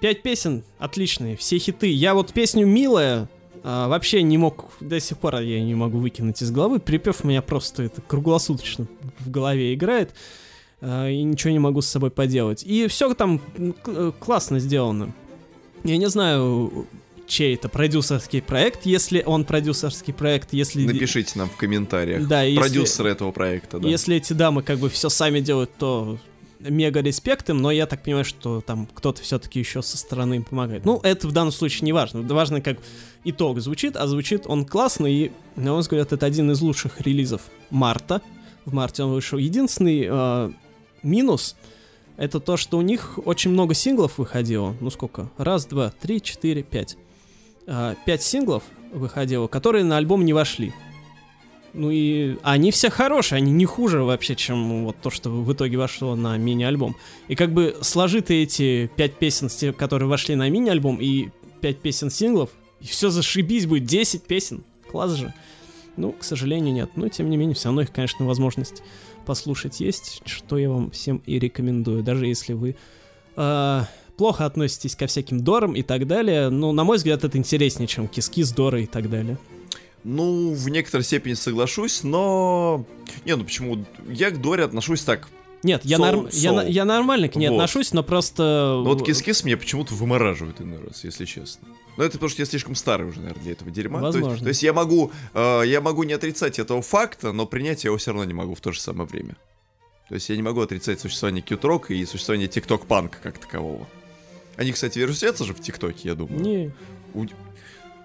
пять 0.00 0.22
песен 0.22 0.62
отличные, 0.78 1.36
все 1.36 1.58
хиты. 1.58 1.90
Я 1.90 2.12
вот 2.12 2.34
песню 2.34 2.66
«Милая» 2.66 3.28
э, 3.62 3.86
вообще 3.88 4.22
не 4.22 4.36
мог, 4.36 4.72
до 4.80 5.00
сих 5.00 5.16
пор 5.16 5.40
я 5.40 5.62
не 5.62 5.74
могу 5.74 5.98
выкинуть 5.98 6.42
из 6.42 6.50
головы. 6.50 6.80
Припев 6.80 7.24
у 7.24 7.28
меня 7.28 7.40
просто 7.40 7.84
это 7.84 8.02
круглосуточно 8.02 8.86
в 9.20 9.30
голове 9.30 9.72
играет. 9.72 10.14
И 10.82 11.22
ничего 11.22 11.52
не 11.52 11.58
могу 11.58 11.82
с 11.82 11.86
собой 11.86 12.10
поделать. 12.10 12.62
И 12.64 12.86
все 12.88 13.12
там 13.14 13.40
э, 13.56 14.12
классно 14.18 14.58
сделано. 14.60 15.12
Я 15.84 15.96
не 15.96 16.08
знаю, 16.08 16.86
чей 17.26 17.54
это 17.54 17.68
продюсерский 17.68 18.42
проект, 18.42 18.84
если 18.84 19.22
он 19.24 19.44
продюсерский 19.44 20.12
проект, 20.12 20.52
если... 20.52 20.84
Напишите 20.84 21.38
нам 21.38 21.48
в 21.48 21.56
комментариях. 21.56 22.26
Да, 22.26 22.42
Продюсер 22.56 23.06
если... 23.06 23.12
этого 23.12 23.32
проекта, 23.32 23.78
да. 23.78 23.88
Если 23.88 24.16
эти 24.16 24.32
дамы 24.32 24.62
как 24.62 24.78
бы 24.78 24.90
все 24.90 25.08
сами 25.08 25.40
делают, 25.40 25.70
то 25.78 26.18
мега 26.60 27.00
респект 27.00 27.48
им, 27.48 27.58
но 27.58 27.70
я 27.70 27.86
так 27.86 28.02
понимаю, 28.02 28.24
что 28.24 28.60
там 28.60 28.86
кто-то 28.92 29.22
все-таки 29.22 29.58
еще 29.58 29.80
со 29.80 29.96
стороны 29.96 30.34
им 30.34 30.44
помогает. 30.44 30.84
Ну, 30.84 31.00
это 31.02 31.26
в 31.26 31.32
данном 31.32 31.52
случае 31.52 31.86
не 31.86 31.92
важно. 31.92 32.22
Важно, 32.22 32.60
как 32.60 32.78
итог 33.24 33.60
звучит, 33.60 33.96
а 33.96 34.06
звучит 34.06 34.42
он 34.46 34.66
классно, 34.66 35.06
и, 35.06 35.30
на 35.56 35.72
мой 35.72 35.80
взгляд, 35.80 36.12
это 36.12 36.26
один 36.26 36.50
из 36.50 36.60
лучших 36.60 37.00
релизов 37.00 37.42
марта. 37.70 38.20
В 38.66 38.74
марте 38.74 39.02
он 39.04 39.12
вышел. 39.12 39.38
Единственный 39.38 40.06
э, 40.06 40.50
минус 41.02 41.56
это 42.16 42.38
то, 42.38 42.58
что 42.58 42.76
у 42.76 42.82
них 42.82 43.18
очень 43.24 43.50
много 43.50 43.72
синглов 43.72 44.18
выходило. 44.18 44.76
Ну 44.80 44.90
сколько? 44.90 45.30
Раз, 45.38 45.64
два, 45.64 45.90
три, 45.90 46.20
четыре, 46.20 46.62
пять. 46.62 46.98
А, 47.66 47.94
пять 48.04 48.22
синглов 48.22 48.62
выходило, 48.92 49.46
которые 49.46 49.84
на 49.84 49.96
альбом 49.96 50.24
не 50.24 50.34
вошли. 50.34 50.74
Ну 51.72 51.90
и 51.90 52.36
они 52.42 52.72
все 52.72 52.90
хорошие, 52.90 53.38
они 53.38 53.52
не 53.52 53.64
хуже 53.64 54.02
вообще, 54.02 54.34
чем 54.34 54.84
вот 54.84 54.96
то, 55.00 55.08
что 55.08 55.30
в 55.30 55.52
итоге 55.52 55.78
вошло 55.78 56.16
на 56.16 56.36
мини-альбом. 56.36 56.96
И 57.28 57.36
как 57.36 57.54
бы 57.54 57.76
сложи 57.80 58.20
ты 58.20 58.42
эти 58.42 58.90
пять 58.96 59.14
песен, 59.14 59.72
которые 59.72 60.08
вошли 60.08 60.34
на 60.34 60.48
мини-альбом, 60.50 60.98
и 61.00 61.30
пять 61.60 61.78
песен 61.78 62.10
синглов, 62.10 62.50
и 62.80 62.86
все 62.86 63.10
зашибись, 63.10 63.66
будет 63.66 63.84
10 63.84 64.24
песен. 64.24 64.64
Класс 64.90 65.12
же. 65.12 65.32
Ну, 65.96 66.12
к 66.12 66.24
сожалению, 66.24 66.74
нет. 66.74 66.90
Но, 66.96 67.08
тем 67.08 67.30
не 67.30 67.36
менее, 67.36 67.54
все 67.54 67.66
равно 67.68 67.82
их, 67.82 67.92
конечно, 67.92 68.26
возможность 68.26 68.82
послушать 69.26 69.80
есть, 69.80 70.22
что 70.24 70.58
я 70.58 70.70
вам 70.70 70.90
всем 70.90 71.22
и 71.26 71.38
рекомендую, 71.38 72.02
даже 72.02 72.26
если 72.26 72.52
вы 72.52 72.76
э, 73.36 73.80
плохо 74.16 74.46
относитесь 74.46 74.96
ко 74.96 75.06
всяким 75.06 75.40
дорам 75.40 75.74
и 75.74 75.82
так 75.82 76.06
далее. 76.06 76.50
Ну, 76.50 76.72
на 76.72 76.84
мой 76.84 76.96
взгляд, 76.96 77.24
это 77.24 77.38
интереснее, 77.38 77.86
чем 77.86 78.08
киски 78.08 78.42
с 78.42 78.52
дорой 78.52 78.84
и 78.84 78.86
так 78.86 79.08
далее. 79.08 79.38
Ну, 80.04 80.52
в 80.52 80.68
некоторой 80.70 81.04
степени 81.04 81.34
соглашусь, 81.34 82.02
но... 82.02 82.86
Не, 83.24 83.36
ну 83.36 83.44
почему? 83.44 83.84
Я 84.08 84.30
к 84.30 84.40
Доре 84.40 84.64
отношусь 84.64 85.02
так, 85.02 85.28
нет, 85.62 85.82
я, 85.84 85.98
норм... 85.98 86.28
я, 86.32 86.62
я 86.62 86.84
нормально 86.84 87.28
к 87.28 87.36
ней 87.36 87.48
вот. 87.48 87.56
отношусь, 87.56 87.92
но 87.92 88.02
просто... 88.02 88.80
Но 88.82 88.84
вот 88.84 89.04
кис-кис 89.04 89.44
меня 89.44 89.58
почему-то 89.58 89.94
вымораживает 89.94 90.60
иной 90.60 90.78
раз, 90.86 91.04
если 91.04 91.26
честно. 91.26 91.68
Но 92.00 92.06
это 92.06 92.14
потому, 92.14 92.30
что 92.30 92.40
я 92.40 92.46
слишком 92.46 92.74
старый 92.76 93.06
уже, 93.06 93.20
наверное, 93.20 93.42
для 93.42 93.52
этого 93.52 93.70
дерьма. 93.70 94.00
Возможно. 94.00 94.28
То 94.28 94.30
есть, 94.30 94.42
то 94.44 94.48
есть 94.48 94.62
я 94.62 94.72
могу, 94.72 95.12
э, 95.34 95.62
я 95.66 95.82
могу 95.82 96.04
не 96.04 96.14
отрицать 96.14 96.58
этого 96.58 96.80
факта, 96.80 97.30
но 97.32 97.44
принять 97.44 97.84
его 97.84 97.98
все 97.98 98.12
равно 98.12 98.24
не 98.24 98.32
могу 98.32 98.54
в 98.54 98.60
то 98.62 98.72
же 98.72 98.80
самое 98.80 99.06
время. 99.06 99.36
То 100.08 100.14
есть 100.14 100.30
я 100.30 100.36
не 100.36 100.42
могу 100.42 100.62
отрицать 100.62 100.98
существование 100.98 101.42
кьют-рок 101.42 101.90
и 101.90 102.02
существование 102.06 102.48
тикток-панка 102.48 103.18
как 103.22 103.36
такового. 103.36 103.86
Они, 104.56 104.72
кстати, 104.72 104.98
вирусятся 104.98 105.44
же 105.44 105.52
в 105.52 105.60
ТикТоке, 105.60 106.08
я 106.08 106.14
думаю. 106.14 106.40
Не. 106.40 106.72
У... 107.12 107.26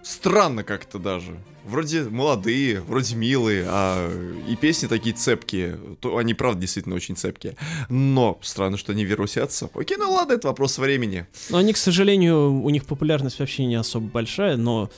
Странно 0.04 0.66
как-то 0.66 1.00
даже 1.00 1.40
вроде 1.66 2.04
молодые, 2.04 2.82
вроде 2.82 3.16
милые, 3.16 3.66
а 3.68 4.10
и 4.48 4.56
песни 4.56 4.88
такие 4.88 5.16
цепкие. 5.16 5.78
То 6.00 6.18
они, 6.18 6.34
правда, 6.34 6.62
действительно 6.62 6.96
очень 6.96 7.16
цепкие. 7.16 7.56
Но 7.90 8.40
странно, 8.42 8.78
что 8.78 8.92
они 8.92 9.04
вирусятся. 9.06 9.70
Окей, 9.74 9.98
ну 9.98 10.12
ладно, 10.12 10.34
это 10.34 10.48
вопрос 10.48 10.78
времени. 10.78 11.26
Но 11.50 11.58
они, 11.58 11.74
к 11.74 11.78
сожалению, 11.78 12.62
у 12.62 12.70
них 12.70 12.86
популярность 12.86 13.40
вообще 13.40 13.66
не 13.66 13.76
особо 13.76 14.08
большая, 14.08 14.58
но 14.58 14.90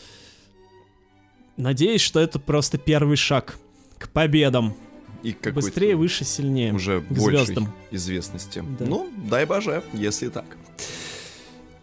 надеюсь, 1.55 2.01
что 2.01 2.20
это 2.20 2.39
просто 2.39 2.78
первый 2.78 3.18
шаг 3.18 3.57
к 3.97 4.09
победам. 4.09 4.76
И 5.24 5.36
Быстрее, 5.51 5.95
выше, 5.95 6.24
сильнее. 6.24 6.74
Уже 6.74 7.01
к 7.01 7.05
большей 7.05 7.45
звездам. 7.45 7.74
известности. 7.91 8.63
Да. 8.78 8.86
Ну, 8.86 9.09
дай 9.30 9.45
боже, 9.45 9.84
если 9.93 10.30
так. 10.30 10.45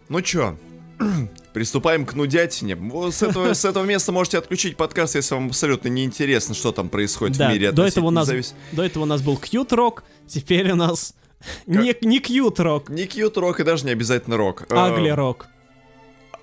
Ну 0.07 0.21
чё, 0.21 0.57
Приступаем 1.53 2.05
к 2.05 2.13
нудятине. 2.13 2.77
С 3.11 3.23
этого, 3.23 3.53
с 3.53 3.65
этого 3.65 3.83
места 3.83 4.11
можете 4.11 4.37
отключить 4.37 4.77
подкаст, 4.77 5.15
если 5.15 5.35
вам 5.35 5.47
абсолютно 5.47 5.89
не 5.89 6.03
интересно, 6.03 6.55
что 6.55 6.71
там 6.71 6.89
происходит 6.89 7.37
да, 7.37 7.49
в 7.49 7.53
мире. 7.53 7.71
До 7.71 7.85
этого, 7.85 8.07
у 8.07 8.11
нас, 8.11 8.29
до 8.71 8.83
этого 8.83 9.03
у 9.03 9.05
нас 9.05 9.21
был 9.21 9.37
кьют-рок, 9.37 10.03
теперь 10.27 10.71
у 10.71 10.75
нас 10.75 11.13
как? 11.65 11.83
не, 11.83 11.95
не 12.01 12.19
кьют-рок. 12.19 12.89
Не 12.89 13.05
кьют-рок 13.05 13.59
и 13.59 13.63
даже 13.63 13.85
не 13.85 13.91
обязательно 13.91 14.37
рок. 14.37 14.65
Агли-рок. 14.69 15.47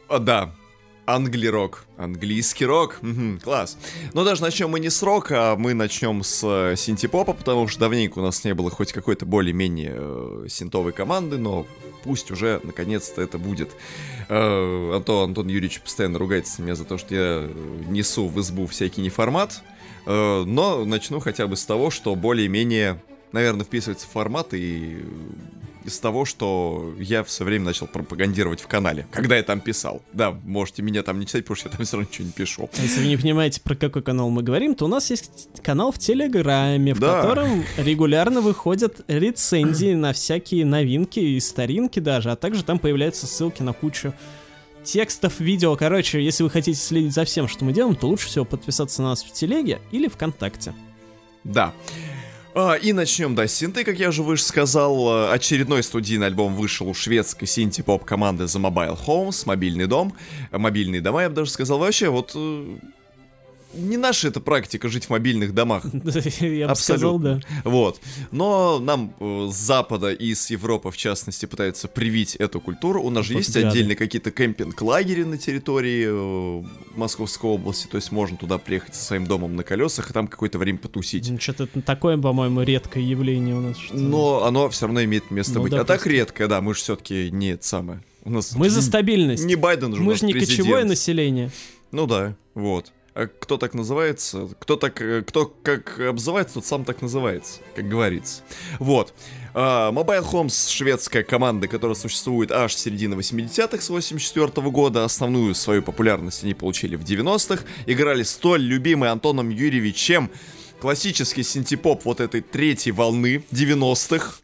А, 0.09 0.19
да, 0.19 0.55
Англирок. 1.05 1.85
Английский 1.97 2.65
рок. 2.65 2.99
Угу, 3.03 3.41
класс. 3.43 3.77
Но 4.13 4.25
даже 4.25 4.43
начнем 4.43 4.71
мы 4.71 4.81
не 4.81 4.91
с 4.91 5.03
рока, 5.03 5.53
а 5.53 5.57
мы 5.57 5.75
начнем 5.75 6.23
с 6.23 6.43
э, 6.45 6.77
синтепопа, 6.77 7.33
потому 7.33 7.67
что 7.67 7.81
давненько 7.81 8.21
у 8.21 8.23
нас 8.23 8.45
не 8.45 8.55
было 8.55 8.71
хоть 8.71 8.93
какой-то 8.93 9.27
более-менее 9.27 9.93
э, 9.95 10.47
синтовой 10.49 10.93
команды, 10.93 11.39
но 11.39 11.67
пусть 12.05 12.31
уже 12.31 12.61
наконец-то 12.63 13.21
это 13.21 13.39
будет. 13.39 13.71
Э, 14.29 14.93
Антон, 14.95 15.31
Антон 15.31 15.49
Юрьевич 15.49 15.81
постоянно 15.81 16.19
ругается 16.19 16.61
на 16.61 16.67
меня 16.67 16.75
за 16.77 16.85
то, 16.85 16.99
что 16.99 17.15
я 17.15 17.49
несу 17.89 18.29
в 18.29 18.41
избу 18.41 18.67
всякий 18.67 19.01
неформат. 19.01 19.63
Э, 20.07 20.45
но 20.45 20.85
начну 20.85 21.19
хотя 21.19 21.47
бы 21.49 21.57
с 21.57 21.65
того, 21.65 21.91
что 21.91 22.15
более-менее, 22.15 23.03
наверное, 23.33 23.65
вписывается 23.65 24.07
в 24.07 24.11
формат 24.11 24.55
и 24.55 25.05
из 25.85 25.99
того, 25.99 26.25
что 26.25 26.95
я 26.99 27.23
все 27.25 27.45
время 27.45 27.67
начал 27.67 27.87
пропагандировать 27.87 28.61
в 28.61 28.67
канале, 28.67 29.07
когда 29.11 29.37
я 29.37 29.43
там 29.43 29.61
писал. 29.61 30.03
Да, 30.13 30.33
можете 30.45 30.83
меня 30.83 31.03
там 31.03 31.19
не 31.21 31.27
читать, 31.27 31.45
потому 31.45 31.57
что 31.57 31.69
я 31.69 31.77
там 31.77 31.85
все 31.87 31.97
равно 31.97 32.09
ничего 32.11 32.27
не 32.27 32.33
пишу. 32.33 32.71
А 32.79 32.83
если 32.83 33.01
вы 33.01 33.07
не 33.07 33.17
понимаете, 33.17 33.61
про 33.61 33.75
какой 33.75 34.03
канал 34.03 34.31
мы 34.31 34.43
говорим, 34.43 34.75
то 34.75 34.85
у 34.85 34.89
нас 34.89 35.11
есть 35.11 35.49
канал 35.63 35.93
в 35.93 35.99
Телеграме, 35.99 36.95
в 36.95 36.99
Да. 37.01 37.23
котором 37.23 37.65
регулярно 37.77 38.41
выходят 38.41 39.01
рецензии 39.09 39.95
на 39.95 40.13
всякие 40.13 40.65
новинки 40.65 41.19
и 41.21 41.39
старинки 41.41 42.01
даже, 42.01 42.31
а 42.31 42.37
также 42.37 42.65
там 42.65 42.79
появляются 42.79 43.27
ссылки 43.27 43.63
на 43.63 43.73
кучу 43.73 44.13
текстов, 44.85 45.39
видео. 45.41 45.77
Короче, 45.77 46.21
если 46.23 46.43
вы 46.43 46.51
хотите 46.51 46.79
следить 46.79 47.13
за 47.15 47.25
всем, 47.25 47.47
что 47.49 47.65
мы 47.65 47.73
делаем, 47.73 47.95
то 47.95 48.09
лучше 48.09 48.27
всего 48.27 48.45
подписаться 48.45 49.01
на 49.03 49.11
нас 49.11 49.23
в 49.23 49.33
Телеге 49.33 49.81
или 49.93 50.09
ВКонтакте. 50.09 50.75
Да. 51.45 51.73
А, 52.55 52.75
и 52.75 52.93
начнем, 52.93 53.35
да, 53.35 53.49
с 53.49 53.55
синты, 53.55 53.83
как 53.83 53.99
я 53.99 54.11
уже 54.11 54.23
выше 54.23 54.45
сказал. 54.45 55.09
А, 55.09 55.33
Очередной 55.33 55.83
студийный 55.83 56.27
альбом 56.27 56.55
вышел 56.55 56.89
у 56.89 56.95
шведской 56.95 57.49
синти-поп 57.49 58.05
команды 58.05 58.45
The 58.45 58.61
Mobile 58.61 58.99
Homes, 59.07 59.43
мобильный 59.47 59.87
дом. 59.87 60.15
Мобильные 60.51 61.01
дома, 61.01 61.23
я 61.23 61.31
бы 61.31 61.37
даже 61.37 61.51
сказал. 61.51 61.79
Вообще, 61.79 62.11
вот 62.11 62.33
э, 62.35 62.77
не 63.75 63.97
наша 63.97 64.29
эта 64.29 64.41
практика 64.41 64.89
жить 64.89 65.07
в 65.07 65.11
мобильных 65.11 65.55
домах. 65.55 65.85
Я 66.41 66.69
бы 66.69 66.75
сказал, 66.75 67.19
да. 67.19 67.41
Вот. 67.65 68.01
Но 68.31 68.79
нам 68.79 69.15
э, 69.21 69.49
с 69.51 69.57
Запада 69.57 70.13
и 70.13 70.35
с 70.35 70.51
Европы, 70.51 70.91
в 70.91 70.97
частности, 70.97 71.47
пытаются 71.47 71.89
привить 71.89 72.37
эту 72.37 72.61
культуру. 72.61 73.03
У 73.03 73.11
нас 73.11 73.27
же 73.27 73.35
есть 73.35 73.57
отдельные 73.57 73.97
какие-то 73.97 74.31
кемпинг-лагеря 74.31 75.25
на 75.27 75.39
территории 75.39 76.07
э, 76.09 76.65
Московской 76.97 77.51
области. 77.51 77.87
То 77.87 77.97
есть 77.97 78.13
можно 78.13 78.37
туда 78.37 78.59
приехать 78.59 78.95
со 78.95 79.05
своим 79.05 79.27
домом 79.27 79.57
на 79.57 79.63
колесах 79.63 80.11
и 80.11 80.13
там 80.13 80.29
какое-то 80.29 80.59
время 80.59 80.79
потусить. 80.79 81.41
Что-то 81.41 81.67
такое, 81.83 82.17
по-моему, 82.19 82.63
редкое 82.63 83.03
явление 83.03 83.55
у 83.57 83.61
нас. 83.61 83.77
Но 83.93 84.45
оно 84.45 84.69
все 84.71 84.87
равно 84.87 85.03
имеет 85.05 85.31
место 85.31 85.55
Ну, 85.55 85.63
быть. 85.63 85.73
А 85.73 85.79
так 85.79 85.87
допустим. 85.89 86.13
редко, 86.13 86.49
да, 86.49 86.61
мы 86.61 86.75
же 86.75 86.81
все-таки 86.81 87.31
не 87.31 87.53
это 87.53 87.67
самое. 87.67 88.01
У 88.25 88.31
нас 88.31 88.55
Мы 88.55 88.71
за 88.71 88.83
стабильность. 88.83 89.45
Не 89.45 89.57
Байден 89.57 89.95
же 89.95 90.01
Мы 90.01 90.15
же 90.15 90.25
не 90.25 90.33
президент. 90.33 90.59
кочевое 90.61 90.85
население. 90.85 91.51
Ну 91.91 92.07
да, 92.07 92.37
вот. 92.55 92.93
А 93.15 93.27
кто 93.27 93.59
так 93.59 93.75
называется? 93.75 94.49
Кто 94.59 94.77
так, 94.77 95.01
э, 95.03 95.23
кто 95.23 95.47
как 95.63 96.01
обзывается, 96.01 96.55
тот 96.55 96.67
сам 96.67 96.85
так 96.85 97.03
называется, 97.03 97.61
как 97.75 97.89
говорится. 97.89 98.43
Вот. 98.79 99.13
А, 99.55 99.93
Mobile 99.93 100.25
Homes 100.33 100.71
шведская 100.71 101.23
команда, 101.23 101.69
которая 101.69 101.95
существует 101.95 102.51
аж 102.51 102.75
с 102.75 102.79
середины 102.79 103.15
80-х, 103.15 103.83
с 103.83 103.91
84 103.91 104.71
года. 104.71 105.05
Основную 105.05 105.55
свою 105.55 105.83
популярность 105.83 106.43
они 106.43 106.55
получили 106.55 106.97
в 106.97 107.05
90-х. 107.05 107.65
Играли 107.87 108.23
столь 108.23 108.63
любимый 108.63 109.11
Антоном 109.11 109.51
Юрьевичем 109.51 110.31
классический 110.81 111.43
синтепоп 111.43 112.05
вот 112.05 112.21
этой 112.21 112.41
третьей 112.41 112.93
волны 112.93 113.45
90-х. 113.53 114.39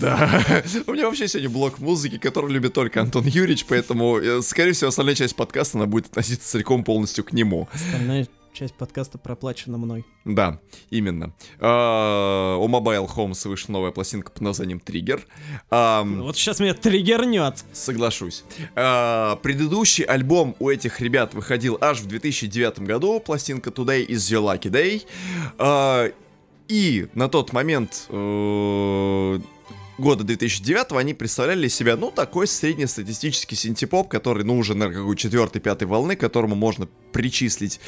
Да, 0.00 0.42
у 0.86 0.92
меня 0.92 1.06
вообще 1.06 1.28
сегодня 1.28 1.50
блок 1.50 1.78
музыки, 1.78 2.18
который 2.18 2.50
любит 2.50 2.72
только 2.72 3.00
Антон 3.00 3.26
Юрьевич, 3.26 3.66
поэтому, 3.66 4.18
э, 4.18 4.42
скорее 4.42 4.72
всего, 4.72 4.88
остальная 4.88 5.14
часть 5.14 5.36
подкаста, 5.36 5.78
она 5.78 5.86
будет 5.86 6.06
относиться 6.06 6.48
целиком 6.50 6.84
полностью 6.84 7.24
к 7.24 7.32
нему. 7.32 7.68
Остальная 7.72 8.26
часть 8.52 8.74
подкаста 8.74 9.18
проплачена 9.18 9.78
мной. 9.78 10.04
Да, 10.24 10.60
именно. 10.90 11.32
А, 11.58 12.56
У 12.56 12.68
Mobile 12.68 13.08
Homes 13.16 13.48
вышла 13.48 13.72
новая 13.72 13.90
пластинка 13.92 14.30
под 14.30 14.42
названием 14.42 14.78
«Триггер». 14.78 15.26
Ам, 15.70 16.22
Вот 16.22 16.36
сейчас 16.36 16.60
меня 16.60 16.74
триггернет. 16.74 17.64
Соглашусь. 17.72 18.44
А, 18.74 19.36
предыдущий 19.36 20.04
альбом 20.04 20.54
у 20.58 20.68
этих 20.68 21.00
ребят 21.00 21.34
выходил 21.34 21.78
аж 21.80 22.00
в 22.00 22.06
2009 22.06 22.80
году, 22.80 23.20
пластинка 23.20 23.70
Today 23.70 24.06
is 24.06 24.30
your 24.30 24.42
lucky 24.42 24.70
day. 24.70 25.02
А, 25.58 26.10
и 26.68 27.08
на 27.14 27.28
тот 27.28 27.52
момент 27.52 28.06
э, 28.08 29.38
года 29.98 30.24
2009 30.24 30.92
они 30.92 31.14
представляли 31.14 31.68
себя, 31.68 31.96
ну, 31.96 32.10
такой 32.10 32.46
среднестатистический 32.46 33.56
синтепоп, 33.56 34.08
который, 34.08 34.44
ну, 34.44 34.56
уже, 34.56 34.74
наверное, 34.74 35.02
какой 35.02 35.16
четвертой, 35.16 35.60
пятой 35.60 35.84
волны, 35.84 36.16
которому 36.16 36.54
можно 36.54 36.88
причислить 37.12 37.80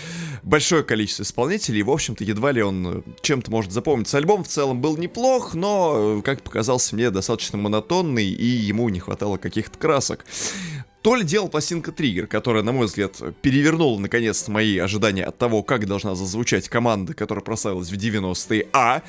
большое 0.42 0.82
количество 0.82 1.22
исполнителей, 1.22 1.80
и, 1.80 1.82
в 1.82 1.90
общем-то, 1.90 2.24
едва 2.24 2.52
ли 2.52 2.62
он 2.62 2.98
э, 2.98 3.02
чем-то 3.22 3.50
может 3.50 3.72
запомниться. 3.72 4.18
Альбом 4.18 4.44
в 4.44 4.48
целом 4.48 4.80
был 4.80 4.96
неплох, 4.96 5.54
но, 5.54 6.18
э, 6.18 6.22
как 6.22 6.42
показался 6.42 6.94
мне, 6.94 7.10
достаточно 7.10 7.58
монотонный, 7.58 8.26
и 8.26 8.46
ему 8.46 8.88
не 8.90 9.00
хватало 9.00 9.38
каких-то 9.38 9.78
красок. 9.78 10.24
То 11.04 11.16
ли 11.16 11.22
дело 11.22 11.48
пластинка 11.48 11.92
Триггер, 11.92 12.26
которая, 12.26 12.62
на 12.62 12.72
мой 12.72 12.86
взгляд, 12.86 13.20
перевернула 13.42 14.00
наконец-то 14.00 14.50
мои 14.50 14.78
ожидания 14.78 15.24
от 15.24 15.36
того, 15.36 15.62
как 15.62 15.86
должна 15.86 16.14
зазвучать 16.14 16.70
команда, 16.70 17.12
которая 17.12 17.44
прославилась 17.44 17.90
в 17.90 17.94
90-е, 17.94 18.68
а, 18.72 19.02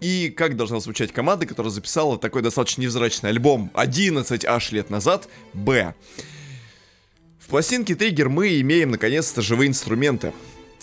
и 0.00 0.30
как 0.30 0.56
должна 0.56 0.78
звучать 0.78 1.10
команда, 1.10 1.46
которая 1.46 1.72
записала 1.72 2.18
такой 2.18 2.42
достаточно 2.42 2.82
невзрачный 2.82 3.30
альбом 3.30 3.72
11 3.74 4.44
аж 4.44 4.70
лет 4.70 4.90
назад, 4.90 5.28
б. 5.52 5.96
В 7.40 7.48
пластинке 7.48 7.96
Триггер 7.96 8.28
мы 8.28 8.60
имеем 8.60 8.92
наконец-то 8.92 9.42
живые 9.42 9.70
инструменты. 9.70 10.32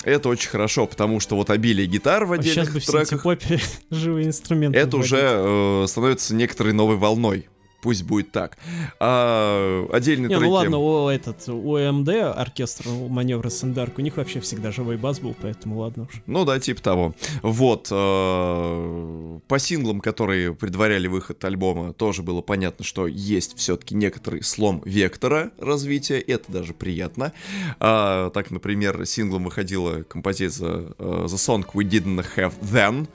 Это 0.03 0.27
очень 0.27 0.49
хорошо, 0.49 0.85
потому 0.85 1.21
что 1.21 1.37
вот 1.37 1.49
обилие 1.49 1.87
гитар 1.87 2.25
в 2.25 2.35
Сейчас 2.41 2.67
отдельных 2.67 2.73
бы 2.73 2.79
в 2.81 2.85
треках, 2.85 3.69
живые 3.89 4.27
инструменты. 4.27 4.77
это 4.77 4.97
вводить. 4.97 5.13
уже 5.13 5.19
э, 5.21 5.85
становится 5.87 6.35
некоторой 6.35 6.73
новой 6.73 6.97
волной. 6.97 7.47
Пусть 7.81 8.03
будет 8.03 8.31
так. 8.31 8.57
А, 8.99 9.87
отдельные 9.91 10.29
Не, 10.29 10.35
треки... 10.35 10.43
ну 10.43 10.51
ладно, 10.51 10.77
у 10.79 11.09
этот, 11.09 11.47
у 11.47 11.77
МД, 11.77 12.09
оркестр 12.35 12.89
у 12.89 13.07
маневра 13.07 13.49
Сендарк, 13.49 13.99
у 13.99 14.01
них 14.01 14.17
вообще 14.17 14.39
всегда 14.39 14.71
живой 14.71 14.97
бас 14.97 15.19
был, 15.19 15.35
поэтому 15.39 15.77
ладно 15.77 16.03
уж. 16.03 16.21
Ну 16.25 16.43
да, 16.43 16.59
типа 16.59 16.81
того. 16.81 17.15
Вот. 17.43 17.87
э, 17.91 19.39
По 19.47 19.59
синглам, 19.59 19.99
которые 20.01 20.55
предваряли 20.55 21.07
выход 21.07 21.43
альбома, 21.45 21.93
тоже 21.93 22.23
было 22.23 22.41
понятно, 22.41 22.83
что 22.83 23.05
есть 23.05 23.57
все-таки 23.57 23.93
некоторый 23.93 24.41
слом 24.43 24.81
вектора 24.83 25.51
развития. 25.59 26.19
Это 26.19 26.51
даже 26.51 26.73
приятно. 26.73 27.31
А, 27.79 28.31
Так, 28.31 28.49
например, 28.49 29.05
синглом 29.05 29.45
выходила 29.45 30.01
композиция 30.03 30.87
э, 30.97 31.25
The 31.25 31.35
Song 31.35 31.65
We 31.73 31.83
Didn't 31.83 32.25
Have 32.35 32.53
Then. 32.61 33.07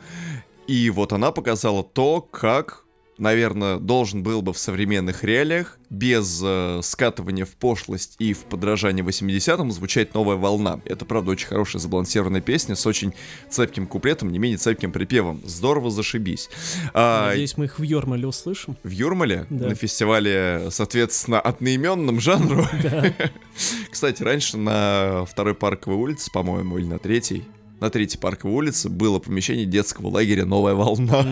И 0.68 0.88
вот 0.90 1.12
она 1.12 1.32
показала 1.32 1.82
то, 1.82 2.20
как 2.20 2.82
наверное, 3.23 3.79
должен 3.79 4.23
был 4.23 4.43
бы 4.43 4.53
в 4.53 4.59
современных 4.59 5.25
реалиях, 5.25 5.79
без 5.89 6.41
э, 6.43 6.81
скатывания 6.83 7.45
в 7.45 7.51
пошлость 7.51 8.16
и 8.18 8.33
в 8.33 8.41
подражание 8.41 9.05
80-м, 9.05 9.70
звучать 9.70 10.14
новая 10.14 10.37
волна. 10.37 10.81
Это, 10.87 11.05
правда, 11.05 11.31
очень 11.31 11.47
хорошая 11.49 11.81
забалансированная 11.81 12.41
песня 12.41 12.75
с 12.75 12.85
очень 12.87 13.12
цепким 13.49 13.87
куплетом, 13.87 14.33
не 14.33 14.39
менее 14.39 14.59
цепким 14.59 14.91
припевом. 14.91 15.41
Здорово 15.45 15.91
зашибись. 15.91 16.51
А, 16.95 17.29
Надеюсь, 17.29 17.57
мы 17.57 17.66
их 17.66 17.79
в 17.79 17.83
Йормале 17.83 18.27
услышим. 18.27 18.77
в 18.83 18.91
Юрмале 18.91 19.47
Да. 19.51 19.68
на 19.68 19.75
фестивале, 19.75 20.68
соответственно, 20.70 21.41
одноименном 21.41 22.20
жанру. 22.20 22.66
Кстати, 23.91 24.23
раньше 24.23 24.57
на 24.57 25.25
второй 25.31 25.55
парковой 25.55 25.97
улице, 25.99 26.31
по-моему, 26.33 26.79
или 26.79 26.87
на 26.87 26.99
третьей, 26.99 27.45
на 27.83 27.91
третьей 27.91 28.20
парковой 28.20 28.55
улице 28.55 28.89
было 28.89 29.18
помещение 29.18 29.66
детского 29.66 30.07
лагеря 30.07 30.47
«Новая 30.47 30.74
волна». 30.74 31.26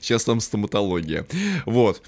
Сейчас 0.00 0.24
там 0.24 0.40
стоматология. 0.40 1.24
Вот. 1.66 2.02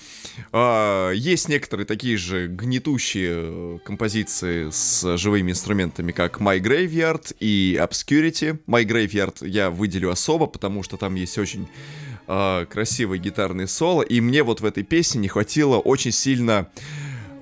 А, 0.52 1.12
Есть 1.12 1.48
некоторые 1.48 1.86
такие 1.86 2.16
же 2.16 2.48
гнетущие 2.48 3.32
э, 3.34 3.78
композиции 3.84 4.70
с 4.70 5.16
живыми 5.16 5.52
инструментами, 5.52 6.10
как 6.12 6.40
My 6.40 6.58
Graveyard 6.58 7.36
и 7.38 7.78
Obscurity. 7.80 8.58
My 8.66 8.84
Graveyard 8.84 9.46
я 9.46 9.70
выделю 9.70 10.10
особо, 10.10 10.46
потому 10.46 10.82
что 10.82 10.96
там 10.96 11.14
есть 11.14 11.38
очень 11.38 11.68
а, 12.26 12.66
красивые 12.66 13.20
гитарные 13.20 13.68
соло, 13.68 14.02
и 14.02 14.20
мне 14.20 14.42
вот 14.42 14.60
в 14.60 14.64
этой 14.64 14.82
песне 14.82 15.20
не 15.20 15.28
хватило 15.28 15.76
очень 15.76 16.12
сильно 16.12 16.68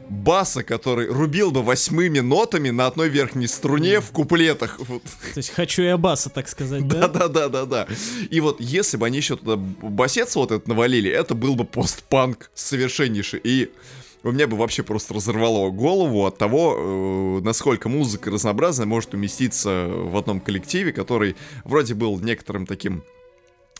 баса, 0.08 0.62
который 0.62 1.08
рубил 1.08 1.50
бы 1.50 1.62
восьмыми 1.62 2.20
нотами 2.20 2.70
на 2.70 2.86
одной 2.86 3.08
верхней 3.08 3.46
струне 3.46 4.00
в 4.00 4.10
куплетах. 4.10 4.78
То 4.78 5.00
есть 5.38 5.50
хочу 5.50 5.82
я 5.82 5.96
баса, 5.96 6.30
так 6.30 6.48
сказать, 6.48 6.86
да? 6.86 7.08
Да-да-да-да-да. 7.08 7.86
И 8.30 8.40
вот 8.40 8.60
если 8.60 8.96
бы 8.96 9.06
они 9.06 9.18
еще 9.18 9.36
туда 9.36 9.56
басец 9.56 10.36
вот 10.36 10.52
этот 10.52 10.68
навалили, 10.68 11.10
это 11.10 11.34
был 11.34 11.54
бы 11.54 11.64
постпанк 11.64 12.50
совершеннейший. 12.54 13.40
И 13.42 13.70
у 14.22 14.32
меня 14.32 14.46
бы 14.46 14.56
вообще 14.56 14.82
просто 14.82 15.14
разорвало 15.14 15.70
голову 15.70 16.26
от 16.26 16.38
того, 16.38 16.76
э, 16.76 17.44
насколько 17.44 17.88
музыка 17.88 18.30
разнообразная 18.30 18.86
может 18.86 19.14
уместиться 19.14 19.86
в 19.88 20.16
одном 20.16 20.40
коллективе, 20.40 20.92
который 20.92 21.36
вроде 21.64 21.94
был 21.94 22.18
некоторым 22.18 22.66
таким 22.66 23.04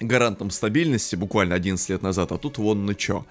гарантом 0.00 0.50
стабильности 0.50 1.16
буквально 1.16 1.54
11 1.54 1.88
лет 1.88 2.02
назад, 2.02 2.30
а 2.32 2.36
тут 2.38 2.58
вон 2.58 2.84
ну 2.84 2.92
чё. 2.94 3.24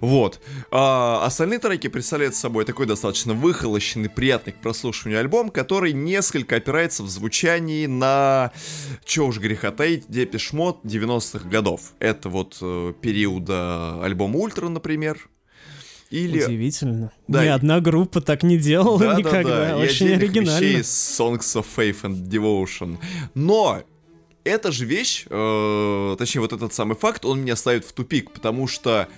Вот. 0.00 0.40
А, 0.70 1.24
остальные 1.26 1.58
треки 1.58 1.88
представляют 1.88 2.34
собой 2.36 2.64
такой 2.64 2.86
достаточно 2.86 3.34
выхолощенный, 3.34 4.08
приятный 4.08 4.52
к 4.52 4.56
прослушиванию 4.60 5.18
альбом, 5.20 5.50
который 5.50 5.92
несколько 5.92 6.56
опирается 6.56 7.02
в 7.02 7.08
звучании 7.08 7.86
на, 7.86 8.52
чё 9.04 9.26
уж 9.26 9.38
греха 9.38 9.72
таить, 9.72 10.04
Depeche 10.08 10.52
Mode 10.52 10.80
90-х 10.84 11.48
годов. 11.48 11.92
Это 11.98 12.28
вот 12.28 12.56
э, 12.60 12.92
периода 13.00 14.02
альбома 14.04 14.38
Ультра, 14.38 14.68
например. 14.68 15.28
Или... 16.10 16.44
Удивительно. 16.44 17.10
Да, 17.26 17.40
Ни 17.42 17.46
и- 17.46 17.48
одна 17.48 17.80
группа 17.80 18.20
так 18.20 18.42
не 18.42 18.58
делала 18.58 18.98
Да, 18.98 19.12
да, 19.14 19.18
никогда. 19.18 19.42
да, 19.56 19.80
и 19.80 19.88
Очень 19.88 20.12
оригинально. 20.12 20.60
вещей 20.60 20.80
из 20.82 20.86
Songs 21.18 21.40
of 21.60 21.64
Faith 21.74 22.02
and 22.02 22.28
Devotion. 22.28 22.98
Но 23.34 23.82
эта 24.44 24.72
же 24.72 24.84
вещь, 24.84 25.24
э, 25.28 26.16
точнее, 26.18 26.40
вот 26.40 26.52
этот 26.52 26.72
самый 26.72 26.96
факт, 26.96 27.24
он 27.24 27.40
меня 27.40 27.56
ставит 27.56 27.84
в 27.84 27.92
тупик, 27.92 28.32
потому 28.32 28.66
что 28.66 29.08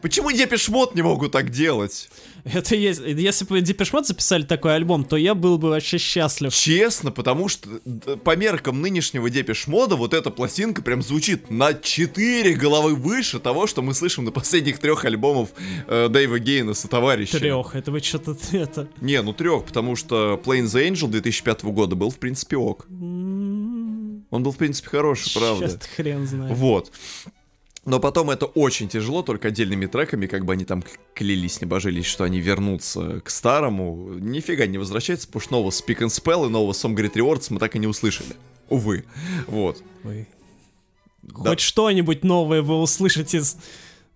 Почему 0.00 0.30
Depeche 0.30 0.68
Mode 0.68 0.94
не 0.94 1.02
могут 1.02 1.32
так 1.32 1.50
делать? 1.50 2.08
Это 2.44 2.76
есть. 2.76 3.00
Если 3.04 3.44
бы 3.44 3.60
Depeche 3.60 3.92
Mode 3.92 4.06
записали 4.06 4.44
такой 4.44 4.76
альбом, 4.76 5.04
то 5.04 5.16
я 5.16 5.34
был 5.34 5.58
бы 5.58 5.70
вообще 5.70 5.98
счастлив. 5.98 6.54
Честно, 6.54 7.10
потому 7.10 7.48
что 7.48 7.68
по 8.22 8.36
меркам 8.36 8.80
нынешнего 8.80 9.28
Депеш 9.28 9.66
Мода 9.66 9.96
вот 9.96 10.14
эта 10.14 10.30
пластинка 10.30 10.82
прям 10.82 11.02
звучит 11.02 11.50
на 11.50 11.74
4 11.74 12.54
головы 12.54 12.94
выше 12.94 13.40
того, 13.40 13.66
что 13.66 13.82
мы 13.82 13.92
слышим 13.92 14.24
на 14.24 14.30
последних 14.30 14.78
трех 14.78 15.04
альбомов 15.04 15.50
э, 15.88 16.08
Дэйва 16.08 16.38
Гаана 16.38 16.74
со 16.74 16.86
товарищи. 16.86 17.40
Трех, 17.40 17.74
это 17.74 17.90
вы 17.90 17.98
что-то 17.98 18.36
это. 18.52 18.88
Не, 19.00 19.20
ну 19.22 19.32
трех, 19.32 19.64
потому 19.64 19.96
что 19.96 20.40
Plain 20.44 20.66
the 20.66 20.88
Angel 20.88 21.08
2005 21.08 21.64
года 21.64 21.96
был 21.96 22.10
в 22.10 22.18
принципе 22.18 22.56
ок. 22.56 22.86
М-м-м. 22.88 23.57
Он 24.30 24.42
был 24.42 24.52
в 24.52 24.56
принципе 24.56 24.88
хороший, 24.88 25.32
правда. 25.32 25.68
Сейчас 25.68 25.86
хрен 25.86 26.26
знает. 26.26 26.56
Вот. 26.56 26.92
Но 27.84 28.00
потом 28.00 28.28
это 28.28 28.44
очень 28.44 28.88
тяжело, 28.88 29.22
только 29.22 29.48
отдельными 29.48 29.86
треками, 29.86 30.26
как 30.26 30.44
бы 30.44 30.52
они 30.52 30.66
там 30.66 30.84
клялись, 31.14 31.62
не 31.62 31.66
божились, 31.66 32.04
что 32.04 32.24
они 32.24 32.38
вернутся 32.38 33.20
к 33.20 33.30
старому. 33.30 34.14
Нифига 34.18 34.66
не 34.66 34.76
возвращается, 34.76 35.26
потому 35.26 35.40
что 35.40 35.52
нового 35.52 35.70
Speak 35.70 36.00
and 36.00 36.08
Spell 36.08 36.46
и 36.46 36.50
нового 36.50 36.72
Song 36.72 36.94
Great 36.94 37.14
Rewards 37.14 37.46
мы 37.48 37.58
так 37.58 37.76
и 37.76 37.78
не 37.78 37.86
услышали. 37.86 38.36
Увы. 38.68 39.06
Вот. 39.46 39.82
Ой. 40.04 40.28
Да. 41.22 41.50
Хоть 41.50 41.60
что-нибудь 41.60 42.24
новое 42.24 42.60
вы 42.60 42.78
услышите. 42.78 43.40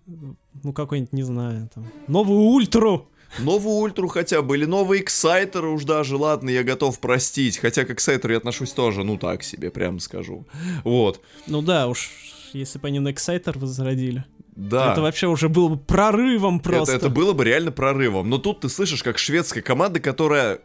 Ну, 0.05 0.73
какой-нибудь, 0.73 1.13
не 1.13 1.23
знаю, 1.23 1.69
там. 1.73 1.87
Новую 2.07 2.41
ультру! 2.41 3.09
Новую 3.39 3.75
ультру 3.77 4.07
хотя 4.07 4.41
бы, 4.41 4.55
или 4.57 4.65
новые 4.65 5.01
эксайтеры 5.01 5.69
уж 5.69 5.83
даже, 5.85 6.17
ладно, 6.17 6.49
я 6.49 6.63
готов 6.63 6.99
простить. 6.99 7.57
Хотя 7.57 7.85
к 7.85 7.91
эксайтеру 7.91 8.33
я 8.33 8.37
отношусь 8.37 8.71
тоже, 8.71 9.03
ну 9.03 9.17
так 9.17 9.43
себе, 9.43 9.71
прям 9.71 9.99
скажу. 9.99 10.45
Вот. 10.83 11.21
Ну 11.47 11.61
да, 11.61 11.87
уж 11.87 12.09
если 12.53 12.79
бы 12.79 12.87
они 12.87 12.99
на 12.99 13.09
Exciter 13.09 13.57
возродили. 13.57 14.25
Да. 14.55 14.91
Это 14.91 15.01
вообще 15.01 15.27
уже 15.27 15.49
было 15.49 15.69
бы 15.69 15.77
прорывом 15.77 16.57
Это, 16.57 16.63
просто. 16.69 16.95
это 16.95 17.09
было 17.09 17.33
бы 17.33 17.43
реально 17.43 17.71
прорывом. 17.71 18.29
Но 18.29 18.37
тут 18.37 18.61
ты 18.61 18.69
слышишь, 18.69 19.01
как 19.01 19.17
шведская 19.17 19.63
команда, 19.63 19.99
которая, 19.99 20.59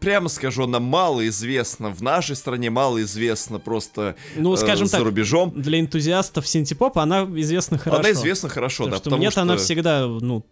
прямо 0.00 0.28
скажу, 0.28 0.64
она 0.64 0.80
мало 0.80 1.26
известна 1.28 1.88
в 1.88 2.02
нашей 2.02 2.36
стране, 2.36 2.68
мало 2.68 3.00
известна 3.00 3.58
просто 3.58 4.16
ну, 4.36 4.52
э, 4.52 4.56
скажем 4.58 4.86
за 4.86 4.98
так, 4.98 5.04
рубежом. 5.06 5.50
для 5.56 5.80
энтузиастов 5.80 6.46
синтепопа 6.46 7.02
она 7.02 7.22
известна 7.36 7.78
хорошо. 7.78 8.00
Она 8.00 8.10
известна 8.12 8.50
хорошо, 8.50 8.84
Потому 8.84 8.90
да. 8.90 8.96
что 8.96 9.04
потому 9.04 9.18
мне-то 9.20 9.40
она 9.40 9.54
что, 9.56 9.64
всегда, 9.64 10.06
ну, 10.06 10.44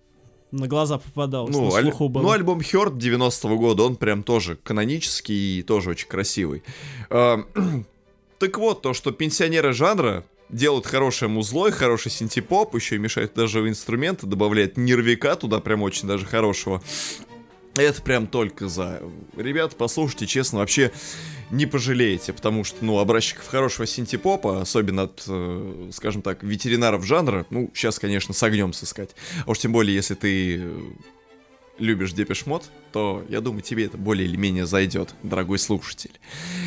на 0.52 0.66
глаза 0.66 0.98
попадалась, 0.98 1.54
Ну, 1.54 1.70
на 1.70 1.76
аль- 1.76 1.92
ну, 2.14 2.30
альбом 2.30 2.62
Хёрд 2.62 2.94
90-го 2.94 3.56
года, 3.56 3.84
он 3.84 3.96
прям 3.96 4.22
тоже 4.22 4.56
канонический 4.56 5.58
и 5.58 5.62
тоже 5.62 5.90
очень 5.90 6.08
красивый. 6.08 6.62
А, 7.10 7.44
Так 8.38 8.56
вот, 8.56 8.80
то, 8.80 8.94
что 8.94 9.10
пенсионеры 9.12 9.74
жанра 9.74 10.24
делают 10.48 10.86
хорошее 10.86 11.30
музло 11.30 11.66
и 11.68 11.70
хороший 11.72 12.10
синтепоп, 12.10 12.74
еще 12.74 12.96
и 12.96 12.98
мешают 12.98 13.34
даже 13.34 13.60
в 13.60 13.68
инструменты, 13.68 14.26
добавляют 14.26 14.78
нервика 14.78 15.36
туда 15.36 15.60
прям 15.60 15.82
очень 15.82 16.08
даже 16.08 16.24
хорошего. 16.24 16.82
Это 17.80 18.02
прям 18.02 18.26
только 18.26 18.68
за. 18.68 19.02
Ребят, 19.36 19.76
послушайте, 19.76 20.26
честно, 20.26 20.58
вообще 20.58 20.92
не 21.50 21.66
пожалеете, 21.66 22.32
потому 22.32 22.62
что, 22.64 22.84
ну, 22.84 22.98
образчиков 22.98 23.46
хорошего 23.46 23.86
синтепопа, 23.86 24.60
особенно 24.60 25.02
от, 25.02 25.24
э, 25.26 25.90
скажем 25.92 26.22
так, 26.22 26.42
ветеранов 26.42 27.04
жанра, 27.04 27.46
ну, 27.50 27.70
сейчас, 27.74 27.98
конечно, 27.98 28.34
с 28.34 28.42
огнем 28.42 28.72
сыскать. 28.72 29.10
А 29.46 29.50
уж 29.50 29.58
тем 29.58 29.72
более, 29.72 29.94
если 29.94 30.14
ты 30.14 30.58
э, 30.60 30.80
любишь 31.78 32.12
Depeche 32.12 32.46
Mode, 32.46 32.70
то, 32.92 33.24
я 33.28 33.40
думаю, 33.40 33.62
тебе 33.62 33.86
это 33.86 33.96
более 33.96 34.28
или 34.28 34.36
менее 34.36 34.66
зайдет, 34.66 35.14
дорогой 35.22 35.58
слушатель. 35.58 36.12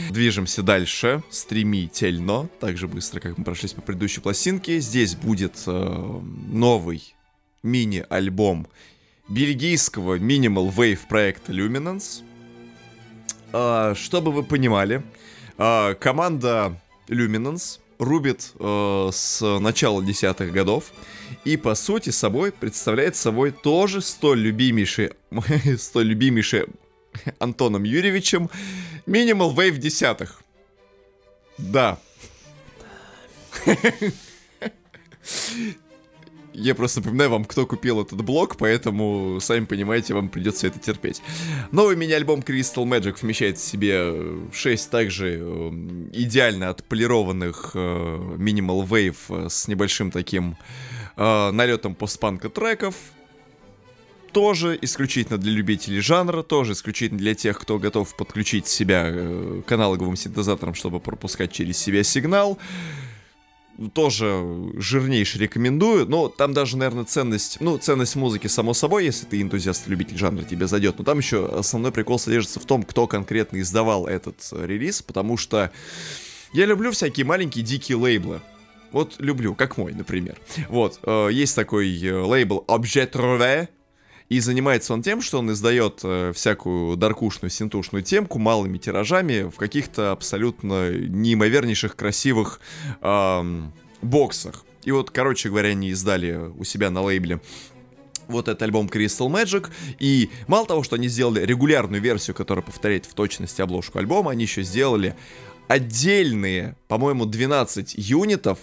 Движемся 0.09 0.64
дальше, 0.64 1.24
стремительно, 1.30 2.49
так 2.59 2.78
же 2.78 2.88
быстро, 2.88 3.20
как 3.20 3.38
мы 3.38 3.43
прошлись 3.45 3.74
по 3.74 3.82
предыдущей 3.82 4.20
пластинке. 4.20 4.80
Здесь 4.80 5.16
будет 5.16 5.64
э, 5.66 6.22
новый 6.49 7.16
мини-альбом 7.61 8.68
бельгийского 9.28 10.17
Minimal 10.17 10.74
Wave 10.74 10.99
проекта 11.07 11.51
Luminance. 11.51 12.24
А, 13.51 13.93
чтобы 13.95 14.32
вы 14.32 14.43
понимали, 14.43 15.03
а, 15.57 15.93
команда 15.95 16.80
Luminance 17.07 17.80
рубит 17.99 18.51
э, 18.59 19.09
с 19.13 19.59
начала 19.59 20.03
десятых 20.03 20.51
годов 20.51 20.91
и 21.45 21.57
по 21.57 21.76
сути 21.76 22.09
собой 22.09 22.51
представляет 22.51 23.15
собой 23.15 23.51
тоже 23.51 24.01
столь 24.01 24.39
любимейший, 24.39 25.11
столь 25.78 26.07
любимейший 26.07 26.65
Антоном 27.39 27.84
Юрьевичем 27.84 28.49
Minimal 29.05 29.55
Wave 29.55 29.78
десятых. 29.78 30.41
Да. 31.57 31.99
Я 36.53 36.75
просто 36.75 36.99
напоминаю 36.99 37.31
вам, 37.31 37.45
кто 37.45 37.65
купил 37.65 38.01
этот 38.01 38.23
блок, 38.23 38.57
поэтому, 38.57 39.39
сами 39.41 39.65
понимаете, 39.65 40.13
вам 40.13 40.29
придется 40.29 40.67
это 40.67 40.77
терпеть. 40.77 41.21
Новый 41.71 41.95
мини-альбом 41.95 42.41
Crystal 42.41 42.85
Magic 42.85 43.17
вмещает 43.21 43.57
в 43.57 43.63
себе 43.63 44.13
6 44.53 44.89
также 44.91 45.39
э, 45.41 45.69
идеально 46.13 46.69
отполированных 46.69 47.71
э, 47.73 47.79
Minimal 48.37 48.87
Wave 48.87 49.17
э, 49.29 49.49
с 49.49 49.67
небольшим 49.67 50.11
таким 50.11 50.55
э, 51.17 51.51
налетом 51.51 51.95
постпанка 51.95 52.49
треков. 52.49 52.95
Тоже 54.31 54.77
исключительно 54.81 55.39
для 55.39 55.51
любителей 55.51 56.01
жанра, 56.01 56.43
тоже 56.43 56.73
исключительно 56.73 57.19
для 57.19 57.33
тех, 57.33 57.59
кто 57.59 57.79
готов 57.79 58.15
подключить 58.15 58.67
себя 58.67 59.05
э, 59.07 59.61
к 59.65 59.71
аналоговым 59.71 60.15
синтезаторам, 60.15 60.75
чтобы 60.75 60.99
пропускать 60.99 61.51
через 61.51 61.79
себя 61.79 62.03
сигнал 62.03 62.59
тоже 63.93 64.71
жирнейше 64.76 65.39
рекомендую, 65.39 66.07
но 66.07 66.30
там 66.30 66.53
даже, 66.53 66.78
наверное, 66.78 67.05
ценность, 67.05 67.57
ну, 67.59 67.78
ценность 67.78 68.15
музыки, 68.15 68.47
само 68.47 68.74
собой, 68.74 69.05
если 69.05 69.26
ты 69.26 69.41
энтузиаст, 69.41 69.88
любитель 69.88 70.17
жанра, 70.17 70.43
тебе 70.43 70.67
зайдет, 70.67 70.97
но 70.99 71.03
там 71.03 71.17
еще 71.17 71.47
основной 71.47 71.91
прикол 71.91 72.19
содержится 72.19 72.59
в 72.59 72.65
том, 72.65 72.84
кто 72.84 73.07
конкретно 73.07 73.59
издавал 73.59 74.07
этот 74.07 74.38
э, 74.51 74.65
релиз, 74.65 75.01
потому 75.01 75.38
что 75.38 75.71
я 76.53 76.65
люблю 76.65 76.91
всякие 76.91 77.26
маленькие 77.26 77.63
дикие 77.65 77.97
лейблы. 77.97 78.41
Вот 78.91 79.15
люблю, 79.17 79.55
как 79.55 79.78
мой, 79.78 79.91
например. 79.93 80.38
Вот, 80.69 80.99
э, 81.03 81.30
есть 81.32 81.55
такой 81.55 81.99
э, 81.99 82.13
лейбл 82.13 82.63
Objet 82.67 83.11
Reve, 83.13 83.69
и 84.34 84.39
занимается 84.39 84.93
он 84.93 85.03
тем, 85.03 85.21
что 85.21 85.38
он 85.38 85.51
издает 85.51 85.99
э, 86.03 86.31
всякую 86.34 86.97
даркушную, 86.97 87.51
синтушную 87.51 88.03
темку 88.03 88.39
малыми 88.39 88.79
тиражами 88.79 89.43
в 89.43 89.57
каких-то 89.57 90.11
абсолютно 90.11 90.91
неимовернейших 90.91 91.95
красивых 91.95 92.59
ам, 93.01 93.71
боксах. 94.01 94.65
И 94.86 94.91
вот, 94.91 95.11
короче 95.11 95.49
говоря, 95.49 95.69
они 95.69 95.89
издали 95.89 96.49
у 96.57 96.63
себя 96.63 96.89
на 96.89 97.03
лейбле 97.03 97.41
вот 98.27 98.47
этот 98.47 98.63
альбом 98.63 98.88
Crystal 98.88 99.29
Magic. 99.29 99.67
И 99.99 100.31
мало 100.47 100.65
того, 100.65 100.81
что 100.81 100.95
они 100.95 101.09
сделали 101.09 101.45
регулярную 101.45 102.01
версию, 102.01 102.36
которая 102.36 102.65
повторяет 102.65 103.05
в 103.05 103.13
точности 103.13 103.61
обложку 103.61 103.99
альбома, 103.99 104.31
они 104.31 104.45
еще 104.45 104.63
сделали 104.63 105.15
отдельные, 105.67 106.75
по-моему, 106.88 107.25
12 107.25 107.93
юнитов, 107.97 108.57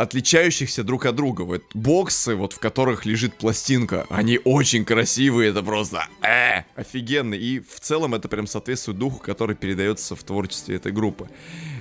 отличающихся 0.00 0.82
друг 0.82 1.04
от 1.04 1.14
друга. 1.14 1.42
Вот 1.42 1.62
боксы, 1.74 2.34
вот 2.34 2.54
в 2.54 2.58
которых 2.58 3.04
лежит 3.04 3.34
пластинка, 3.34 4.06
они 4.08 4.40
очень 4.44 4.86
красивые, 4.86 5.50
это 5.50 5.62
просто 5.62 6.06
э, 6.22 6.62
офигенно. 6.74 7.34
И 7.34 7.60
в 7.60 7.80
целом 7.80 8.14
это 8.14 8.26
прям 8.28 8.46
соответствует 8.46 8.98
духу, 8.98 9.18
который 9.18 9.54
передается 9.54 10.16
в 10.16 10.22
творчестве 10.22 10.76
этой 10.76 10.90
группы. 10.90 11.28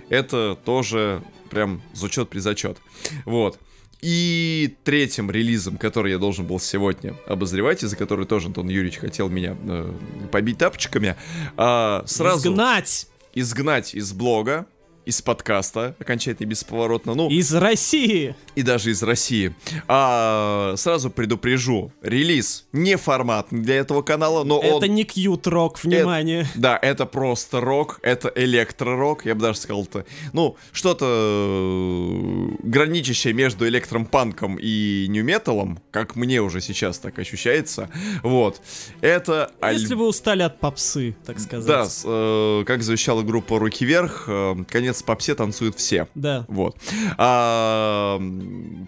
Это 0.10 0.60
тоже 0.66 1.24
прям 1.50 1.82
зачет 1.94 2.30
при 2.30 2.40
зачет. 2.40 2.78
Вот. 3.24 3.58
И 4.02 4.76
третьим 4.84 5.32
релизом, 5.32 5.78
который 5.78 6.12
я 6.12 6.18
должен 6.18 6.46
был 6.46 6.60
сегодня 6.60 7.16
обозревать, 7.26 7.84
и 7.84 7.88
за 7.88 7.96
который 7.96 8.26
тоже 8.26 8.48
Антон 8.48 8.68
Юрьевич 8.68 8.98
хотел 8.98 9.30
меня 9.30 9.56
э, 9.58 9.94
побить 10.30 10.58
тапочками, 10.58 11.16
а, 11.56 12.04
сразу 12.06 12.50
Изгнать 12.50 13.08
изгнать 13.34 13.94
из 13.94 14.12
блога, 14.12 14.66
из 15.10 15.24
подкаста, 15.24 15.96
окончательно 16.00 16.46
и 16.46 16.50
бесповоротно, 16.50 17.16
ну, 17.16 17.30
из 17.30 17.54
России. 17.54 18.36
и 18.56 18.62
даже 18.62 18.92
из 18.92 19.02
России. 19.02 19.56
А, 19.88 20.76
сразу 20.78 21.10
предупрежу, 21.10 21.92
релиз 22.04 22.68
не 22.72 22.96
форматный 22.96 23.62
для 23.62 23.78
этого 23.78 24.04
канала, 24.04 24.44
но 24.44 24.60
он... 24.60 24.78
Это 24.78 24.88
не 24.88 25.04
кьют 25.04 25.48
рок, 25.48 25.84
внимание. 25.84 26.48
Да, 26.56 26.78
это 26.80 27.08
просто 27.08 27.60
рок, 27.60 28.00
это 28.04 28.32
электророк, 28.36 29.26
я 29.26 29.34
бы 29.34 29.42
даже 29.42 29.58
сказал 29.58 29.84
это, 29.84 30.06
ну, 30.32 30.58
что-то 30.72 31.06
э, 31.10 32.50
граничащее 32.64 33.34
между 33.34 33.68
электропанком 33.68 34.58
и 34.62 35.08
нью-металом, 35.10 35.80
как 35.90 36.16
мне 36.16 36.40
уже 36.42 36.62
сейчас 36.62 37.00
так 37.00 37.18
ощущается, 37.18 37.90
вот. 38.22 38.62
Это 39.02 39.52
Если 39.72 39.96
вы 39.96 40.08
устали 40.08 40.44
от 40.44 40.60
попсы, 40.60 41.16
так 41.26 41.40
сказать. 41.40 41.66
Да, 41.68 41.86
с, 41.86 42.04
э, 42.06 42.64
как 42.66 42.84
завещала 42.84 43.24
группа 43.24 43.58
«Руки 43.58 43.86
вверх», 43.86 44.26
э, 44.28 44.56
конец 44.70 44.99
попсе 45.04 45.36
танцуют 45.36 45.76
все. 45.78 46.08
Да. 46.16 46.46
Вот. 46.48 46.78
А, 47.18 48.22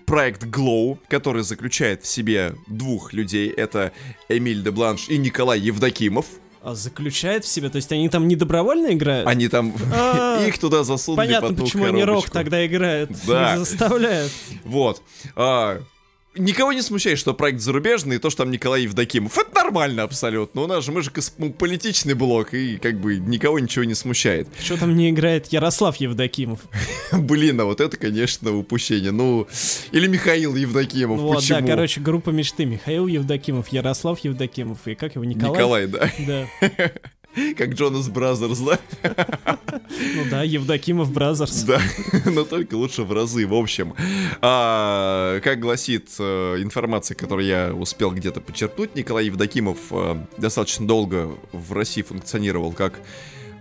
проект 0.05 0.43
Glow, 0.45 0.97
который 1.07 1.43
заключает 1.43 2.03
в 2.03 2.07
себе 2.07 2.53
двух 2.67 3.13
людей. 3.13 3.49
Это 3.49 3.91
Эмиль 4.29 4.63
де 4.63 4.71
Бланш 4.71 5.09
и 5.09 5.17
Николай 5.17 5.59
Евдокимов. 5.59 6.25
а, 6.63 6.75
заключает 6.75 7.43
в 7.43 7.47
себе, 7.47 7.69
то 7.69 7.77
есть 7.77 7.91
они 7.91 8.07
там 8.09 8.27
не 8.27 8.35
добровольно 8.35 8.93
играют? 8.93 9.27
Они 9.27 9.47
там 9.47 9.73
А, 9.93 10.43
их 10.47 10.59
туда 10.59 10.83
засунули 10.83 11.25
Понятно, 11.25 11.53
почему 11.55 11.85
они 11.85 12.03
рок 12.03 12.29
тогда 12.29 12.65
играют. 12.65 13.11
Да. 13.27 13.53
Не 13.53 13.59
заставляют. 13.59 14.31
Вот. 14.63 15.01
А, 15.35 15.81
Никого 16.35 16.71
не 16.71 16.81
смущает, 16.81 17.19
что 17.19 17.33
проект 17.33 17.59
зарубежный, 17.59 18.15
и 18.15 18.19
то, 18.19 18.29
что 18.29 18.43
там 18.43 18.51
Николай 18.51 18.83
Евдокимов. 18.83 19.37
Это 19.37 19.53
нормально 19.53 20.03
абсолютно. 20.03 20.61
У 20.61 20.67
нас 20.67 20.85
же, 20.85 20.93
мы 20.93 21.01
же 21.01 21.11
космополитичный 21.11 22.13
блог, 22.13 22.53
и 22.53 22.77
как 22.77 23.01
бы 23.01 23.17
никого 23.17 23.59
ничего 23.59 23.83
не 23.83 23.95
смущает. 23.95 24.47
Что 24.63 24.77
там 24.77 24.95
не 24.95 25.09
играет 25.09 25.47
Ярослав 25.47 25.97
Евдокимов? 25.97 26.61
Блин, 27.11 27.59
а 27.59 27.65
вот 27.65 27.81
это, 27.81 27.97
конечно, 27.97 28.55
упущение. 28.55 29.11
Ну, 29.11 29.45
или 29.91 30.07
Михаил 30.07 30.55
Евдокимов. 30.55 31.19
Вот, 31.19 31.37
Почему? 31.37 31.59
да, 31.59 31.67
короче, 31.67 31.99
группа 31.99 32.29
мечты. 32.29 32.63
Михаил 32.63 33.07
Евдокимов, 33.07 33.67
Ярослав 33.69 34.19
Евдокимов 34.19 34.87
и 34.87 34.95
как 34.95 35.15
его, 35.15 35.25
Николай? 35.25 35.51
Николай, 35.51 35.87
да. 35.87 36.11
Да. 36.19 36.47
Как 37.57 37.73
Jonas 37.73 38.09
Brothers, 38.09 38.59
да? 38.59 38.79
Ну 40.15 40.23
да, 40.29 40.43
Евдокимов 40.43 41.11
Brothers. 41.11 41.63
Да, 41.63 41.79
но 42.25 42.43
только 42.43 42.75
лучше 42.75 43.03
в 43.03 43.11
разы. 43.13 43.47
В 43.47 43.53
общем, 43.53 43.93
а, 44.41 45.39
как 45.41 45.59
гласит 45.59 46.09
э, 46.19 46.55
информация, 46.59 47.15
которую 47.15 47.47
я 47.47 47.73
успел 47.73 48.11
где-то 48.11 48.41
почерпнуть, 48.41 48.95
Николай 48.95 49.25
Евдокимов 49.25 49.77
э, 49.91 50.15
достаточно 50.37 50.87
долго 50.87 51.29
в 51.51 51.73
России 51.73 52.01
функционировал 52.01 52.73
как 52.73 52.99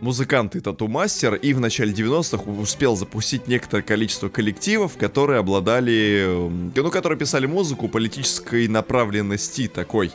музыкант 0.00 0.56
и 0.56 0.60
тату-мастер, 0.60 1.34
и 1.34 1.52
в 1.52 1.60
начале 1.60 1.92
90-х 1.92 2.50
успел 2.50 2.96
запустить 2.96 3.46
некоторое 3.48 3.82
количество 3.82 4.28
коллективов, 4.28 4.96
которые 4.96 5.38
обладали, 5.38 6.24
э, 6.26 6.70
ну, 6.74 6.90
которые 6.90 7.18
писали 7.18 7.46
музыку 7.46 7.88
политической 7.88 8.66
направленности 8.68 9.68
такой. 9.68 10.10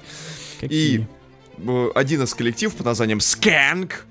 Какие? 0.59 1.01
Э, 1.01 1.07
один 1.95 2.23
из 2.23 2.33
коллективов 2.33 2.75
под 2.75 2.85
названием 2.85 3.19
Скэнк. 3.19 4.05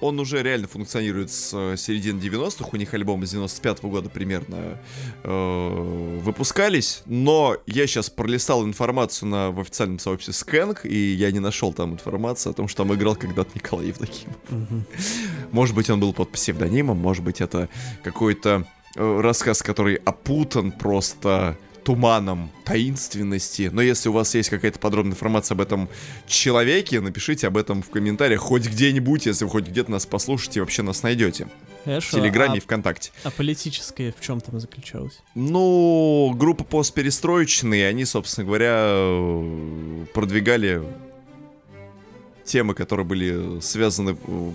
Он 0.00 0.18
уже 0.18 0.42
реально 0.42 0.66
функционирует 0.66 1.30
с 1.30 1.52
э, 1.54 1.76
середины 1.76 2.18
90-х. 2.18 2.70
У 2.72 2.76
них 2.76 2.94
альбомы 2.94 3.26
с 3.26 3.34
95-го 3.34 3.88
года 3.88 4.08
примерно 4.08 4.78
э, 5.22 6.18
выпускались. 6.22 7.02
Но 7.06 7.56
я 7.66 7.86
сейчас 7.86 8.10
пролистал 8.10 8.64
информацию 8.64 9.28
на, 9.28 9.50
в 9.50 9.60
официальном 9.60 9.98
сообществе 9.98 10.34
Скэнк, 10.34 10.84
и 10.84 11.12
я 11.12 11.30
не 11.30 11.38
нашел 11.38 11.72
там 11.72 11.92
информации 11.92 12.50
о 12.50 12.52
том, 12.52 12.68
что 12.68 12.84
там 12.84 12.94
играл 12.94 13.14
когда-то 13.14 13.50
Николай 13.54 13.86
Евдокимов. 13.86 14.36
Мгм. 14.48 14.84
Может 15.52 15.74
быть, 15.74 15.90
он 15.90 16.00
был 16.00 16.12
под 16.12 16.32
псевдонимом, 16.32 16.96
может 16.98 17.22
быть, 17.22 17.40
это 17.40 17.68
какой-то 18.02 18.66
э, 18.96 19.20
рассказ, 19.20 19.62
который 19.62 19.96
опутан 19.96 20.72
просто 20.72 21.56
туманом 21.88 22.50
таинственности. 22.66 23.70
Но 23.72 23.80
если 23.80 24.10
у 24.10 24.12
вас 24.12 24.34
есть 24.34 24.50
какая-то 24.50 24.78
подробная 24.78 25.12
информация 25.14 25.54
об 25.54 25.62
этом 25.62 25.88
человеке, 26.26 27.00
напишите 27.00 27.46
об 27.46 27.56
этом 27.56 27.80
в 27.80 27.88
комментариях 27.88 28.42
хоть 28.42 28.66
где-нибудь, 28.66 29.24
если 29.24 29.46
вы 29.46 29.50
хоть 29.50 29.68
где-то 29.68 29.90
нас 29.90 30.04
послушаете, 30.04 30.60
вообще 30.60 30.82
нас 30.82 31.02
найдете. 31.02 31.46
В 31.46 31.84
Хорошо, 31.86 32.18
Телеграме 32.18 32.56
и 32.56 32.58
а, 32.58 32.60
ВКонтакте. 32.60 33.10
а 33.24 33.30
политическое 33.30 34.12
в 34.12 34.20
чем 34.20 34.42
там 34.42 34.60
заключалось? 34.60 35.20
Ну, 35.34 36.34
группа 36.36 36.62
постперестроечные, 36.62 37.88
они, 37.88 38.04
собственно 38.04 38.46
говоря, 38.46 40.04
продвигали 40.12 40.82
темы, 42.48 42.74
которые 42.74 43.06
были 43.06 43.60
связаны 43.60 44.16
э, 44.26 44.50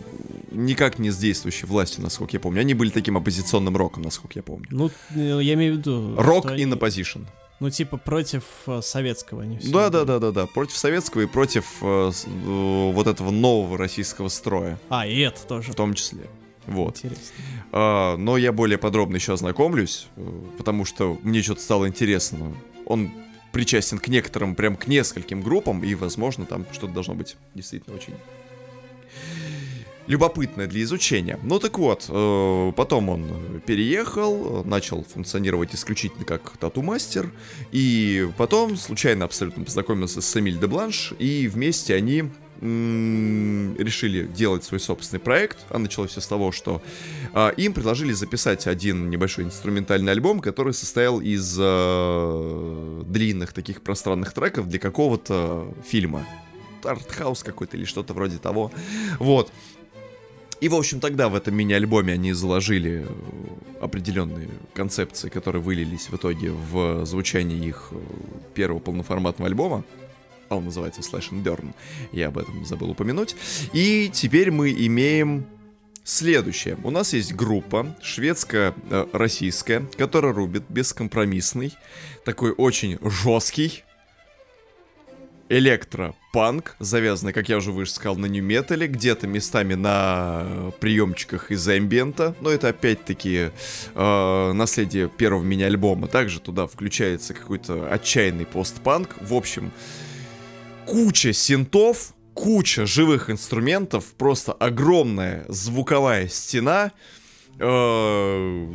никак 0.52 1.00
не 1.00 1.10
с 1.12 1.18
действующей 1.18 1.68
властью, 1.68 2.04
насколько 2.04 2.36
я 2.36 2.40
помню. 2.40 2.62
Они 2.62 2.74
были 2.74 2.90
таким 2.90 3.16
оппозиционным 3.18 3.78
роком, 3.78 4.04
насколько 4.04 4.38
я 4.40 4.44
помню. 4.44 4.68
Ну, 4.72 4.92
э, 5.16 5.40
я 5.42 5.54
имею 5.54 5.76
в 5.76 5.78
виду... 5.78 6.16
Рок 6.18 6.46
in 6.48 6.52
они- 6.54 6.66
opposition. 6.74 7.26
Ну, 7.60 7.70
типа 7.70 7.96
против 7.98 8.44
э, 8.68 8.82
советского 8.82 9.44
они 9.44 9.58
все. 9.60 9.72
Да, 9.72 9.90
да, 9.90 10.04
да, 10.04 10.20
да, 10.20 10.32
да. 10.32 10.46
Против 10.48 10.76
советского 10.76 11.22
и 11.22 11.26
против 11.28 11.66
э, 11.82 12.12
э, 12.12 12.92
вот 12.92 13.08
этого 13.08 13.32
нового 13.32 13.78
российского 13.78 14.28
строя, 14.28 14.78
А, 14.90 15.08
и 15.08 15.20
это 15.20 15.42
тоже. 15.48 15.72
в 15.72 15.76
том 15.76 15.94
числе. 15.94 16.24
Вот. 16.66 16.98
Интересно. 16.98 17.24
А, 17.72 18.18
но 18.18 18.38
я 18.38 18.52
более 18.52 18.78
подробно 18.78 19.16
еще 19.16 19.34
ознакомлюсь, 19.34 20.08
потому 20.58 20.84
что 20.86 21.18
мне 21.24 21.42
что-то 21.42 21.62
стало 21.62 21.88
интересно. 21.88 22.54
Он 22.86 23.12
причастен 23.54 24.00
к 24.00 24.10
некоторым, 24.10 24.56
прям 24.56 24.76
к 24.76 24.88
нескольким 24.88 25.42
группам, 25.42 25.84
и, 25.84 25.96
возможно, 25.96 26.46
там 26.46 26.66
что-то 26.74 26.92
должно 26.92 27.14
быть 27.14 27.38
действительно 27.54 27.96
очень 27.96 28.16
любопытное 30.08 30.68
для 30.68 30.82
изучения. 30.84 31.40
Ну 31.44 31.60
так 31.60 31.78
вот, 31.78 32.08
э, 32.10 32.72
потом 32.76 33.08
он 33.08 33.62
переехал, 33.66 34.66
начал 34.66 35.06
функционировать 35.06 35.74
исключительно 35.74 36.26
как 36.26 36.58
тату-мастер, 36.58 37.32
и 37.72 38.28
потом 38.38 38.76
случайно 38.76 39.24
абсолютно 39.24 39.64
познакомился 39.64 40.22
с 40.22 40.36
Эмиль 40.38 40.60
де 40.60 40.68
Бланш, 40.68 41.14
и 41.20 41.48
вместе 41.48 41.96
они 41.96 42.26
решили 42.62 44.26
делать 44.26 44.64
свой 44.64 44.80
собственный 44.80 45.20
проект. 45.20 45.58
А 45.70 45.78
началось 45.78 46.12
все 46.12 46.22
с 46.22 46.28
того, 46.28 46.52
что 46.52 46.82
а, 47.34 47.50
им 47.50 47.74
предложили 47.74 48.14
записать 48.14 48.68
один 48.68 49.10
небольшой 49.10 49.46
инструментальный 49.46 50.12
альбом, 50.12 50.40
который 50.40 50.74
состоял 50.74 51.20
из 51.20 51.58
э, 51.60 53.04
длинных 53.06 53.54
таких 53.54 53.82
пространных 53.82 54.34
треков 54.34 54.68
для 54.68 54.80
какого-то 54.80 55.74
фильма. 55.86 56.26
Артхаус 56.84 57.44
какой-то 57.44 57.78
или 57.78 57.86
что-то 57.86 58.14
вроде 58.14 58.38
того. 58.38 58.72
Вот. 59.20 59.52
И, 60.64 60.70
в 60.70 60.76
общем, 60.76 61.02
тогда 61.02 61.28
в 61.28 61.36
этом 61.36 61.56
мини-альбоме 61.56 62.14
они 62.14 62.32
заложили 62.32 63.06
определенные 63.82 64.50
концепции, 64.74 65.28
которые 65.28 65.62
вылились 65.62 66.10
в 66.10 66.16
итоге 66.16 66.52
в 66.52 67.06
звучание 67.06 67.60
их 67.60 67.92
первого 68.54 68.80
полноформатного 68.80 69.50
альбома. 69.50 69.84
А 70.58 70.62
называется 70.62 71.02
Slash 71.02 71.32
and 71.32 71.44
Burn. 71.44 71.74
Я 72.12 72.28
об 72.28 72.38
этом 72.38 72.66
забыл 72.66 72.92
упомянуть. 72.92 73.36
И 73.74 74.10
теперь 74.14 74.52
мы 74.52 74.72
имеем 74.72 75.46
следующее. 76.04 76.78
У 76.84 76.92
нас 76.92 77.14
есть 77.14 77.34
группа 77.34 77.96
шведско-российская, 78.02 79.88
которая 79.98 80.34
рубит 80.34 80.64
бескомпромиссный, 80.70 81.74
такой 82.26 82.52
очень 82.52 83.00
жесткий 83.02 83.84
электропанк, 85.50 86.76
завязанный, 86.80 87.32
как 87.32 87.48
я 87.50 87.58
уже 87.58 87.72
выше 87.72 87.92
сказал, 87.92 88.16
на 88.16 88.26
нью-метале, 88.26 88.88
где-то 88.88 89.28
местами 89.28 89.76
на 89.76 90.72
приемчиках 90.80 91.52
из 91.52 91.68
амбиента, 91.68 92.36
но 92.42 92.50
это 92.50 92.70
опять-таки 92.70 93.52
э, 93.94 94.52
наследие 94.54 95.10
первого 95.10 95.44
мини-альбома. 95.44 96.08
Также 96.08 96.40
туда 96.40 96.66
включается 96.66 97.34
какой-то 97.34 97.92
отчаянный 97.92 98.46
постпанк. 98.46 99.16
В 99.22 99.34
общем, 99.34 99.72
куча 100.86 101.34
синтов, 101.34 102.14
куча 102.34 102.86
живых 102.86 103.30
инструментов, 103.30 104.14
просто 104.18 104.54
огромная 104.54 105.46
звуковая 105.48 106.28
стена, 106.28 106.92
э, 107.60 108.68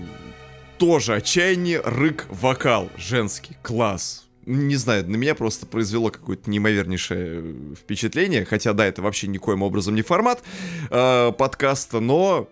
тоже 0.78 1.14
отчаяние, 1.14 1.80
рык, 1.80 2.26
вокал, 2.30 2.88
женский, 2.96 3.56
класс. 3.62 4.26
Не 4.46 4.76
знаю, 4.76 5.08
на 5.10 5.16
меня 5.16 5.34
просто 5.34 5.66
произвело 5.66 6.10
какое-то 6.10 6.48
неимовернейшее 6.50 7.42
э, 7.42 7.74
впечатление, 7.74 8.44
хотя 8.44 8.72
да, 8.72 8.86
это 8.86 9.02
вообще 9.02 9.26
никоим 9.26 9.62
образом 9.62 9.94
не 9.94 10.02
формат 10.02 10.42
э, 10.90 11.32
подкаста, 11.32 12.00
но 12.00 12.48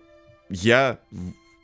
я 0.51 0.99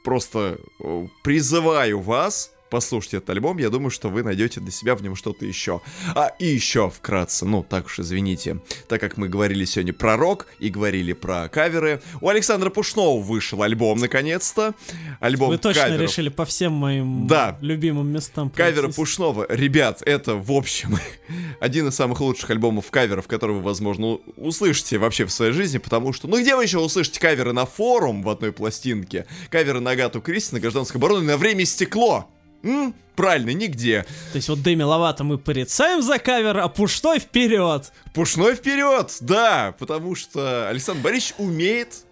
просто 0.05 0.59
э, 0.81 1.07
призываю 1.23 2.01
вас 2.01 2.53
послушать 2.73 3.13
этот 3.13 3.29
альбом, 3.31 3.59
я 3.59 3.69
думаю, 3.69 3.91
что 3.91 4.09
вы 4.09 4.23
найдете 4.23 4.59
для 4.61 4.73
себя 4.73 4.95
в 4.95 5.03
нем 5.03 5.15
что-то 5.15 5.45
еще. 5.45 5.83
А 6.15 6.29
и 6.39 6.47
еще 6.47 6.89
вкратце, 6.89 7.45
ну 7.45 7.63
так 7.63 7.85
уж 7.87 7.99
извините, 8.01 8.61
так 8.89 8.99
как 8.99 9.19
мы 9.19 9.29
говорили 9.29 9.67
сегодня 9.67 9.93
про 9.93 10.17
рок 10.17 10.47
и 10.59 10.71
говорили 10.71 11.13
про 11.13 11.51
каверы, 11.51 12.01
у 12.23 12.29
Александра 12.31 12.71
Пушного 12.71 13.21
вышел 13.21 13.63
альбом 13.63 13.99
наконец-то. 13.99 14.75
Альбом 15.21 15.51
Вы 15.51 15.59
точно 15.59 15.83
каверов. 15.83 16.01
решили 16.11 16.31
по 16.31 16.47
всем 16.47 16.73
моим 16.73 17.27
Да. 17.27 17.59
любимым 17.61 18.11
местам 18.11 18.49
пройтись. 18.49 18.95
Пушного, 18.97 19.47
ребят, 19.51 20.03
это, 20.07 20.35
в 20.37 20.51
общем, 20.51 20.97
один 21.61 21.89
из 21.89 21.95
самых 21.95 22.21
лучших 22.23 22.49
альбомов 22.51 22.91
каверов, 22.91 23.29
которые 23.29 23.59
вы, 23.59 23.63
возможно, 23.65 24.19
услышите 24.37 24.97
вообще 24.97 25.27
в 25.27 25.31
своей 25.31 25.53
жизни, 25.53 25.77
потому 25.77 26.15
что, 26.15 26.27
ну 26.27 26.41
где 26.41 26.57
вы 26.57 26.63
еще 26.63 26.79
услышите 26.79 27.21
каверы 27.21 27.53
на 27.53 27.67
форум 27.67 28.23
в 28.23 28.31
одной 28.31 28.51
пластинке, 28.53 29.27
каверы 29.51 29.81
на 29.81 29.91
Агату 29.91 30.23
Кристи, 30.23 30.55
на 30.55 30.61
гражданской 30.61 30.99
обороне, 30.99 31.27
на 31.27 31.37
время 31.37 31.61
и 31.61 31.67
стекло? 31.67 32.29
М? 32.63 32.95
Правильно, 33.17 33.51
нигде. 33.51 34.07
То 34.33 34.37
есть 34.37 34.49
вот 34.49 34.63
Дэми 34.63 34.83
Ловато 34.83 35.23
мы 35.25 35.37
порицаем 35.37 36.03
за 36.03 36.19
кавер, 36.19 36.59
а 36.59 36.69
Пушной 36.69 37.19
вперед! 37.19 37.93
Пушной 38.15 38.55
вперед, 38.55 39.17
да, 39.21 39.75
потому 39.79 40.15
что 40.15 40.69
Александр 40.69 41.03
Борисович 41.03 41.35
умеет 41.39 42.05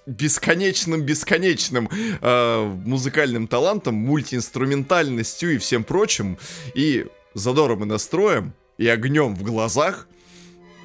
бесконечным 0.06 1.02
бесконечным 1.02 1.88
э, 2.20 2.72
музыкальным 2.84 3.46
талантом, 3.46 3.94
мультиинструментальностью 3.94 5.54
и 5.54 5.58
всем 5.58 5.84
прочим, 5.84 6.38
и 6.74 7.06
задором 7.34 7.84
и 7.84 7.86
настроем, 7.86 8.52
и 8.76 8.86
огнем 8.88 9.34
в 9.34 9.42
глазах, 9.42 10.08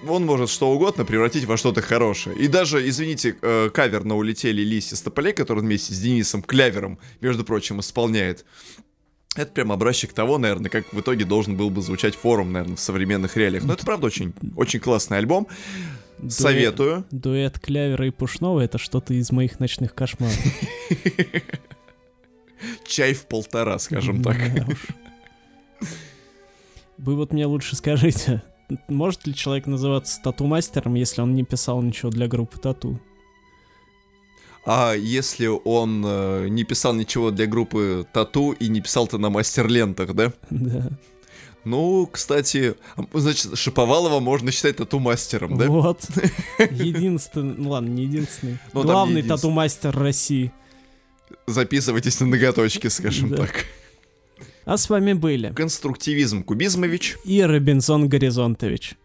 он 0.07 0.25
может 0.25 0.49
что 0.49 0.71
угодно 0.71 1.05
превратить 1.05 1.45
во 1.45 1.57
что-то 1.57 1.81
хорошее. 1.81 2.35
И 2.37 2.47
даже, 2.47 2.87
извините, 2.87 3.35
э, 3.41 3.69
кавер 3.73 4.03
на 4.05 4.15
«Улетели 4.15 4.61
листья 4.61 4.95
с 4.95 5.01
тополей», 5.01 5.33
который 5.33 5.61
вместе 5.61 5.93
с 5.93 5.99
Денисом 5.99 6.41
Клявером, 6.41 6.99
между 7.21 7.43
прочим, 7.43 7.79
исполняет, 7.79 8.45
Это 9.35 9.51
прям 9.51 9.71
образчик 9.71 10.11
того, 10.13 10.37
наверное, 10.37 10.69
как 10.71 10.91
в 10.91 10.99
итоге 10.99 11.23
должен 11.25 11.55
был 11.55 11.69
бы 11.69 11.81
звучать 11.81 12.15
форум, 12.15 12.51
наверное, 12.51 12.75
в 12.75 12.79
современных 12.79 13.37
реалиях. 13.37 13.63
Но 13.63 13.73
это 13.73 13.85
правда 13.85 14.07
очень, 14.07 14.33
очень 14.55 14.79
классный 14.79 15.17
альбом. 15.17 15.47
Дуэт- 16.17 16.31
Советую. 16.31 17.05
Дуэт 17.11 17.59
Клявера 17.59 18.07
и 18.07 18.09
Пушного— 18.09 18.59
это 18.61 18.77
что-то 18.77 19.13
из 19.13 19.31
моих 19.31 19.59
ночных 19.59 19.93
кошмаров. 19.93 20.35
Чай 22.85 23.13
в 23.13 23.25
полтора, 23.27 23.77
скажем 23.79 24.21
так. 24.23 24.37
Вы 26.97 27.15
вот 27.15 27.31
мне 27.31 27.45
лучше 27.45 27.77
скажите, 27.77 28.41
может 28.87 29.27
ли 29.27 29.33
человек 29.33 29.67
называться 29.67 30.19
тату-мастером, 30.23 30.95
если 30.95 31.21
он 31.21 31.35
не 31.35 31.43
писал 31.43 31.81
ничего 31.81 32.11
для 32.11 32.27
группы 32.27 32.57
тату? 32.59 32.99
А 34.65 34.93
если 34.93 35.47
он 35.47 36.03
э, 36.05 36.47
не 36.49 36.63
писал 36.63 36.93
ничего 36.93 37.31
для 37.31 37.47
группы 37.47 38.05
Тату 38.13 38.51
и 38.51 38.67
не 38.67 38.81
писал-то 38.81 39.17
на 39.17 39.29
мастер-лентах, 39.29 40.13
да? 40.13 40.33
Да. 40.49 40.89
Ну, 41.65 42.07
кстати, 42.07 42.75
значит, 43.13 43.57
Шиповалова 43.57 44.19
можно 44.19 44.51
считать 44.51 44.77
тату-мастером, 44.77 45.57
да? 45.57 45.67
Вот. 45.67 46.07
Единственный, 46.71 47.55
ну 47.57 47.71
ладно, 47.71 47.89
не 47.89 48.03
единственный. 48.03 48.59
Ну, 48.73 48.81
там 48.81 48.87
не 48.87 48.91
Главный 48.91 49.21
тату-мастер 49.23 49.97
России. 49.97 50.51
Записывайтесь 51.47 52.19
на 52.21 52.27
ноготочки, 52.27 52.87
скажем 52.87 53.29
Да. 53.29 53.37
так. 53.37 53.65
А 54.69 54.77
с 54.77 54.87
вами 54.87 55.13
были 55.13 55.51
Конструктивизм 55.51 56.43
Кубизмович. 56.43 57.17
и 57.25 57.41
Робинсон 57.41 58.07
Горизонтович. 58.07 58.97